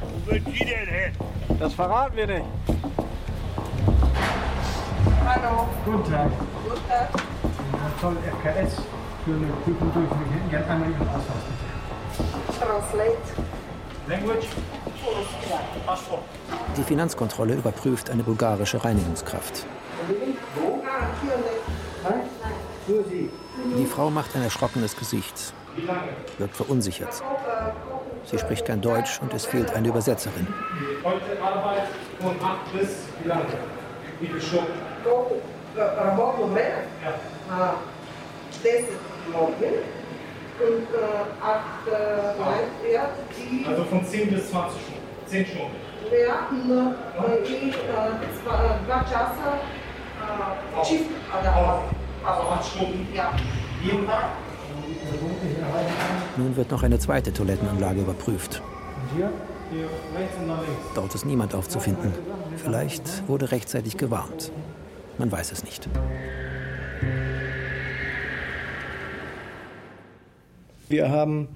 Wo 0.00 0.30
will 0.30 0.40
die 0.40 0.58
denn 0.58 0.88
hin? 0.88 1.12
Das 1.58 1.74
verraten 1.74 2.16
wir 2.16 2.26
nicht. 2.26 2.44
Hallo. 5.26 5.68
Guten 5.84 6.10
Tag. 6.10 6.30
Guten 6.64 6.88
Tag. 6.88 7.08
Toll 8.00 8.16
FKS 8.40 8.76
für 9.24 9.32
eine 9.32 9.46
Prüfung 9.64 9.92
durch. 9.94 10.10
Wir 10.10 10.36
hätten 10.36 10.50
gerne 10.50 10.66
einmal 10.66 10.90
Ihren 10.90 11.08
Ausweis 11.08 11.42
bitte. 11.48 12.58
Translate. 12.58 13.54
Language. 14.08 14.46
Die 16.76 16.82
Finanzkontrolle 16.82 17.54
überprüft 17.54 18.10
eine 18.10 18.22
bulgarische 18.22 18.84
Reinigungskraft. 18.84 19.66
Die 23.78 23.86
Frau 23.86 24.10
macht 24.10 24.34
ein 24.36 24.42
erschrockenes 24.42 24.96
Gesicht, 24.96 25.54
wird 26.38 26.54
verunsichert. 26.54 27.22
Sie 28.24 28.38
spricht 28.38 28.66
kein 28.66 28.80
Deutsch 28.80 29.20
und 29.20 29.32
es 29.34 29.46
fehlt 29.46 29.74
eine 29.74 29.88
Übersetzerin. 29.88 30.46
Heute 31.02 31.42
Arbeit 31.42 31.88
von 32.20 32.36
8 32.40 32.72
bis 32.72 32.88
wie 33.22 33.28
lange? 33.28 33.44
Wie 34.20 34.26
viel 34.26 34.40
Stunden? 34.40 34.72
Ja. 42.92 43.08
Also 43.68 43.84
von 43.84 44.06
10 44.06 44.30
bis 44.30 44.50
20 44.50 44.80
Stunden. 44.82 44.93
Sečo. 45.34 45.68
Stunden. 52.62 53.02
Nun 56.36 56.56
wird 56.56 56.70
noch 56.70 56.82
eine 56.84 56.98
zweite 57.00 57.32
Toilettenanlage 57.32 58.02
überprüft. 58.02 58.62
Dort 60.94 61.14
ist 61.16 61.26
niemand 61.26 61.52
aufzufinden. 61.52 62.12
Vielleicht 62.56 63.26
wurde 63.26 63.50
rechtzeitig 63.50 63.96
gewarnt. 63.96 64.52
Man 65.18 65.32
weiß 65.32 65.50
es 65.50 65.64
nicht. 65.64 65.88
Wir 70.88 71.10
haben 71.10 71.48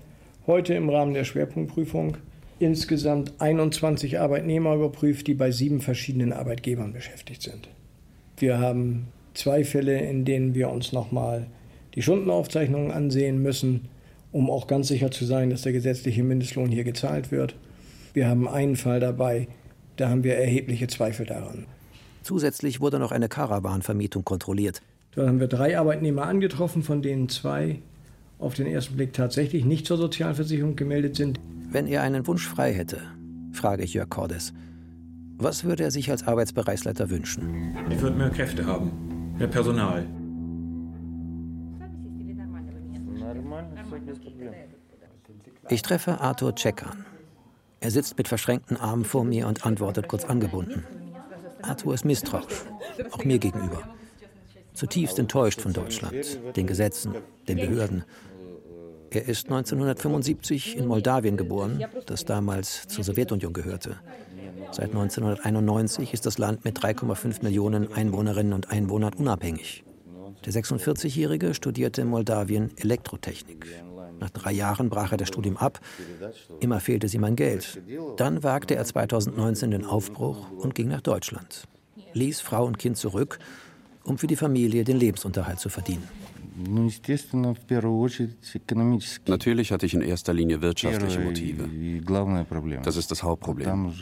heute 0.49 0.75
im 0.75 0.91
Rahmen 0.91 1.15
der 1.15 1.23
Schwerpunktprüfung 1.23 2.17
insgesamt 2.59 3.33
21 3.39 4.19
Arbeitnehmer 4.19 4.75
überprüft, 4.75 5.27
die 5.27 5.35
bei 5.35 5.51
sieben 5.51 5.81
verschiedenen 5.81 6.33
Arbeitgebern 6.33 6.93
beschäftigt 6.93 7.43
sind. 7.43 7.69
Wir 8.37 8.59
haben 8.59 9.09
zwei 9.35 9.65
Fälle, 9.65 9.99
in 10.01 10.25
denen 10.25 10.55
wir 10.55 10.71
uns 10.71 10.93
nochmal 10.93 11.47
die 11.95 12.03
Stundenaufzeichnungen 12.03 12.91
ansehen 12.91 13.43
müssen, 13.43 13.89
um 14.33 14.51
auch 14.51 14.67
ganz 14.67 14.89
sicher 14.89 15.11
zu 15.11 15.25
sein, 15.25 15.51
dass 15.51 15.63
der 15.63 15.73
gesetzliche 15.73 16.23
Mindestlohn 16.23 16.71
hier 16.71 16.85
gezahlt 16.85 17.31
wird. 17.31 17.55
Wir 18.13 18.29
haben 18.29 18.49
einen 18.49 18.77
Fall 18.77 19.01
dabei, 19.01 19.49
da 19.97 20.09
haben 20.09 20.25
wir 20.25 20.37
erhebliche 20.37 20.87
Zweifel 20.87 21.27
daran. 21.27 21.67
Zusätzlich 22.23 22.81
wurde 22.81 22.99
noch 22.99 23.13
eine 23.13 23.29
Karawanvermietung 23.29 24.25
kontrolliert. 24.25 24.83
Da 25.15 25.27
haben 25.27 25.41
wir 25.41 25.49
drei 25.49 25.79
Arbeitnehmer 25.79 26.25
angetroffen, 26.25 26.83
von 26.83 27.03
denen 27.03 27.29
zwei 27.29 27.79
auf 28.39 28.55
den 28.55 28.67
ersten 28.67 28.97
Blick 28.97 29.13
tatsächlich 29.13 29.65
nicht 29.65 29.87
zur 29.87 29.97
Sozialversicherung 29.97 30.77
gemeldet 30.77 31.17
sind. 31.17 31.41
Wenn 31.71 31.87
er 31.87 32.03
einen 32.03 32.27
Wunsch 32.27 32.47
frei 32.47 32.73
hätte, 32.73 33.03
frage 33.53 33.83
ich 33.83 33.93
Jörg 33.93 34.09
Cordes, 34.09 34.55
was 35.37 35.65
würde 35.65 35.85
er 35.85 35.91
sich 35.91 36.11
als 36.11 36.27
Arbeitsbereichsleiter 36.27 37.11
wünschen? 37.11 37.77
Ich 37.91 38.01
würde 38.01 38.17
mehr 38.17 38.31
Kräfte 38.31 38.65
haben, 38.65 39.35
mehr 39.37 39.49
Personal. 39.49 40.07
Ich 45.69 45.83
treffe 45.83 46.21
Arthur 46.21 46.57
Cekan. 46.57 47.05
Er 47.81 47.91
sitzt 47.91 48.17
mit 48.17 48.29
verschränkten 48.29 48.79
Armen 48.79 49.05
vor 49.05 49.25
mir 49.25 49.47
und 49.47 49.67
antwortet 49.67 50.09
kurz 50.09 50.25
angebunden. 50.25 50.85
Arthur 51.63 51.95
ist 51.95 52.05
misstrauisch, 52.05 52.65
auch 53.11 53.25
mir 53.25 53.39
gegenüber. 53.39 53.83
Zutiefst 54.73 55.19
enttäuscht 55.19 55.61
von 55.61 55.73
Deutschland, 55.73 56.15
den 56.57 56.67
Gesetzen, 56.67 57.15
den 57.47 57.57
Behörden. 57.59 58.05
Er 59.11 59.27
ist 59.27 59.47
1975 59.47 60.77
in 60.77 60.87
Moldawien 60.87 61.37
geboren, 61.37 61.85
das 62.07 62.25
damals 62.25 62.87
zur 62.89 63.05
Sowjetunion 63.05 63.53
gehörte. 63.53 63.97
Seit 64.71 64.91
1991 64.91 66.13
ist 66.13 66.27
das 66.27 66.37
Land 66.39 66.65
mit 66.65 66.79
3,5 66.79 67.43
Millionen 67.43 67.93
Einwohnerinnen 67.93 68.53
und 68.53 68.71
Einwohnern 68.71 69.15
unabhängig. 69.15 69.85
Der 70.45 70.53
46-Jährige 70.53 71.55
studierte 71.55 72.03
in 72.03 72.09
Moldawien 72.09 72.71
Elektrotechnik. 72.77 73.67
Nach 74.21 74.31
drei 74.31 74.53
Jahren 74.53 74.91
brach 74.91 75.13
er 75.13 75.19
das 75.19 75.29
Studium 75.29 75.57
ab. 75.57 75.81
Immer 76.61 76.81
fehlte 76.81 77.07
ihm 77.15 77.25
an 77.25 77.37
Geld. 77.37 77.81
Dann 78.17 78.43
wagte 78.43 78.75
er 78.75 78.85
2019 78.85 79.71
den 79.71 79.85
Aufbruch 79.85 80.51
und 80.51 80.75
ging 80.75 80.89
nach 80.89 81.01
Deutschland. 81.01 81.65
Ließ 82.13 82.41
Frau 82.41 82.67
und 82.67 82.79
Kind 82.79 82.97
zurück, 82.97 83.39
um 84.05 84.19
für 84.19 84.27
die 84.27 84.37
Familie 84.37 84.85
den 84.85 84.99
Lebensunterhalt 84.99 85.61
zu 85.61 85.69
verdienen. 85.69 86.09
Natürlich 89.27 89.73
hatte 89.73 89.87
ich 89.87 89.95
in 89.95 90.01
erster 90.01 90.35
Linie 90.35 90.61
wirtschaftliche 90.61 91.21
Motive. 91.21 91.69
Das 92.83 92.97
ist 92.97 93.11
das 93.11 93.23
Hauptproblem. 93.23 93.93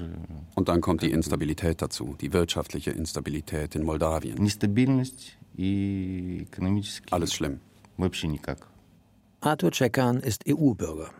Und 0.54 0.68
dann 0.68 0.80
kommt 0.80 1.02
die 1.02 1.10
Instabilität 1.10 1.82
dazu, 1.82 2.16
die 2.20 2.32
wirtschaftliche 2.32 2.92
Instabilität 2.92 3.74
in 3.74 3.84
Moldawien. 3.84 4.38
Alles 7.10 7.34
schlimm. 7.34 7.60
Arthur 9.40 9.72
Cekan 9.72 10.20
ist 10.20 10.44
EU-Bürger. 10.48 11.10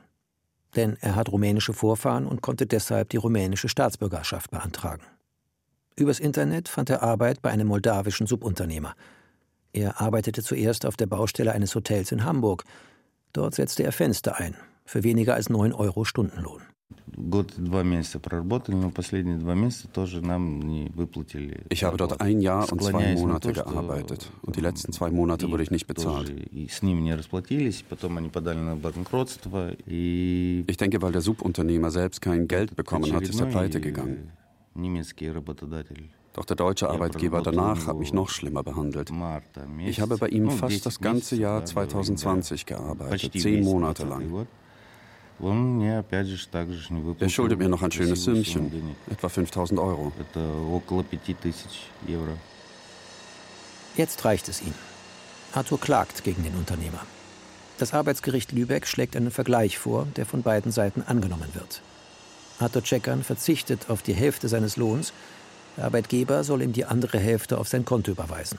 Denn 0.74 0.96
er 1.00 1.16
hat 1.16 1.30
rumänische 1.30 1.72
Vorfahren 1.72 2.26
und 2.26 2.40
konnte 2.42 2.66
deshalb 2.66 3.10
die 3.10 3.18
rumänische 3.18 3.68
Staatsbürgerschaft 3.68 4.50
beantragen. 4.50 5.02
Übers 5.96 6.20
Internet 6.20 6.68
fand 6.68 6.90
er 6.90 7.02
Arbeit 7.02 7.40
bei 7.40 7.50
einem 7.50 7.68
moldawischen 7.68 8.26
Subunternehmer. 8.26 8.94
Er 9.72 10.00
arbeitete 10.00 10.42
zuerst 10.42 10.86
auf 10.86 10.96
der 10.96 11.06
Baustelle 11.06 11.52
eines 11.52 11.74
Hotels 11.74 12.12
in 12.12 12.24
Hamburg. 12.24 12.64
Dort 13.32 13.54
setzte 13.54 13.82
er 13.82 13.92
Fenster 13.92 14.36
ein, 14.36 14.56
für 14.84 15.02
weniger 15.04 15.34
als 15.34 15.50
9 15.50 15.72
Euro 15.72 16.04
Stundenlohn. 16.04 16.62
Ich 21.68 21.84
habe 21.84 21.96
dort 21.96 22.20
ein 22.20 22.40
Jahr 22.40 22.72
und 22.72 22.82
zwei 22.82 23.14
Monate 23.14 23.52
gearbeitet 23.52 24.30
und 24.42 24.56
die 24.56 24.60
letzten 24.60 24.92
zwei 24.92 25.10
Monate 25.10 25.50
wurde 25.50 25.62
ich 25.62 25.70
nicht 25.70 25.86
bezahlt. 25.86 26.32
Ich 26.50 26.80
denke, 30.76 31.02
weil 31.02 31.12
der 31.12 31.20
Subunternehmer 31.20 31.90
selbst 31.90 32.20
kein 32.20 32.48
Geld 32.48 32.76
bekommen 32.76 33.12
hat, 33.12 33.22
ist 33.22 33.40
er 33.40 33.46
pleite 33.46 33.80
gegangen. 33.80 34.30
Doch 36.36 36.44
der 36.44 36.56
deutsche 36.56 36.90
Arbeitgeber 36.90 37.40
danach 37.40 37.86
hat 37.86 37.96
mich 37.96 38.12
noch 38.12 38.28
schlimmer 38.28 38.62
behandelt. 38.62 39.10
Ich 39.78 40.02
habe 40.02 40.18
bei 40.18 40.28
ihm 40.28 40.50
fast 40.50 40.84
das 40.84 41.00
ganze 41.00 41.34
Jahr 41.34 41.64
2020 41.64 42.66
gearbeitet, 42.66 43.32
zehn 43.32 43.64
Monate 43.64 44.04
lang. 44.04 44.46
Er 47.20 47.28
schuldet 47.30 47.58
mir 47.58 47.70
noch 47.70 47.82
ein 47.82 47.90
schönes 47.90 48.24
Sümmchen, 48.24 48.94
etwa 49.10 49.30
5000 49.30 49.80
Euro. 49.80 50.12
Jetzt 53.96 54.24
reicht 54.26 54.48
es 54.50 54.60
ihm. 54.60 54.74
Arthur 55.54 55.80
klagt 55.80 56.22
gegen 56.22 56.42
den 56.42 56.54
Unternehmer. 56.54 57.00
Das 57.78 57.94
Arbeitsgericht 57.94 58.52
Lübeck 58.52 58.86
schlägt 58.86 59.16
einen 59.16 59.30
Vergleich 59.30 59.78
vor, 59.78 60.06
der 60.16 60.26
von 60.26 60.42
beiden 60.42 60.70
Seiten 60.70 61.00
angenommen 61.00 61.48
wird. 61.54 61.80
Arthur 62.58 62.82
Checkern 62.82 63.22
verzichtet 63.22 63.88
auf 63.88 64.02
die 64.02 64.14
Hälfte 64.14 64.48
seines 64.48 64.76
Lohns, 64.76 65.14
der 65.76 65.84
Arbeitgeber 65.84 66.44
soll 66.44 66.62
ihm 66.62 66.72
die 66.72 66.84
andere 66.84 67.18
Hälfte 67.18 67.58
auf 67.58 67.68
sein 67.68 67.84
Konto 67.84 68.10
überweisen. 68.10 68.58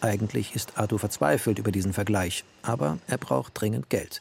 Eigentlich 0.00 0.54
ist 0.54 0.76
Arthur 0.76 0.98
verzweifelt 0.98 1.58
über 1.58 1.72
diesen 1.72 1.92
Vergleich, 1.92 2.44
aber 2.62 2.98
er 3.06 3.18
braucht 3.18 3.58
dringend 3.58 3.88
Geld. 3.88 4.20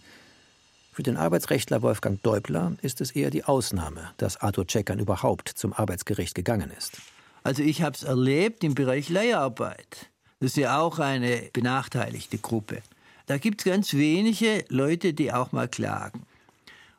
Für 0.94 1.04
den 1.04 1.18
Arbeitsrechtler 1.18 1.82
Wolfgang 1.82 2.22
Deubler 2.22 2.74
ist 2.82 3.02
es 3.02 3.12
eher 3.12 3.32
die 3.32 3.44
Ausnahme, 3.44 4.12
dass 4.18 4.38
Arthur 4.38 4.68
Checkern 4.68 5.00
überhaupt 5.00 5.50
zum 5.50 5.74
Arbeitsgericht 5.74 6.36
gegangen 6.36 6.72
ist. 6.78 7.00
Also 7.44 7.64
ich 7.64 7.82
habe 7.82 7.96
es 7.96 8.04
erlebt 8.04 8.64
im 8.64 8.76
Bereich 8.76 9.10
Leiharbeit. 9.10 10.10
Das 10.40 10.52
ist 10.52 10.58
ja 10.58 10.80
auch 10.80 11.00
eine 11.00 11.50
benachteiligte 11.52 12.38
Gruppe. 12.38 12.82
Da 13.26 13.38
gibt 13.38 13.62
es 13.62 13.66
ganz 13.66 13.94
wenige 13.94 14.66
Leute, 14.70 15.14
die 15.14 15.34
auch 15.34 15.52
mal 15.52 15.68
klagen. 15.68 16.26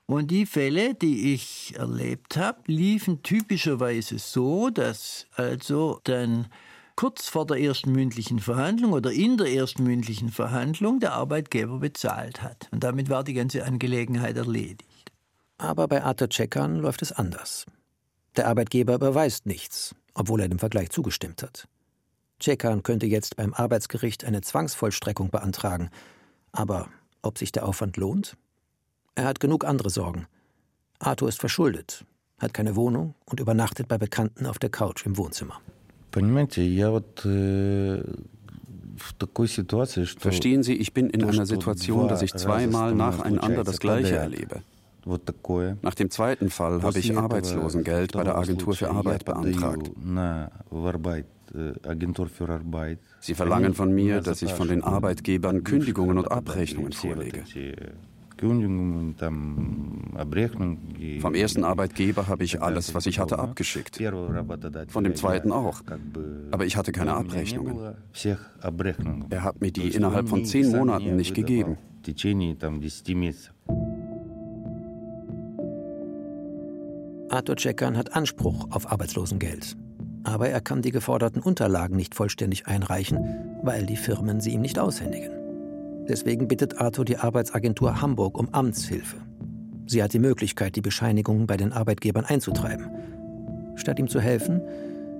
Und 0.07 0.30
die 0.30 0.44
Fälle, 0.44 0.94
die 0.94 1.32
ich 1.32 1.74
erlebt 1.76 2.36
habe, 2.36 2.61
liefen 2.66 3.22
typischerweise 3.22 4.18
so, 4.18 4.68
dass 4.68 5.26
also 5.34 6.00
dann 6.05 6.48
kurz 6.94 7.28
vor 7.28 7.46
der 7.46 7.59
ersten 7.59 7.92
mündlichen 7.92 8.38
Verhandlung 8.38 8.92
oder 8.92 9.11
in 9.12 9.38
der 9.38 9.52
ersten 9.52 9.84
mündlichen 9.84 10.30
Verhandlung 10.30 11.00
der 11.00 11.12
Arbeitgeber 11.14 11.78
bezahlt 11.78 12.42
hat. 12.42 12.68
Und 12.70 12.84
damit 12.84 13.09
war 13.09 13.24
die 13.24 13.34
ganze 13.34 13.64
Angelegenheit 13.64 14.36
erledigt. 14.36 15.12
Aber 15.57 15.88
bei 15.88 16.02
Arthur 16.02 16.28
Cekan 16.30 16.76
läuft 16.76 17.00
es 17.02 17.12
anders. 17.12 17.64
Der 18.36 18.48
Arbeitgeber 18.48 18.98
beweist 18.98 19.46
nichts, 19.46 19.94
obwohl 20.12 20.40
er 20.40 20.48
dem 20.48 20.59
Vergleich 20.59 20.90
zugestimmt 20.90 21.42
hat. 21.42 21.66
Cekan 22.42 22.82
könnte 22.82 23.07
jetzt 23.07 23.36
beim 23.36 23.55
Arbeitsgericht 23.55 24.24
eine 24.24 24.42
Zwangsvollstreckung 24.42 25.30
beantragen. 25.30 25.90
Aber 26.52 26.88
ob 27.22 27.38
sich 27.38 27.52
der 27.52 27.66
Aufwand 27.66 27.96
lohnt? 27.96 28.36
Er 29.17 29.25
hat 29.25 29.39
genug 29.41 29.65
andere 29.65 29.91
Sorgen. 29.91 30.27
Arthur 30.99 31.29
ist 31.29 31.39
verschuldet, 31.41 32.05
hat 32.39 32.53
keine 32.53 32.75
Wohnung 32.75 33.15
und 33.27 33.39
übernachtet 33.41 33.87
bei 33.89 33.99
Bekannten 33.99 34.47
auf 34.47 34.59
der 34.59 34.71
Couch 34.71 35.07
im 35.07 35.17
Wohnzimmer. 35.17 35.61
Э, 36.15 38.03
Verstehen 40.19 40.62
Sie, 40.62 40.75
ich 40.75 40.93
bin 40.95 41.11
in 41.11 41.25
einer 41.25 41.47
Situation, 41.47 42.09
dass 42.09 42.23
ich 42.23 42.33
zweimal 42.35 42.95
nacheinander 42.95 43.65
das 43.65 43.81
Gleiche 43.81 44.17
erlebe. 44.17 44.62
Nach 45.83 45.95
dem 45.95 46.11
zweiten 46.11 46.51
Fall 46.51 46.83
habe 46.83 46.99
ich 46.99 47.17
Arbeitslosengeld 47.17 48.12
bei 48.12 48.25
der 48.25 48.37
Agentur 48.37 48.75
für 48.75 48.91
Arbeit 48.91 49.25
beantragt. 49.25 49.91
Э, 51.55 51.73
Sie 53.21 53.35
verlangen 53.35 53.75
von 53.75 53.95
mir, 53.95 54.21
dass 54.21 54.43
ich 54.43 54.53
von 54.53 54.69
den 54.69 54.83
Arbeitgebern 54.83 55.62
Kündigungen 55.62 56.19
und 56.19 56.31
Abrechnungen 56.31 56.93
vorlege. 56.93 57.45
Vom 61.20 61.34
ersten 61.34 61.64
Arbeitgeber 61.64 62.26
habe 62.26 62.45
ich 62.45 62.62
alles, 62.62 62.95
was 62.95 63.07
ich 63.07 63.18
hatte, 63.18 63.38
abgeschickt. 63.38 63.99
Von 64.88 65.05
dem 65.05 65.14
zweiten 65.14 65.53
auch. 65.53 65.82
Aber 66.51 66.66
ich 66.66 66.76
hatte 66.76 66.92
keine 66.92 67.14
Abrechnungen. 67.14 67.95
Er 69.30 69.42
hat 69.42 69.61
mir 69.61 69.72
die 69.72 69.88
innerhalb 69.88 70.28
von 70.28 70.45
zehn 70.45 70.70
Monaten 70.70 71.16
nicht 71.16 71.34
gegeben. 71.34 71.78
Arthur 77.30 77.57
Cekan 77.57 77.97
hat 77.97 78.14
Anspruch 78.14 78.66
auf 78.70 78.92
Arbeitslosengeld. 78.92 79.76
Aber 80.22 80.49
er 80.49 80.61
kann 80.61 80.82
die 80.82 80.90
geforderten 80.90 81.42
Unterlagen 81.42 81.97
nicht 81.97 82.14
vollständig 82.14 82.66
einreichen, 82.66 83.59
weil 83.62 83.86
die 83.86 83.97
Firmen 83.97 84.40
sie 84.40 84.53
ihm 84.53 84.61
nicht 84.61 84.78
aushändigen. 84.78 85.43
Deswegen 86.09 86.48
bittet 86.48 86.80
Arthur 86.80 87.05
die 87.05 87.16
Arbeitsagentur 87.16 88.00
Hamburg 88.00 88.38
um 88.38 88.48
Amtshilfe. 88.52 89.16
Sie 89.86 90.02
hat 90.02 90.12
die 90.12 90.18
Möglichkeit, 90.18 90.76
die 90.76 90.80
Bescheinigungen 90.80 91.46
bei 91.46 91.57
den 91.57 91.72
Arbeitgebern 91.72 92.24
einzutreiben. 92.24 92.90
Statt 93.76 93.98
ihm 93.98 94.09
zu 94.09 94.20
helfen, 94.20 94.61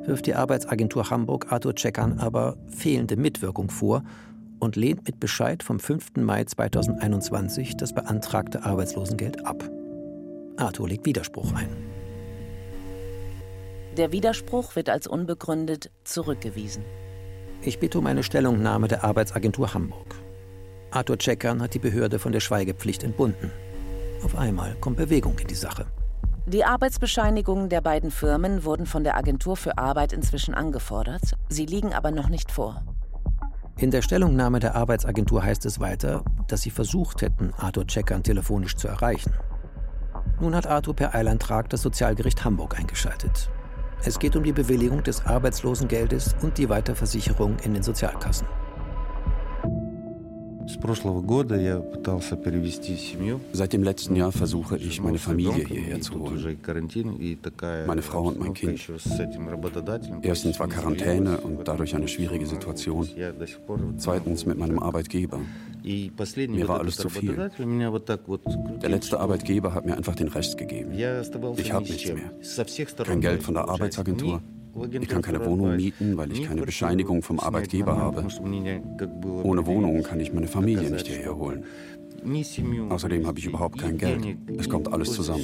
wirft 0.05 0.27
die 0.27 0.35
Arbeitsagentur 0.35 1.11
Hamburg 1.11 1.51
Arthur 1.51 1.75
Checkern 1.75 2.19
aber 2.19 2.57
fehlende 2.69 3.17
Mitwirkung 3.17 3.71
vor 3.71 4.03
und 4.61 4.77
lehnt 4.77 5.07
mit 5.07 5.21
Bescheid 5.21 5.63
vom 5.63 5.79
5. 5.81 6.17
Mai 6.17 6.45
2021 6.45 7.77
das 7.77 7.95
beantragte 7.95 8.65
Arbeitslosengeld 8.65 9.47
ab. 9.47 9.69
Arthur 10.57 10.89
legt 10.89 11.07
Widerspruch 11.07 11.53
ein. 11.53 11.69
Der 13.97 14.13
Widerspruch 14.13 14.77
wird 14.77 14.91
als 14.91 15.07
unbegründet 15.07 15.91
zurückgewiesen. 16.05 16.85
Ich 17.63 17.79
bitte 17.79 17.99
um 17.99 18.07
eine 18.07 18.23
Stellungnahme 18.23 18.89
der 18.89 19.05
Arbeitsagentur 19.05 19.73
Hamburg. 19.73 20.24
Arthur 20.95 21.19
Checkern 21.19 21.61
hat 21.61 21.75
die 21.75 21.81
Behörde 21.81 22.21
von 22.21 22.31
der 22.31 22.39
Schweigepflicht 22.39 23.03
entbunden. 23.03 23.51
Auf 24.23 24.39
einmal 24.39 24.77
kommt 24.77 24.97
Bewegung 24.97 25.37
in 25.41 25.49
die 25.49 25.55
Sache. 25.55 25.87
Die 26.47 26.65
Arbeitsbescheinigungen 26.65 27.69
der 27.69 27.81
beiden 27.81 28.11
Firmen 28.11 28.65
wurden 28.65 28.87
von 28.87 29.03
der 29.03 29.17
Agentur 29.17 29.57
für 29.57 29.77
Arbeit 29.77 30.13
inzwischen 30.13 30.55
angefordert. 30.55 31.37
Sie 31.49 31.67
liegen 31.67 31.93
aber 31.93 32.13
noch 32.13 32.29
nicht 32.29 32.53
vor. 32.53 32.85
In 33.77 33.91
der 33.91 34.03
Stellungnahme 34.03 34.61
der 34.61 34.77
Arbeitsagentur 34.77 35.43
heißt 35.43 35.67
es 35.67 35.81
weiter, 35.81 36.25
dass 36.47 36.63
sie 36.63 36.71
versucht 36.71 37.23
hätten, 37.23 37.53
Arthur 37.59 37.87
Checkern 37.89 38.23
telefonisch 38.23 38.77
zu 38.77 38.87
erreichen. 38.87 39.35
Nun 40.41 40.55
hat 40.55 40.67
Arthur 40.67 40.95
per 40.95 41.15
Eilantrag 41.15 41.71
das 41.71 41.83
Sozialgericht 41.83 42.45
Hamburg 42.45 42.79
eingeschaltet. 42.79 43.51
Es 44.05 44.19
geht 44.19 44.37
um 44.37 44.45
die 44.45 44.53
Bewilligung 44.53 45.03
des 45.03 45.27
Arbeitslosengeldes 45.27 46.37
und 46.43 46.57
die 46.59 46.69
Weiterversicherung 46.69 47.57
in 47.65 47.75
den 47.75 47.83
Sozialkassen. 47.83 48.47
Seit 53.53 53.73
dem 53.73 53.83
letzten 53.83 54.17
Jahr 54.17 54.33
versuche 54.33 54.77
ich, 54.77 55.01
meine 55.01 55.19
Familie 55.19 55.65
hierher 55.65 56.01
zu 56.01 56.15
holen. 56.19 56.57
Meine 57.87 58.03
Frau 58.03 58.29
und 58.29 58.39
mein 58.41 58.55
Kind. 58.55 58.81
Erstens 60.23 60.61
war 60.61 60.69
Quarantäne 60.69 61.39
und 61.41 61.69
dadurch 61.69 61.95
eine 61.95 62.09
schwierige 62.09 62.47
Situation. 62.47 63.09
Zweitens 63.99 64.47
mit 64.47 64.59
meinem 64.59 64.79
Arbeitgeber. 64.79 65.41
Mir 65.85 66.69
war 66.69 66.81
alles 66.81 66.97
zu 66.97 67.09
viel. 67.11 67.35
Der 67.35 68.89
letzte 68.91 69.21
Arbeitgeber 69.21 69.75
hat 69.75 69.85
mir 69.85 69.97
einfach 69.97 70.15
den 70.15 70.29
Rest 70.29 70.57
gegeben. 70.57 70.93
Ich 70.95 71.73
habe 71.73 71.85
nichts 71.85 72.13
mehr. 72.13 72.31
Kein 73.05 73.21
Geld 73.21 73.43
von 73.43 73.55
der 73.55 73.69
Arbeitsagentur. 73.69 74.43
Ich 75.01 75.09
kann 75.09 75.23
keine 75.23 75.45
Wohnung 75.45 75.77
mieten, 75.77 76.17
weil 76.17 76.33
ich 76.33 76.43
keine 76.43 76.63
Bescheinigung 76.63 77.23
vom 77.23 77.39
Arbeitgeber 77.41 77.97
habe. 77.97 78.27
Ohne 79.43 79.67
Wohnung 79.67 80.03
kann 80.03 80.21
ich 80.21 80.33
meine 80.33 80.47
Familie 80.47 80.91
nicht 80.91 81.07
hierher 81.07 81.37
holen. 81.37 81.65
Außerdem 82.89 83.27
habe 83.27 83.39
ich 83.39 83.47
überhaupt 83.47 83.79
kein 83.79 83.99
Geld. 83.99 84.37
Es 84.59 84.69
kommt 84.69 84.93
alles 84.93 85.13
zusammen. 85.13 85.43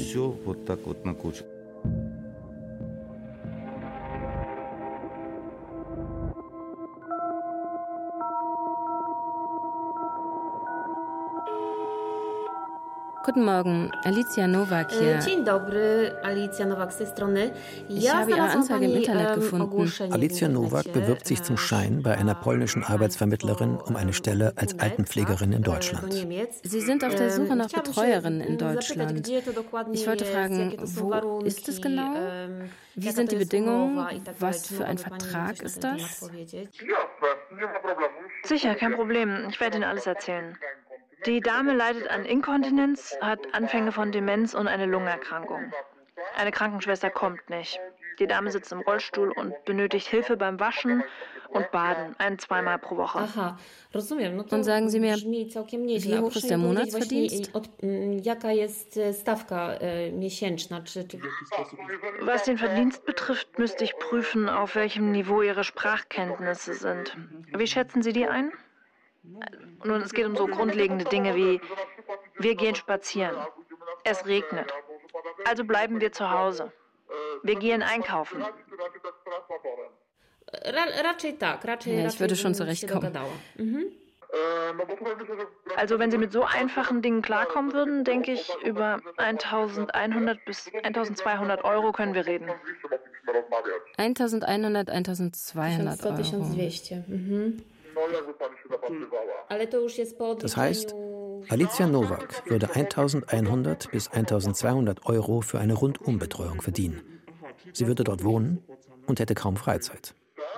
Guten 13.23 13.45
Morgen, 13.45 13.91
Alicia 14.05 14.47
Nowak 14.47 14.93
hier. 14.93 15.19
Dzień 15.19 15.45
dobry, 15.45 16.13
Alicja 16.23 16.67
Nowak 16.67 16.93
z 16.93 16.97
tej 16.97 17.07
strony. 17.07 17.51
Ich 17.89 18.15
habe 18.15 18.31
Ihre 18.31 18.43
Anzeige 18.43 18.87
im 18.87 18.97
Internet 18.97 19.35
gefunden. 19.35 19.93
Alicia 20.11 20.49
Nowak 20.49 20.93
bewirbt 20.93 21.27
sich 21.27 21.43
zum 21.43 21.57
Schein 21.59 22.03
bei 22.03 22.17
einer 22.17 22.35
polnischen 22.35 22.83
Arbeitsvermittlerin 22.83 23.77
um 23.77 23.97
eine 23.97 24.13
Stelle 24.13 24.53
als 24.57 24.79
Altenpflegerin 24.79 25.53
in 25.53 25.63
Deutschland. 25.63 26.15
Sie 26.63 26.81
sind 26.81 27.05
auf 27.05 27.15
der 27.15 27.31
Suche 27.31 27.57
nach 27.57 27.69
Betreuerinnen 27.69 28.41
in 28.41 28.57
Deutschland. 28.57 29.29
Ich 29.93 30.07
wollte 30.07 30.25
fragen, 30.25 30.77
wo 30.81 31.41
ist 31.41 31.69
es 31.69 31.83
genau? 31.83 32.15
Wie 32.95 33.11
sind 33.11 33.33
die 33.33 33.37
Bedingungen? 33.37 34.23
Was 34.39 34.67
für 34.69 34.87
ein 34.87 34.99
Vertrag 34.99 35.63
ist 35.63 35.85
das? 35.85 36.31
Sicher, 38.45 38.75
kein 38.77 38.95
Problem. 38.95 39.47
Ich 39.51 39.61
werde 39.61 39.77
Ihnen 39.77 39.85
alles 39.85 40.07
erzählen. 40.07 40.57
Die 41.27 41.41
Dame 41.41 41.75
leidet 41.75 42.09
an 42.09 42.25
Inkontinenz, 42.25 43.17
hat 43.21 43.41
Anfänge 43.53 43.93
von 43.93 44.11
Demenz 44.13 44.55
und 44.55 44.69
eine 44.69 44.87
Lungenerkrankung. 44.87 45.73
Eine 46.37 46.51
Krankenschwester 46.51 47.11
kommt 47.11 47.51
nicht. 47.51 47.79
Die 48.19 48.27
Dame 48.27 48.51
sitzt 48.51 48.73
im 48.73 48.81
Rollstuhl 48.81 49.31
und 49.33 49.65
benötigt 49.65 50.07
Hilfe 50.07 50.37
beim 50.37 50.61
Waschen 50.61 51.03
und 51.49 51.71
Baden, 51.73 52.15
ein 52.19 52.39
zweimal 52.39 52.79
pro 52.79 52.97
Woche. 52.97 53.19
Aha, 53.19 53.59
rozumiem. 53.95 54.39
Und 54.39 54.65
sagen 54.65 54.89
Sie 54.89 55.01
mir, 55.01 55.17
wie 55.17 56.19
hoch 56.19 56.37
ist 56.37 56.49
der 56.49 56.59
Monatsverdienst? 56.59 57.53
Was 62.21 62.45
den 62.45 62.59
Verdienst 62.59 63.05
betrifft, 63.05 63.59
müsste 63.59 63.85
ich 63.85 63.97
prüfen, 63.99 64.49
auf 64.49 64.75
welchem 64.75 65.11
Niveau 65.11 65.43
Ihre 65.43 65.65
Sprachkenntnisse 65.65 66.75
sind. 66.75 67.17
Wie 67.57 67.67
schätzen 67.67 68.03
Sie 68.03 68.13
die 68.13 68.27
ein? 68.27 68.53
Nun, 69.23 70.01
es 70.03 70.13
geht 70.13 70.27
um 70.27 70.37
so 70.37 70.47
grundlegende 70.47 71.05
Dinge 71.05 71.35
wie, 71.35 71.61
wir 72.39 72.55
gehen 72.55 72.75
spazieren. 72.75 73.37
Es 74.05 74.27
regnet. 74.27 74.73
Also 75.45 75.65
bleiben 75.65 76.01
wir 76.01 76.13
zu 76.13 76.31
Hause. 76.31 76.73
Wir 77.43 77.57
gehen 77.57 77.83
einkaufen. 77.83 78.45
Ja, 80.63 82.07
ich 82.07 82.21
würde 82.21 82.37
schon 82.37 82.55
zurechtkommen. 82.55 83.17
Mhm. 83.57 83.87
Also 85.77 85.99
wenn 85.99 86.11
Sie 86.11 86.19
mit 86.19 86.33
so 86.33 86.45
einfachen 86.45 87.03
Dingen 87.03 87.21
klarkommen 87.23 87.73
würden, 87.73 88.05
denke 88.05 88.33
ich, 88.33 88.53
über 88.65 89.01
1100 89.17 90.45
bis 90.45 90.71
1200 90.83 91.65
Euro 91.65 91.93
können 91.93 92.15
wir 92.15 92.27
reden. 92.27 92.49
1100, 93.97 94.89
1200 94.89 96.05
Euro. 96.05 96.15
Mhm. 97.09 97.63
Das 100.41 100.57
heißt, 100.57 100.95
Alicia 101.49 101.87
Nowak 101.87 102.43
würde 102.49 102.71
1100 102.75 103.91
bis 103.91 104.09
1200 104.09 105.07
Euro 105.07 105.41
für 105.41 105.59
eine 105.59 105.75
Rundumbetreuung 105.75 106.61
verdienen. 106.61 107.01
Sie 107.73 107.87
würde 107.87 108.05
dort 108.05 108.25
wohnen 108.25 108.63
und 109.07 109.21
hätte 109.21 109.35
kaum 109.35 109.57
Freizeit. 109.57 110.15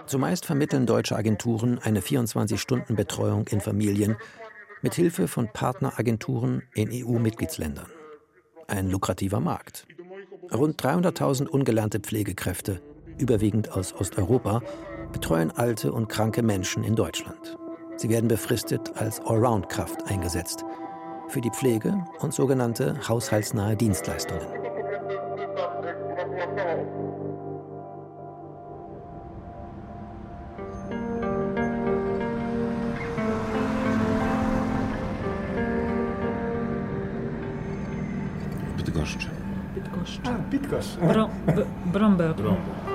Zumeist 0.06 0.46
vermitteln 0.46 0.86
deutsche 0.86 1.16
Agenturen 1.16 1.78
eine 1.78 2.00
24-Stunden-Betreuung 2.00 3.46
in 3.48 3.60
Familien 3.60 4.16
mit 4.82 4.94
Hilfe 4.94 5.28
von 5.28 5.48
Partneragenturen 5.52 6.62
in 6.74 6.90
EU-Mitgliedsländern. 6.92 7.86
Ein 8.66 8.90
lukrativer 8.90 9.40
Markt. 9.40 9.86
Rund 10.52 10.82
300.000 10.82 11.46
ungelernte 11.46 12.00
Pflegekräfte, 12.00 12.82
überwiegend 13.16 13.70
aus 13.70 13.94
Osteuropa, 13.94 14.62
betreuen 15.12 15.50
alte 15.50 15.92
und 15.92 16.08
kranke 16.08 16.42
Menschen 16.42 16.82
in 16.82 16.96
Deutschland. 16.96 17.56
Sie 17.96 18.08
werden 18.08 18.28
befristet 18.28 18.92
als 18.96 19.20
Allround-Kraft 19.20 20.10
eingesetzt. 20.10 20.64
Für 21.28 21.40
die 21.40 21.50
Pflege 21.50 22.04
und 22.20 22.34
sogenannte 22.34 22.96
haushaltsnahe 23.08 23.76
Dienstleistungen. 23.76 24.46
Bydgoszcz. 38.76 39.26
Bydgoszcz. 39.74 40.20
Ah, 40.26 40.38
Bydgoszcz. 40.50 40.96
Bromberg. 41.92 42.36
Bromberg. 42.36 42.91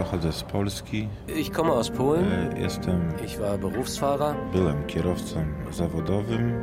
Pochodzę 0.00 0.32
z 0.32 0.42
Polski. 0.42 1.08
Ich 1.36 1.50
komme 1.50 1.72
aus 1.72 1.90
Polen. 1.90 2.56
Jestem. 2.56 3.00
Ich 3.24 3.38
war 3.38 3.58
Berufsfahrer. 3.58 4.36
Byłem 4.52 4.86
kierowcą 4.86 5.44
zawodowym. 5.72 6.62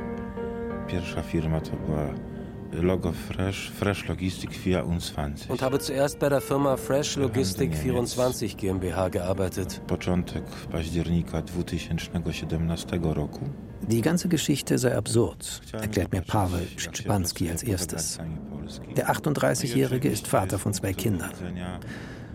Pierwsza 0.88 1.22
firma 1.22 1.62
to 1.62 1.72
była 1.88 2.14
Logo 2.72 3.12
Fresh, 3.12 3.72
Fresh 3.72 4.10
Logistik 4.10 4.52
24. 4.52 5.50
Und 5.50 5.62
habe 5.62 5.80
zuerst 5.80 6.20
bei 6.20 6.30
der 6.30 6.42
Firma 6.42 6.78
Fresh 6.78 7.18
Logistik 7.18 7.72
24 7.72 8.58
GmbH 8.58 9.10
gearbeitet. 9.10 9.82
Początek 9.88 10.44
października 10.72 11.42
2017 11.42 13.00
roku. 13.04 13.40
Die 13.90 14.02
ganze 14.02 14.28
Geschichte 14.28 14.78
sei 14.78 14.98
absurd, 14.98 15.62
erklärt 15.74 16.14
mir 16.14 16.22
Paweł 16.22 16.66
Szczepanski 16.78 17.50
als 17.50 17.64
erstes. 17.64 18.20
Der 18.96 19.06
38-Jährige 19.06 20.10
ist 20.10 20.28
Vater 20.28 20.58
von 20.58 20.74
zwei 20.74 20.94
Kindern. 20.94 21.32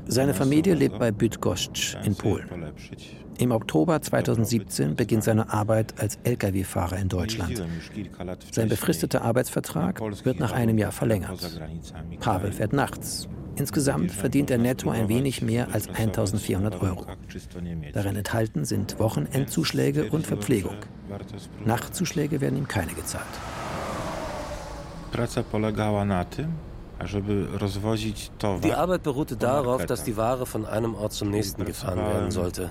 Seine 0.06 0.34
Familie 0.34 0.74
lebt 0.74 0.98
bei 0.98 1.10
Bydgoszcz 1.10 1.96
in 2.04 2.14
Polen. 2.14 2.46
Im 3.38 3.50
Oktober 3.50 4.00
2017 4.00 4.94
beginnt 4.94 5.24
seine 5.24 5.52
Arbeit 5.52 5.98
als 6.00 6.18
Lkw-Fahrer 6.24 6.98
in 6.98 7.08
Deutschland. 7.08 7.62
Sein 8.50 8.68
befristeter 8.68 9.22
Arbeitsvertrag 9.22 10.00
wird 10.24 10.38
nach 10.38 10.52
einem 10.52 10.78
Jahr 10.78 10.92
verlängert. 10.92 11.60
Pavel 12.20 12.52
fährt 12.52 12.72
nachts, 12.72 13.28
Insgesamt 13.56 14.12
verdient 14.12 14.50
er 14.50 14.58
netto 14.58 14.90
ein 14.90 15.08
wenig 15.08 15.42
mehr 15.42 15.74
als 15.74 15.88
1400 15.88 16.82
Euro. 16.82 17.04
Darin 17.92 18.16
enthalten 18.16 18.64
sind 18.64 18.98
Wochenendzuschläge 18.98 20.10
und 20.10 20.26
Verpflegung. 20.26 20.76
Nachtzuschläge 21.64 22.40
werden 22.40 22.56
ihm 22.56 22.68
keine 22.68 22.92
gezahlt. 22.92 23.26
Die 28.62 28.72
Arbeit 28.72 29.02
beruhte 29.02 29.36
darauf, 29.36 29.84
dass 29.86 30.04
die 30.04 30.16
Ware 30.16 30.46
von 30.46 30.66
einem 30.66 30.94
Ort 30.94 31.12
zum 31.12 31.30
nächsten 31.30 31.64
gefahren 31.64 31.98
werden 31.98 32.30
sollte. 32.30 32.70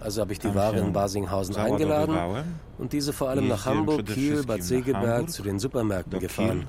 Also 0.00 0.20
habe 0.20 0.32
ich 0.32 0.38
die 0.38 0.54
Ware 0.54 0.78
in 0.78 0.92
Barsinghausen 0.92 1.56
eingeladen 1.56 2.14
und 2.78 2.92
diese 2.92 3.12
vor 3.12 3.30
allem 3.30 3.48
nach 3.48 3.64
Hamburg, 3.64 4.04
Kiel, 4.06 4.44
Bad 4.44 4.62
Segeberg 4.62 5.30
zu 5.30 5.42
den 5.42 5.58
Supermärkten 5.58 6.18
gefahren. 6.20 6.66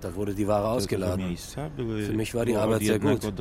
Da 0.00 0.14
wurde 0.14 0.34
die 0.34 0.46
Ware 0.46 0.68
ausgeladen. 0.68 1.36
Für 1.36 2.12
mich 2.12 2.34
war 2.34 2.44
die 2.44 2.56
Arbeit 2.56 2.82
sehr 2.82 2.98
gut. 2.98 3.32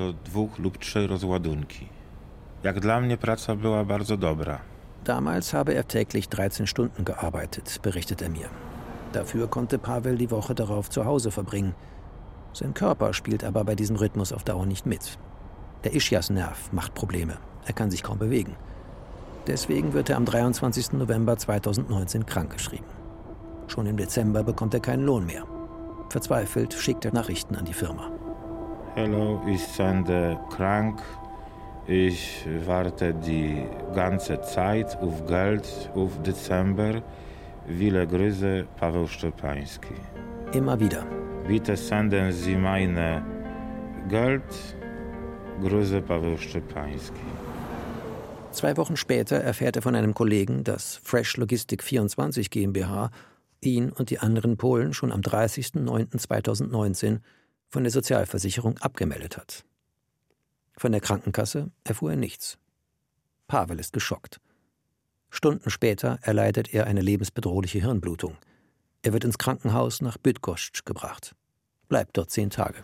Damals 5.05 5.53
habe 5.53 5.73
er 5.73 5.87
täglich 5.87 6.27
13 6.27 6.67
Stunden 6.67 7.05
gearbeitet, 7.05 7.79
berichtet 7.81 8.21
er 8.21 8.29
mir. 8.29 8.49
Dafür 9.13 9.47
konnte 9.47 9.79
Pavel 9.79 10.17
die 10.17 10.31
Woche 10.31 10.53
darauf 10.53 10.89
zu 10.89 11.05
Hause 11.05 11.31
verbringen. 11.31 11.73
Sein 12.53 12.73
Körper 12.73 13.13
spielt 13.13 13.43
aber 13.43 13.63
bei 13.63 13.75
diesem 13.75 13.95
Rhythmus 13.95 14.33
auf 14.33 14.43
Dauer 14.43 14.65
nicht 14.65 14.85
mit. 14.85 15.17
Der 15.83 15.93
Ischias-Nerv 15.95 16.71
macht 16.71 16.93
Probleme. 16.93 17.37
Er 17.65 17.73
kann 17.73 17.91
sich 17.91 18.03
kaum 18.03 18.19
bewegen. 18.19 18.55
Deswegen 19.47 19.93
wird 19.93 20.09
er 20.09 20.17
am 20.17 20.25
23. 20.25 20.93
November 20.93 21.37
2019 21.37 22.25
krankgeschrieben. 22.25 22.85
Schon 23.67 23.85
im 23.85 23.97
Dezember 23.97 24.43
bekommt 24.43 24.73
er 24.73 24.79
keinen 24.79 25.05
Lohn 25.05 25.25
mehr. 25.25 25.43
Verzweifelt 26.09 26.73
schickt 26.73 27.05
er 27.05 27.13
Nachrichten 27.13 27.55
an 27.55 27.65
die 27.65 27.73
Firma. 27.73 28.11
Hallo, 28.95 29.41
ich 29.47 29.65
sende 29.65 30.39
krank. 30.49 31.01
Ich 31.87 32.45
warte 32.65 33.13
die 33.13 33.63
ganze 33.95 34.41
Zeit 34.41 34.97
auf 35.01 35.25
Geld 35.25 35.91
auf 35.95 36.21
Dezember. 36.21 37.01
Viele 37.77 38.07
Grüße, 38.07 38.65
Paweł 38.77 39.07
Szczepański. 39.07 39.93
Immer 40.53 40.79
wieder. 40.79 41.05
Bitte 41.47 41.77
senden 41.77 42.33
Sie 42.33 42.55
meine 42.55 43.23
Geld. 44.09 44.75
Grüße, 45.61 46.01
Paweł 46.01 46.37
Szczepański. 46.37 47.21
Zwei 48.51 48.75
Wochen 48.77 48.97
später 48.97 49.35
erfährt 49.35 49.75
er 49.75 49.83
von 49.83 49.95
einem 49.95 50.15
Kollegen, 50.15 50.63
dass 50.63 50.95
Fresh 51.03 51.37
Logistik 51.37 51.83
24 51.83 52.49
GmbH 52.49 53.11
ihn 53.61 53.91
und 53.91 54.09
die 54.09 54.17
anderen 54.17 54.57
Polen 54.57 54.93
schon 54.93 55.11
am 55.11 55.21
30.09.2019 55.21 57.19
von 57.69 57.83
der 57.83 57.91
Sozialversicherung 57.91 58.79
abgemeldet 58.79 59.37
hat. 59.37 59.63
Von 60.75 60.91
der 60.91 61.01
Krankenkasse 61.01 61.69
erfuhr 61.83 62.11
er 62.11 62.17
nichts. 62.17 62.57
Pavel 63.47 63.79
ist 63.79 63.93
geschockt. 63.93 64.41
Stunden 65.29 65.69
später 65.69 66.19
erleidet 66.21 66.73
er 66.73 66.87
eine 66.87 67.01
lebensbedrohliche 67.01 67.79
Hirnblutung. 67.79 68.37
Er 69.01 69.13
wird 69.13 69.23
ins 69.23 69.37
Krankenhaus 69.37 70.01
nach 70.01 70.17
Bydgoszcz 70.17 70.83
gebracht. 70.83 71.35
Bleibt 71.87 72.17
dort 72.17 72.31
zehn 72.31 72.49
Tage. 72.49 72.79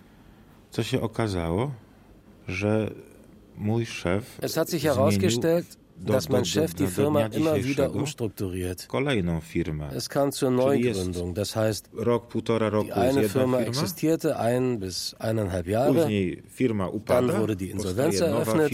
Es 4.41 4.57
hat 4.57 4.69
sich 4.69 4.83
herausgestellt, 4.83 5.65
dass 5.97 6.29
mein 6.29 6.45
Chef 6.45 6.73
die 6.73 6.87
Firma 6.87 7.25
immer 7.27 7.55
wieder 7.55 7.93
umstrukturiert. 7.93 8.87
Es 9.93 10.09
kam 10.09 10.31
zur 10.31 10.51
Neugründung, 10.51 11.33
das 11.33 11.55
heißt, 11.55 11.89
die 11.93 12.91
eine 12.91 13.29
Firma 13.29 13.61
existierte 13.61 14.37
ein 14.37 14.79
bis 14.79 15.15
eineinhalb 15.19 15.67
Jahre, 15.67 16.09
dann 17.05 17.37
wurde 17.39 17.55
die 17.55 17.69
Insolvenz 17.71 18.19
eröffnet, 18.19 18.71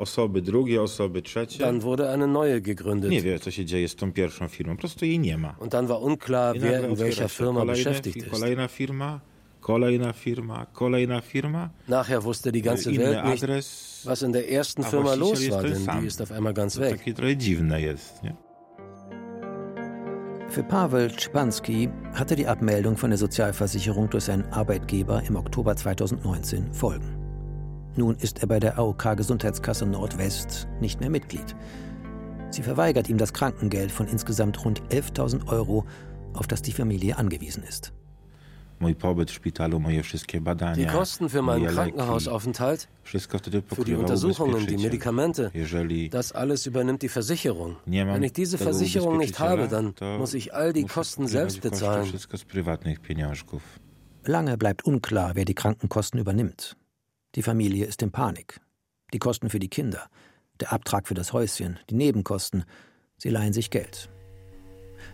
osoby 0.00 0.42
drugie, 0.42 0.82
osoby 0.82 1.22
trzecie. 1.22 1.58
Dann 1.58 1.80
wurde 1.80 2.10
eine 2.12 2.26
neue 2.26 2.60
gegründet. 2.60 3.10
Nie 3.10 3.22
wie, 3.22 3.38
co 3.38 3.50
się 3.50 3.64
dzieje 3.64 3.88
z 3.88 3.96
tą 3.96 4.12
pierwszą 4.12 4.48
firmą, 4.48 4.76
po 4.76 4.80
prostu 4.80 5.04
jej 5.04 5.18
nie 5.18 5.38
ma. 5.38 5.56
Und 5.58 5.72
dann 5.72 5.86
war 5.86 6.02
unklar, 6.02 6.58
wer 6.58 6.88
in 6.88 6.96
welcher 6.96 7.28
Firma 7.28 7.64
beschäftigt 7.64 8.16
ist. 8.16 8.30
Kolejna 8.30 8.68
firma, 8.68 9.20
kolejna 9.60 10.12
firma, 10.12 10.66
kolejna 10.72 11.20
firma. 11.20 11.70
Nachher 11.88 12.24
wusste 12.24 12.52
die 12.52 12.62
ganze 12.62 12.96
Welt 12.96 13.24
nicht, 13.24 14.06
was 14.06 14.22
in 14.22 14.32
der 14.32 14.50
ersten 14.50 14.82
Firma 14.82 15.14
los 15.14 15.50
war, 15.50 15.62
denn 15.62 15.86
die 16.00 16.06
ist 16.06 16.22
auf 16.22 16.32
einmal 16.32 16.54
ganz 16.54 16.78
weg. 16.78 16.90
Takie 16.90 17.14
trochę 17.14 17.36
dziwne 17.36 17.80
jest, 17.80 18.22
nie? 18.22 18.34
Für 20.50 20.64
Pavel 20.64 21.10
Czpanski 21.10 21.88
hatte 22.12 22.34
die 22.34 22.46
Abmeldung 22.46 22.96
von 22.96 23.10
der 23.10 23.18
Sozialversicherung 23.18 24.10
durch 24.10 24.24
seinen 24.24 24.44
Arbeitgeber 24.52 25.22
im 25.28 25.36
Oktober 25.36 25.76
2019 25.76 26.72
Folgen. 26.72 27.19
Nun 27.96 28.16
ist 28.16 28.40
er 28.40 28.46
bei 28.46 28.60
der 28.60 28.78
AOK 28.78 29.16
Gesundheitskasse 29.16 29.86
Nordwest 29.86 30.68
nicht 30.80 31.00
mehr 31.00 31.10
Mitglied. 31.10 31.56
Sie 32.50 32.62
verweigert 32.62 33.08
ihm 33.08 33.18
das 33.18 33.32
Krankengeld 33.32 33.92
von 33.92 34.06
insgesamt 34.06 34.64
rund 34.64 34.82
11.000 34.90 35.48
Euro, 35.48 35.84
auf 36.34 36.46
das 36.46 36.62
die 36.62 36.72
Familie 36.72 37.16
angewiesen 37.16 37.62
ist. 37.62 37.92
Die 38.80 40.86
Kosten 40.86 41.28
für 41.28 41.42
meinen 41.42 41.66
Krankenhausaufenthalt, 41.66 42.88
für 43.02 43.84
die 43.84 43.94
Untersuchungen, 43.94 44.66
die 44.66 44.78
Medikamente, 44.78 45.52
das 46.10 46.32
alles 46.32 46.64
übernimmt 46.64 47.02
die 47.02 47.10
Versicherung. 47.10 47.76
Wenn 47.84 48.22
ich 48.22 48.32
diese 48.32 48.56
Versicherung 48.56 49.18
nicht 49.18 49.38
habe, 49.38 49.68
dann 49.68 49.94
muss 50.18 50.32
ich 50.32 50.54
all 50.54 50.72
die 50.72 50.84
Kosten 50.84 51.26
selbst 51.26 51.60
bezahlen. 51.60 52.10
Lange 54.24 54.56
bleibt 54.56 54.84
unklar, 54.84 55.32
wer 55.34 55.44
die 55.44 55.54
Krankenkosten 55.54 56.18
übernimmt. 56.18 56.76
Die 57.36 57.42
Familie 57.42 57.86
ist 57.86 58.02
in 58.02 58.10
Panik. 58.10 58.60
Die 59.12 59.20
Kosten 59.20 59.50
für 59.50 59.60
die 59.60 59.68
Kinder, 59.68 60.08
der 60.58 60.72
Abtrag 60.72 61.06
für 61.06 61.14
das 61.14 61.32
Häuschen, 61.32 61.78
die 61.88 61.94
Nebenkosten, 61.94 62.64
sie 63.18 63.30
leihen 63.30 63.52
sich 63.52 63.70
Geld. 63.70 64.10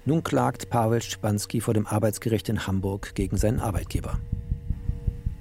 Nun 0.06 0.22
klagt 0.22 0.70
Pavel 0.70 1.02
Spanski 1.02 1.60
vor 1.60 1.74
dem 1.74 1.86
Arbeitsgericht 1.86 2.48
in 2.48 2.66
Hamburg 2.66 3.14
gegen 3.14 3.36
seinen 3.36 3.60
Arbeitgeber. 3.60 4.18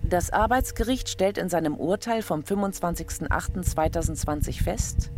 Das 0.04 0.32
Arbeitsgericht 0.32 1.08
stellt 1.08 1.38
in 1.38 1.48
seinem 1.48 1.76
Urteil 1.76 2.22
vom 2.22 2.42
25.08.2020 2.42 4.62
fest, 4.62 5.12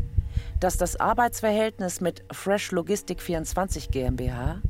dass 0.60 0.78
das 0.78 1.00
Arbeitsverhältnis 1.00 2.02
mit 2.02 2.24
Fresh 2.32 2.72
Logistik 2.72 3.20
24 3.20 3.90
GmbH 3.90 4.62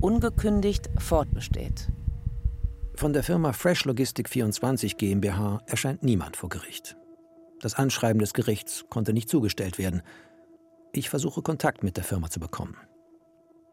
ungekündigt 0.00 0.90
fortbesteht. 0.98 1.88
Von 2.96 3.12
der 3.12 3.22
Firma 3.22 3.52
Fresh 3.52 3.84
Logistik 3.84 4.26
24 4.30 4.96
GmbH 4.96 5.60
erscheint 5.66 6.02
niemand 6.02 6.34
vor 6.34 6.48
Gericht. 6.48 6.96
Das 7.60 7.74
Anschreiben 7.74 8.20
des 8.20 8.32
Gerichts 8.32 8.86
konnte 8.88 9.12
nicht 9.12 9.28
zugestellt 9.28 9.76
werden. 9.76 10.00
Ich 10.92 11.10
versuche 11.10 11.42
Kontakt 11.42 11.82
mit 11.82 11.98
der 11.98 12.04
Firma 12.04 12.30
zu 12.30 12.40
bekommen. 12.40 12.78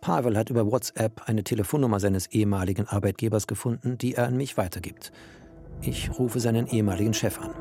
Pavel 0.02 0.38
hat 0.38 0.50
über 0.50 0.70
WhatsApp 0.70 1.22
eine 1.26 1.46
Telefonnummer 1.46 2.02
seines 2.02 2.28
ehemaligen 2.28 2.86
Arbeitgebers 2.86 3.48
gefunden, 3.48 3.98
die 3.98 4.16
er 4.16 4.28
an 4.28 4.36
mich 4.36 4.58
weitergibt. 4.58 5.14
Ich 5.82 6.20
rufe 6.20 6.42
seinen 6.42 6.68
ehemaligen 6.68 7.14
Chef 7.14 7.40
an. 7.40 7.54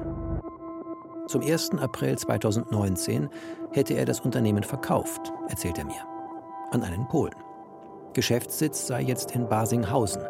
Zum 1.29 1.43
1. 1.43 1.75
April 1.79 2.19
2019 2.19 3.29
hätte 3.71 3.95
er 3.95 4.05
das 4.05 4.19
Unternehmen 4.19 4.65
verkauft, 4.65 5.33
erzählt 5.49 5.79
er 5.79 5.85
mir, 5.85 6.05
an 6.73 6.83
einen 6.83 7.07
Polen. 7.07 7.37
Geschäftssitz 8.15 8.89
sei 8.89 9.03
jetzt 9.03 9.31
in 9.31 9.49
Basinghausen. 9.49 10.23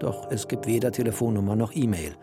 Doch 0.00 0.30
es 0.30 0.48
gibt 0.48 0.66
weder 0.66 0.90
Telefonnummer 0.90 1.54
noch 1.54 1.74
E-Mail. 1.74 2.16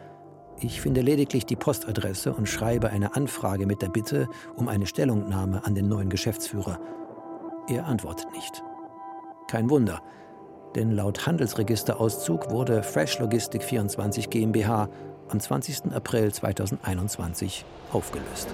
Ich 0.59 0.81
finde 0.81 1.01
lediglich 1.01 1.45
die 1.45 1.55
Postadresse 1.55 2.33
und 2.33 2.49
schreibe 2.49 2.89
eine 2.89 3.15
Anfrage 3.15 3.67
mit 3.67 3.83
der 3.83 3.89
Bitte 3.89 4.27
um 4.55 4.67
eine 4.67 4.87
Stellungnahme 4.87 5.63
an 5.65 5.75
den 5.75 5.87
neuen 5.87 6.09
Geschäftsführer. 6.09 6.79
Er 7.69 7.85
antwortet 7.85 8.31
nicht. 8.33 8.63
Kein 9.47 9.69
Wunder, 9.69 10.01
denn 10.75 10.91
laut 10.91 11.27
Handelsregisterauszug 11.27 12.49
wurde 12.49 12.81
Fresh 12.81 13.19
Logistik 13.19 13.63
24 13.63 14.29
GmbH 14.29 14.89
am 15.29 15.39
20. 15.39 15.93
April 15.93 16.33
2021 16.33 17.63
aufgelöst. 17.91 18.47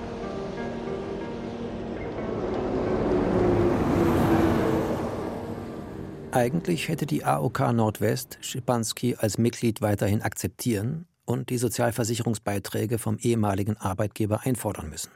Eigentlich 6.34 6.88
hätte 6.88 7.06
die 7.06 7.24
AOK 7.24 7.60
Nordwest 7.74 8.40
Schipanski 8.42 9.16
als 9.16 9.38
Mitglied 9.38 9.82
weiterhin 9.84 10.24
akzeptieren 10.24 11.06
und 11.26 11.52
die 11.52 11.60
Sozialversicherungsbeiträge 11.60 12.98
vom 12.98 13.20
ehemaligen 13.20 13.78
Arbeitgeber 13.78 14.42
einfordern 14.42 14.90
müssen. 14.90 15.12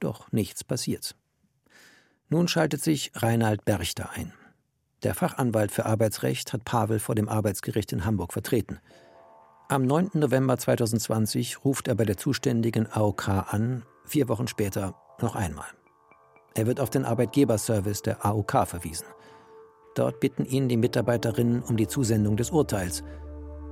Doch 0.00 0.30
nichts 0.30 0.64
passiert. 0.64 1.16
Nun 2.28 2.46
schaltet 2.46 2.82
sich 2.82 3.10
Reinhard 3.14 3.64
Berchter 3.64 4.10
ein. 4.10 4.34
Der 5.02 5.14
Fachanwalt 5.14 5.72
für 5.72 5.86
Arbeitsrecht 5.86 6.52
hat 6.52 6.66
Pavel 6.66 6.98
vor 6.98 7.14
dem 7.14 7.30
Arbeitsgericht 7.30 7.90
in 7.94 8.04
Hamburg 8.04 8.34
vertreten. 8.34 8.80
Am 9.70 9.86
9. 9.86 10.10
November 10.12 10.58
2020 10.58 11.64
ruft 11.64 11.88
er 11.88 11.94
bei 11.94 12.04
der 12.04 12.18
zuständigen 12.18 12.86
AOK 12.86 13.28
an, 13.28 13.82
vier 14.04 14.28
Wochen 14.28 14.46
später 14.46 14.94
noch 15.22 15.36
einmal. 15.36 15.68
Er 16.54 16.66
wird 16.66 16.80
auf 16.80 16.90
den 16.90 17.06
Arbeitgeberservice 17.06 18.02
der 18.02 18.26
AOK 18.26 18.66
verwiesen. 18.66 19.06
Dort 19.94 20.20
bitten 20.20 20.44
ihn 20.44 20.68
die 20.68 20.76
Mitarbeiterinnen 20.76 21.62
um 21.62 21.76
die 21.76 21.88
Zusendung 21.88 22.36
des 22.36 22.50
Urteils. 22.50 23.02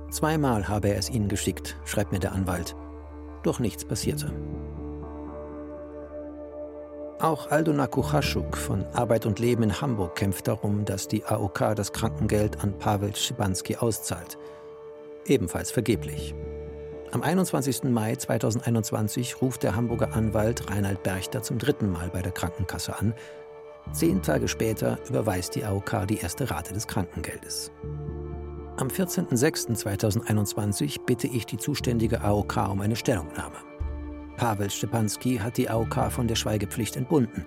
Zweimal 0.09 0.67
habe 0.67 0.89
er 0.89 0.97
es 0.97 1.09
ihnen 1.09 1.27
geschickt, 1.27 1.77
schreibt 1.85 2.11
mir 2.11 2.19
der 2.19 2.33
Anwalt. 2.33 2.75
Doch 3.43 3.59
nichts 3.59 3.85
passierte. 3.85 4.31
Auch 7.19 7.49
Aldona 7.49 7.87
Kuchaschuk 7.87 8.55
von 8.55 8.85
Arbeit 8.93 9.25
und 9.25 9.39
Leben 9.39 9.63
in 9.63 9.81
Hamburg 9.81 10.15
kämpft 10.15 10.47
darum, 10.47 10.85
dass 10.85 11.07
die 11.07 11.25
AOK 11.25 11.75
das 11.75 11.91
Krankengeld 11.91 12.63
an 12.63 12.77
Pavel 12.77 13.15
Schibanski 13.15 13.75
auszahlt. 13.75 14.37
Ebenfalls 15.25 15.71
vergeblich. 15.71 16.35
Am 17.11 17.23
21. 17.23 17.85
Mai 17.85 18.15
2021 18.15 19.41
ruft 19.41 19.63
der 19.63 19.75
Hamburger 19.75 20.13
Anwalt 20.13 20.69
Reinhard 20.69 21.01
Berchter 21.01 21.41
zum 21.41 21.57
dritten 21.57 21.91
Mal 21.91 22.09
bei 22.09 22.21
der 22.21 22.33
Krankenkasse 22.33 22.95
an. 22.99 23.15
Zehn 23.91 24.21
Tage 24.21 24.47
später 24.47 24.97
überweist 25.09 25.55
die 25.55 25.65
AOK 25.65 26.05
die 26.07 26.17
erste 26.17 26.49
Rate 26.49 26.73
des 26.73 26.87
Krankengeldes. 26.87 27.71
Am 28.77 28.87
14.06.2021 28.89 31.01
bitte 31.05 31.27
ich 31.27 31.45
die 31.45 31.57
zuständige 31.57 32.21
AOK 32.21 32.57
um 32.69 32.81
eine 32.81 32.95
Stellungnahme. 32.95 33.57
Pavel 34.35 34.69
Stepanski 34.69 35.37
hat 35.37 35.57
die 35.57 35.69
AOK 35.69 36.11
von 36.11 36.27
der 36.27 36.35
Schweigepflicht 36.35 36.95
entbunden. 36.95 37.45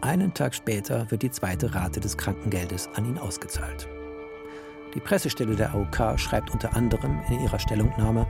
Einen 0.00 0.34
Tag 0.34 0.54
später 0.54 1.10
wird 1.10 1.22
die 1.22 1.30
zweite 1.30 1.74
Rate 1.74 2.00
des 2.00 2.16
Krankengeldes 2.16 2.88
an 2.94 3.04
ihn 3.04 3.18
ausgezahlt. 3.18 3.88
Die 4.94 5.00
Pressestelle 5.00 5.54
der 5.54 5.74
AOK 5.74 6.18
schreibt 6.18 6.50
unter 6.50 6.74
anderem 6.74 7.20
in 7.28 7.40
ihrer 7.40 7.58
Stellungnahme, 7.58 8.26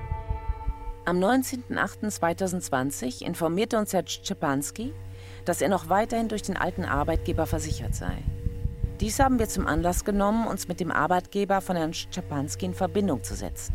am 1.08 1.24
19.08.2020 1.24 3.24
informierte 3.24 3.78
uns 3.78 3.94
Herr 3.94 4.06
Szczepanski, 4.06 4.92
dass 5.48 5.62
er 5.62 5.70
noch 5.70 5.88
weiterhin 5.88 6.28
durch 6.28 6.42
den 6.42 6.56
alten 6.56 6.84
Arbeitgeber 6.84 7.46
versichert 7.46 7.94
sei. 7.94 8.22
Dies 9.00 9.18
haben 9.18 9.38
wir 9.38 9.48
zum 9.48 9.66
Anlass 9.66 10.04
genommen, 10.04 10.46
uns 10.46 10.68
mit 10.68 10.80
dem 10.80 10.90
Arbeitgeber 10.90 11.60
von 11.60 11.76
Herrn 11.76 11.94
Szczepanski 11.94 12.66
in 12.66 12.74
Verbindung 12.74 13.22
zu 13.22 13.34
setzen. 13.34 13.74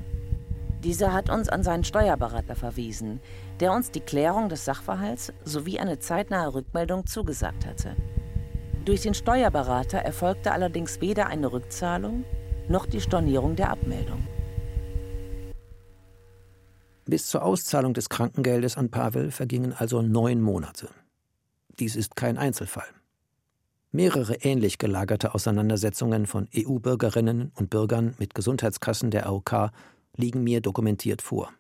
Dieser 0.83 1.13
hat 1.13 1.29
uns 1.29 1.47
an 1.49 1.63
seinen 1.63 1.85
Steuerberater 1.85 2.55
verwiesen, 2.55 3.21
der 3.61 3.71
uns 3.71 3.89
die 3.89 4.01
Klärung 4.01 4.49
des 4.49 4.65
Sachverhalts 4.65 5.31
sowie 5.45 5.79
eine 5.79 5.97
zeitnahe 5.97 6.53
Rückmeldung 6.53 7.05
zugesagt 7.05 7.65
hatte. 7.65 7.95
Durch 8.83 9.01
den 9.01 9.13
Steuerberater 9.13 9.99
erfolgte 9.99 10.51
allerdings 10.51 10.99
weder 10.99 11.27
eine 11.27 11.51
Rückzahlung 11.51 12.25
noch 12.67 12.85
die 12.85 12.99
Stornierung 12.99 13.55
der 13.55 13.69
Abmeldung. 13.69 14.27
Bis 17.05 17.27
zur 17.27 17.43
Auszahlung 17.43 17.93
des 17.93 18.09
Krankengeldes 18.09 18.77
an 18.77 18.89
Pavel 18.89 19.31
vergingen 19.31 19.73
also 19.73 20.01
neun 20.01 20.41
Monate. 20.41 20.89
Dies 21.79 21.95
ist 21.95 22.15
kein 22.15 22.37
Einzelfall. 22.37 22.87
Mehrere 23.91 24.35
ähnlich 24.35 24.77
gelagerte 24.77 25.35
Auseinandersetzungen 25.35 26.25
von 26.25 26.47
EU-Bürgerinnen 26.55 27.51
und 27.55 27.69
Bürgern 27.69 28.15
mit 28.17 28.33
Gesundheitskassen 28.33 29.11
der 29.11 29.27
AOK 29.27 29.71
liegen 30.15 30.43
mir 30.43 30.61
dokumentiert 30.61 31.21
vor. 31.21 31.51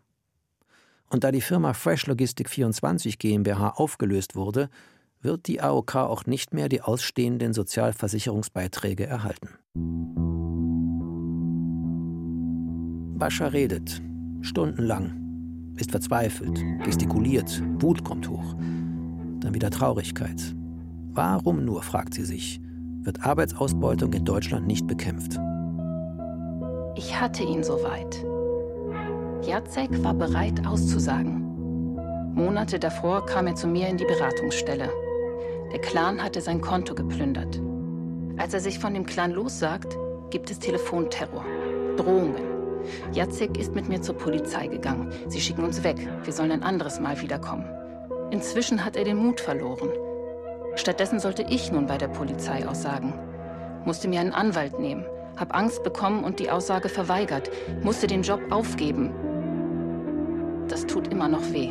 Und 1.09 1.23
da 1.23 1.31
die 1.31 1.41
Firma 1.41 1.73
Fresh 1.73 2.07
Logistic 2.07 2.49
24 2.49 3.19
GmbH 3.19 3.69
aufgelöst 3.69 4.35
wurde, 4.35 4.69
wird 5.21 5.47
die 5.47 5.61
AOK 5.61 5.95
auch 5.95 6.25
nicht 6.25 6.53
mehr 6.53 6.69
die 6.69 6.81
ausstehenden 6.81 7.53
Sozialversicherungsbeiträge 7.53 9.05
erhalten. 9.05 9.49
Bascha 13.17 13.47
redet, 13.47 14.01
stundenlang, 14.41 15.73
ist 15.77 15.91
verzweifelt, 15.91 16.59
gestikuliert, 16.83 17.61
Wut 17.81 18.03
kommt 18.03 18.27
hoch, 18.27 18.55
dann 19.43 19.53
wieder 19.53 19.69
Traurigkeit. 19.69 20.55
Warum 21.13 21.65
nur, 21.65 21.83
fragt 21.83 22.13
sie 22.13 22.25
sich, 22.25 22.59
wird 23.03 23.25
Arbeitsausbeutung 23.25 24.13
in 24.13 24.25
Deutschland 24.25 24.65
nicht 24.65 24.87
bekämpft? 24.87 25.39
Ich 26.95 27.19
hatte 27.19 27.43
ihn 27.43 27.63
soweit. 27.63 28.25
Jacek 29.45 30.03
war 30.03 30.13
bereit 30.13 30.65
auszusagen. 30.65 31.41
Monate 32.33 32.79
davor 32.79 33.25
kam 33.25 33.47
er 33.47 33.55
zu 33.55 33.67
mir 33.67 33.87
in 33.89 33.97
die 33.97 34.05
Beratungsstelle. 34.05 34.89
Der 35.71 35.79
Clan 35.79 36.23
hatte 36.23 36.41
sein 36.41 36.61
Konto 36.61 36.95
geplündert. 36.95 37.61
Als 38.37 38.53
er 38.53 38.59
sich 38.59 38.79
von 38.79 38.93
dem 38.93 39.05
Clan 39.05 39.31
lossagt, 39.31 39.97
gibt 40.29 40.49
es 40.49 40.59
Telefonterror, 40.59 41.45
Drohungen. 41.97 42.53
Jacek 43.11 43.57
ist 43.57 43.75
mit 43.75 43.89
mir 43.89 44.01
zur 44.01 44.15
Polizei 44.15 44.67
gegangen. 44.67 45.11
Sie 45.27 45.39
schicken 45.39 45.63
uns 45.63 45.83
weg. 45.83 45.97
Wir 46.23 46.33
sollen 46.33 46.51
ein 46.51 46.63
anderes 46.63 46.99
Mal 46.99 47.21
wiederkommen. 47.21 47.65
Inzwischen 48.33 48.83
hat 48.83 48.95
er 48.95 49.03
den 49.03 49.17
Mut 49.17 49.39
verloren. 49.39 49.89
Stattdessen 50.73 51.19
sollte 51.19 51.43
ich 51.43 51.71
nun 51.71 51.85
bei 51.85 51.99
der 51.99 52.07
Polizei 52.07 52.67
aussagen. 52.67 53.13
Musste 53.85 54.07
mir 54.07 54.21
einen 54.21 54.33
Anwalt 54.33 54.79
nehmen, 54.79 55.05
hab 55.37 55.55
Angst 55.55 55.83
bekommen 55.83 56.23
und 56.23 56.39
die 56.39 56.49
Aussage 56.49 56.89
verweigert, 56.89 57.51
musste 57.83 58.07
den 58.07 58.23
Job 58.23 58.41
aufgeben. 58.49 59.13
Das 60.67 60.83
tut 60.87 61.09
immer 61.09 61.27
noch 61.27 61.43
weh. 61.51 61.69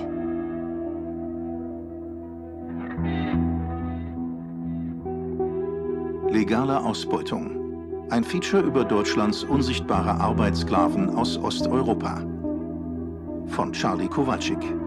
Legale 6.31 6.79
Ausbeutung. 6.79 8.07
Ein 8.11 8.23
Feature 8.23 8.63
über 8.63 8.85
Deutschlands 8.85 9.43
unsichtbare 9.43 10.13
Arbeitssklaven 10.13 11.17
aus 11.17 11.37
Osteuropa. 11.39 12.23
Von 13.49 13.73
Charlie 13.73 14.07
Kowalczyk. 14.07 14.82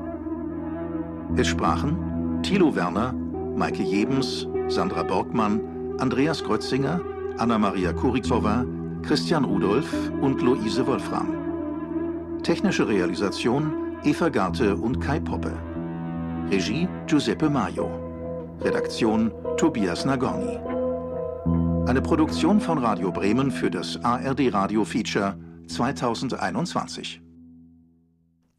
Es 1.37 1.47
sprachen 1.47 2.41
Thilo 2.43 2.73
Werner, 2.75 3.11
Maike 3.55 3.83
Jebens, 3.83 4.47
Sandra 4.69 5.03
Borgmann, 5.03 5.59
Andreas 5.99 6.41
Kreuzinger, 6.41 7.01
Anna-Maria 7.37 7.91
Kuriksowa, 7.91 8.65
Christian 9.01 9.43
Rudolph 9.43 9.93
und 10.21 10.41
Luise 10.41 10.87
Wolfram. 10.87 12.41
Technische 12.41 12.87
Realisation 12.87 13.97
Eva 14.03 14.29
Garte 14.29 14.77
und 14.77 15.01
Kai 15.01 15.19
Poppe. 15.19 15.51
Regie 16.49 16.87
Giuseppe 17.07 17.49
Maio. 17.49 17.89
Redaktion 18.61 19.31
Tobias 19.57 20.05
Nagorny. 20.05 20.57
Eine 21.89 22.01
Produktion 22.01 22.61
von 22.61 22.77
Radio 22.77 23.11
Bremen 23.11 23.51
für 23.51 23.69
das 23.69 23.99
ARD 24.03 24.53
Radio 24.53 24.85
Feature 24.85 25.37
2021. 25.67 27.21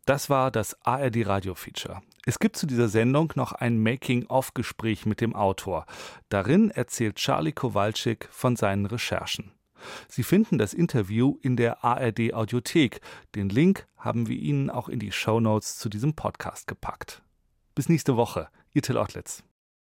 Das 0.05 0.29
war 0.29 0.51
das 0.51 0.77
ARD 0.85 1.27
Radio 1.27 1.55
Feature. 1.55 2.03
Es 2.29 2.41
gibt 2.41 2.57
zu 2.57 2.67
dieser 2.67 2.89
Sendung 2.89 3.33
noch 3.37 3.53
ein 3.53 3.81
Making-of-Gespräch 3.81 5.07
mit 5.07 5.21
dem 5.21 5.37
Autor. 5.37 5.87
Darin 6.29 6.73
erzählt 6.73 7.15
Charlie 7.15 7.53
Kowalczyk 7.53 8.29
von 8.33 8.57
seinen 8.57 8.85
Recherchen. 8.87 9.53
Sie 10.09 10.25
finden 10.25 10.59
das 10.59 10.75
Interview 10.75 11.39
in 11.43 11.55
der 11.55 11.85
ARD 11.85 12.35
Audiothek. 12.35 13.01
Den 13.37 13.49
Link 13.49 13.87
haben 13.97 14.27
wir 14.27 14.37
Ihnen 14.37 14.71
auch 14.71 14.89
in 14.89 14.99
die 14.99 15.13
Show 15.13 15.39
Notes 15.39 15.79
zu 15.79 15.89
diesem 15.89 16.15
Podcast 16.15 16.67
gepackt. 16.67 17.23
Bis 17.77 17.89
nächste 17.89 18.17
Woche, 18.17 18.49
Ihr 18.75 18.83
Till 18.83 18.97
Ottlitz. 18.97 19.45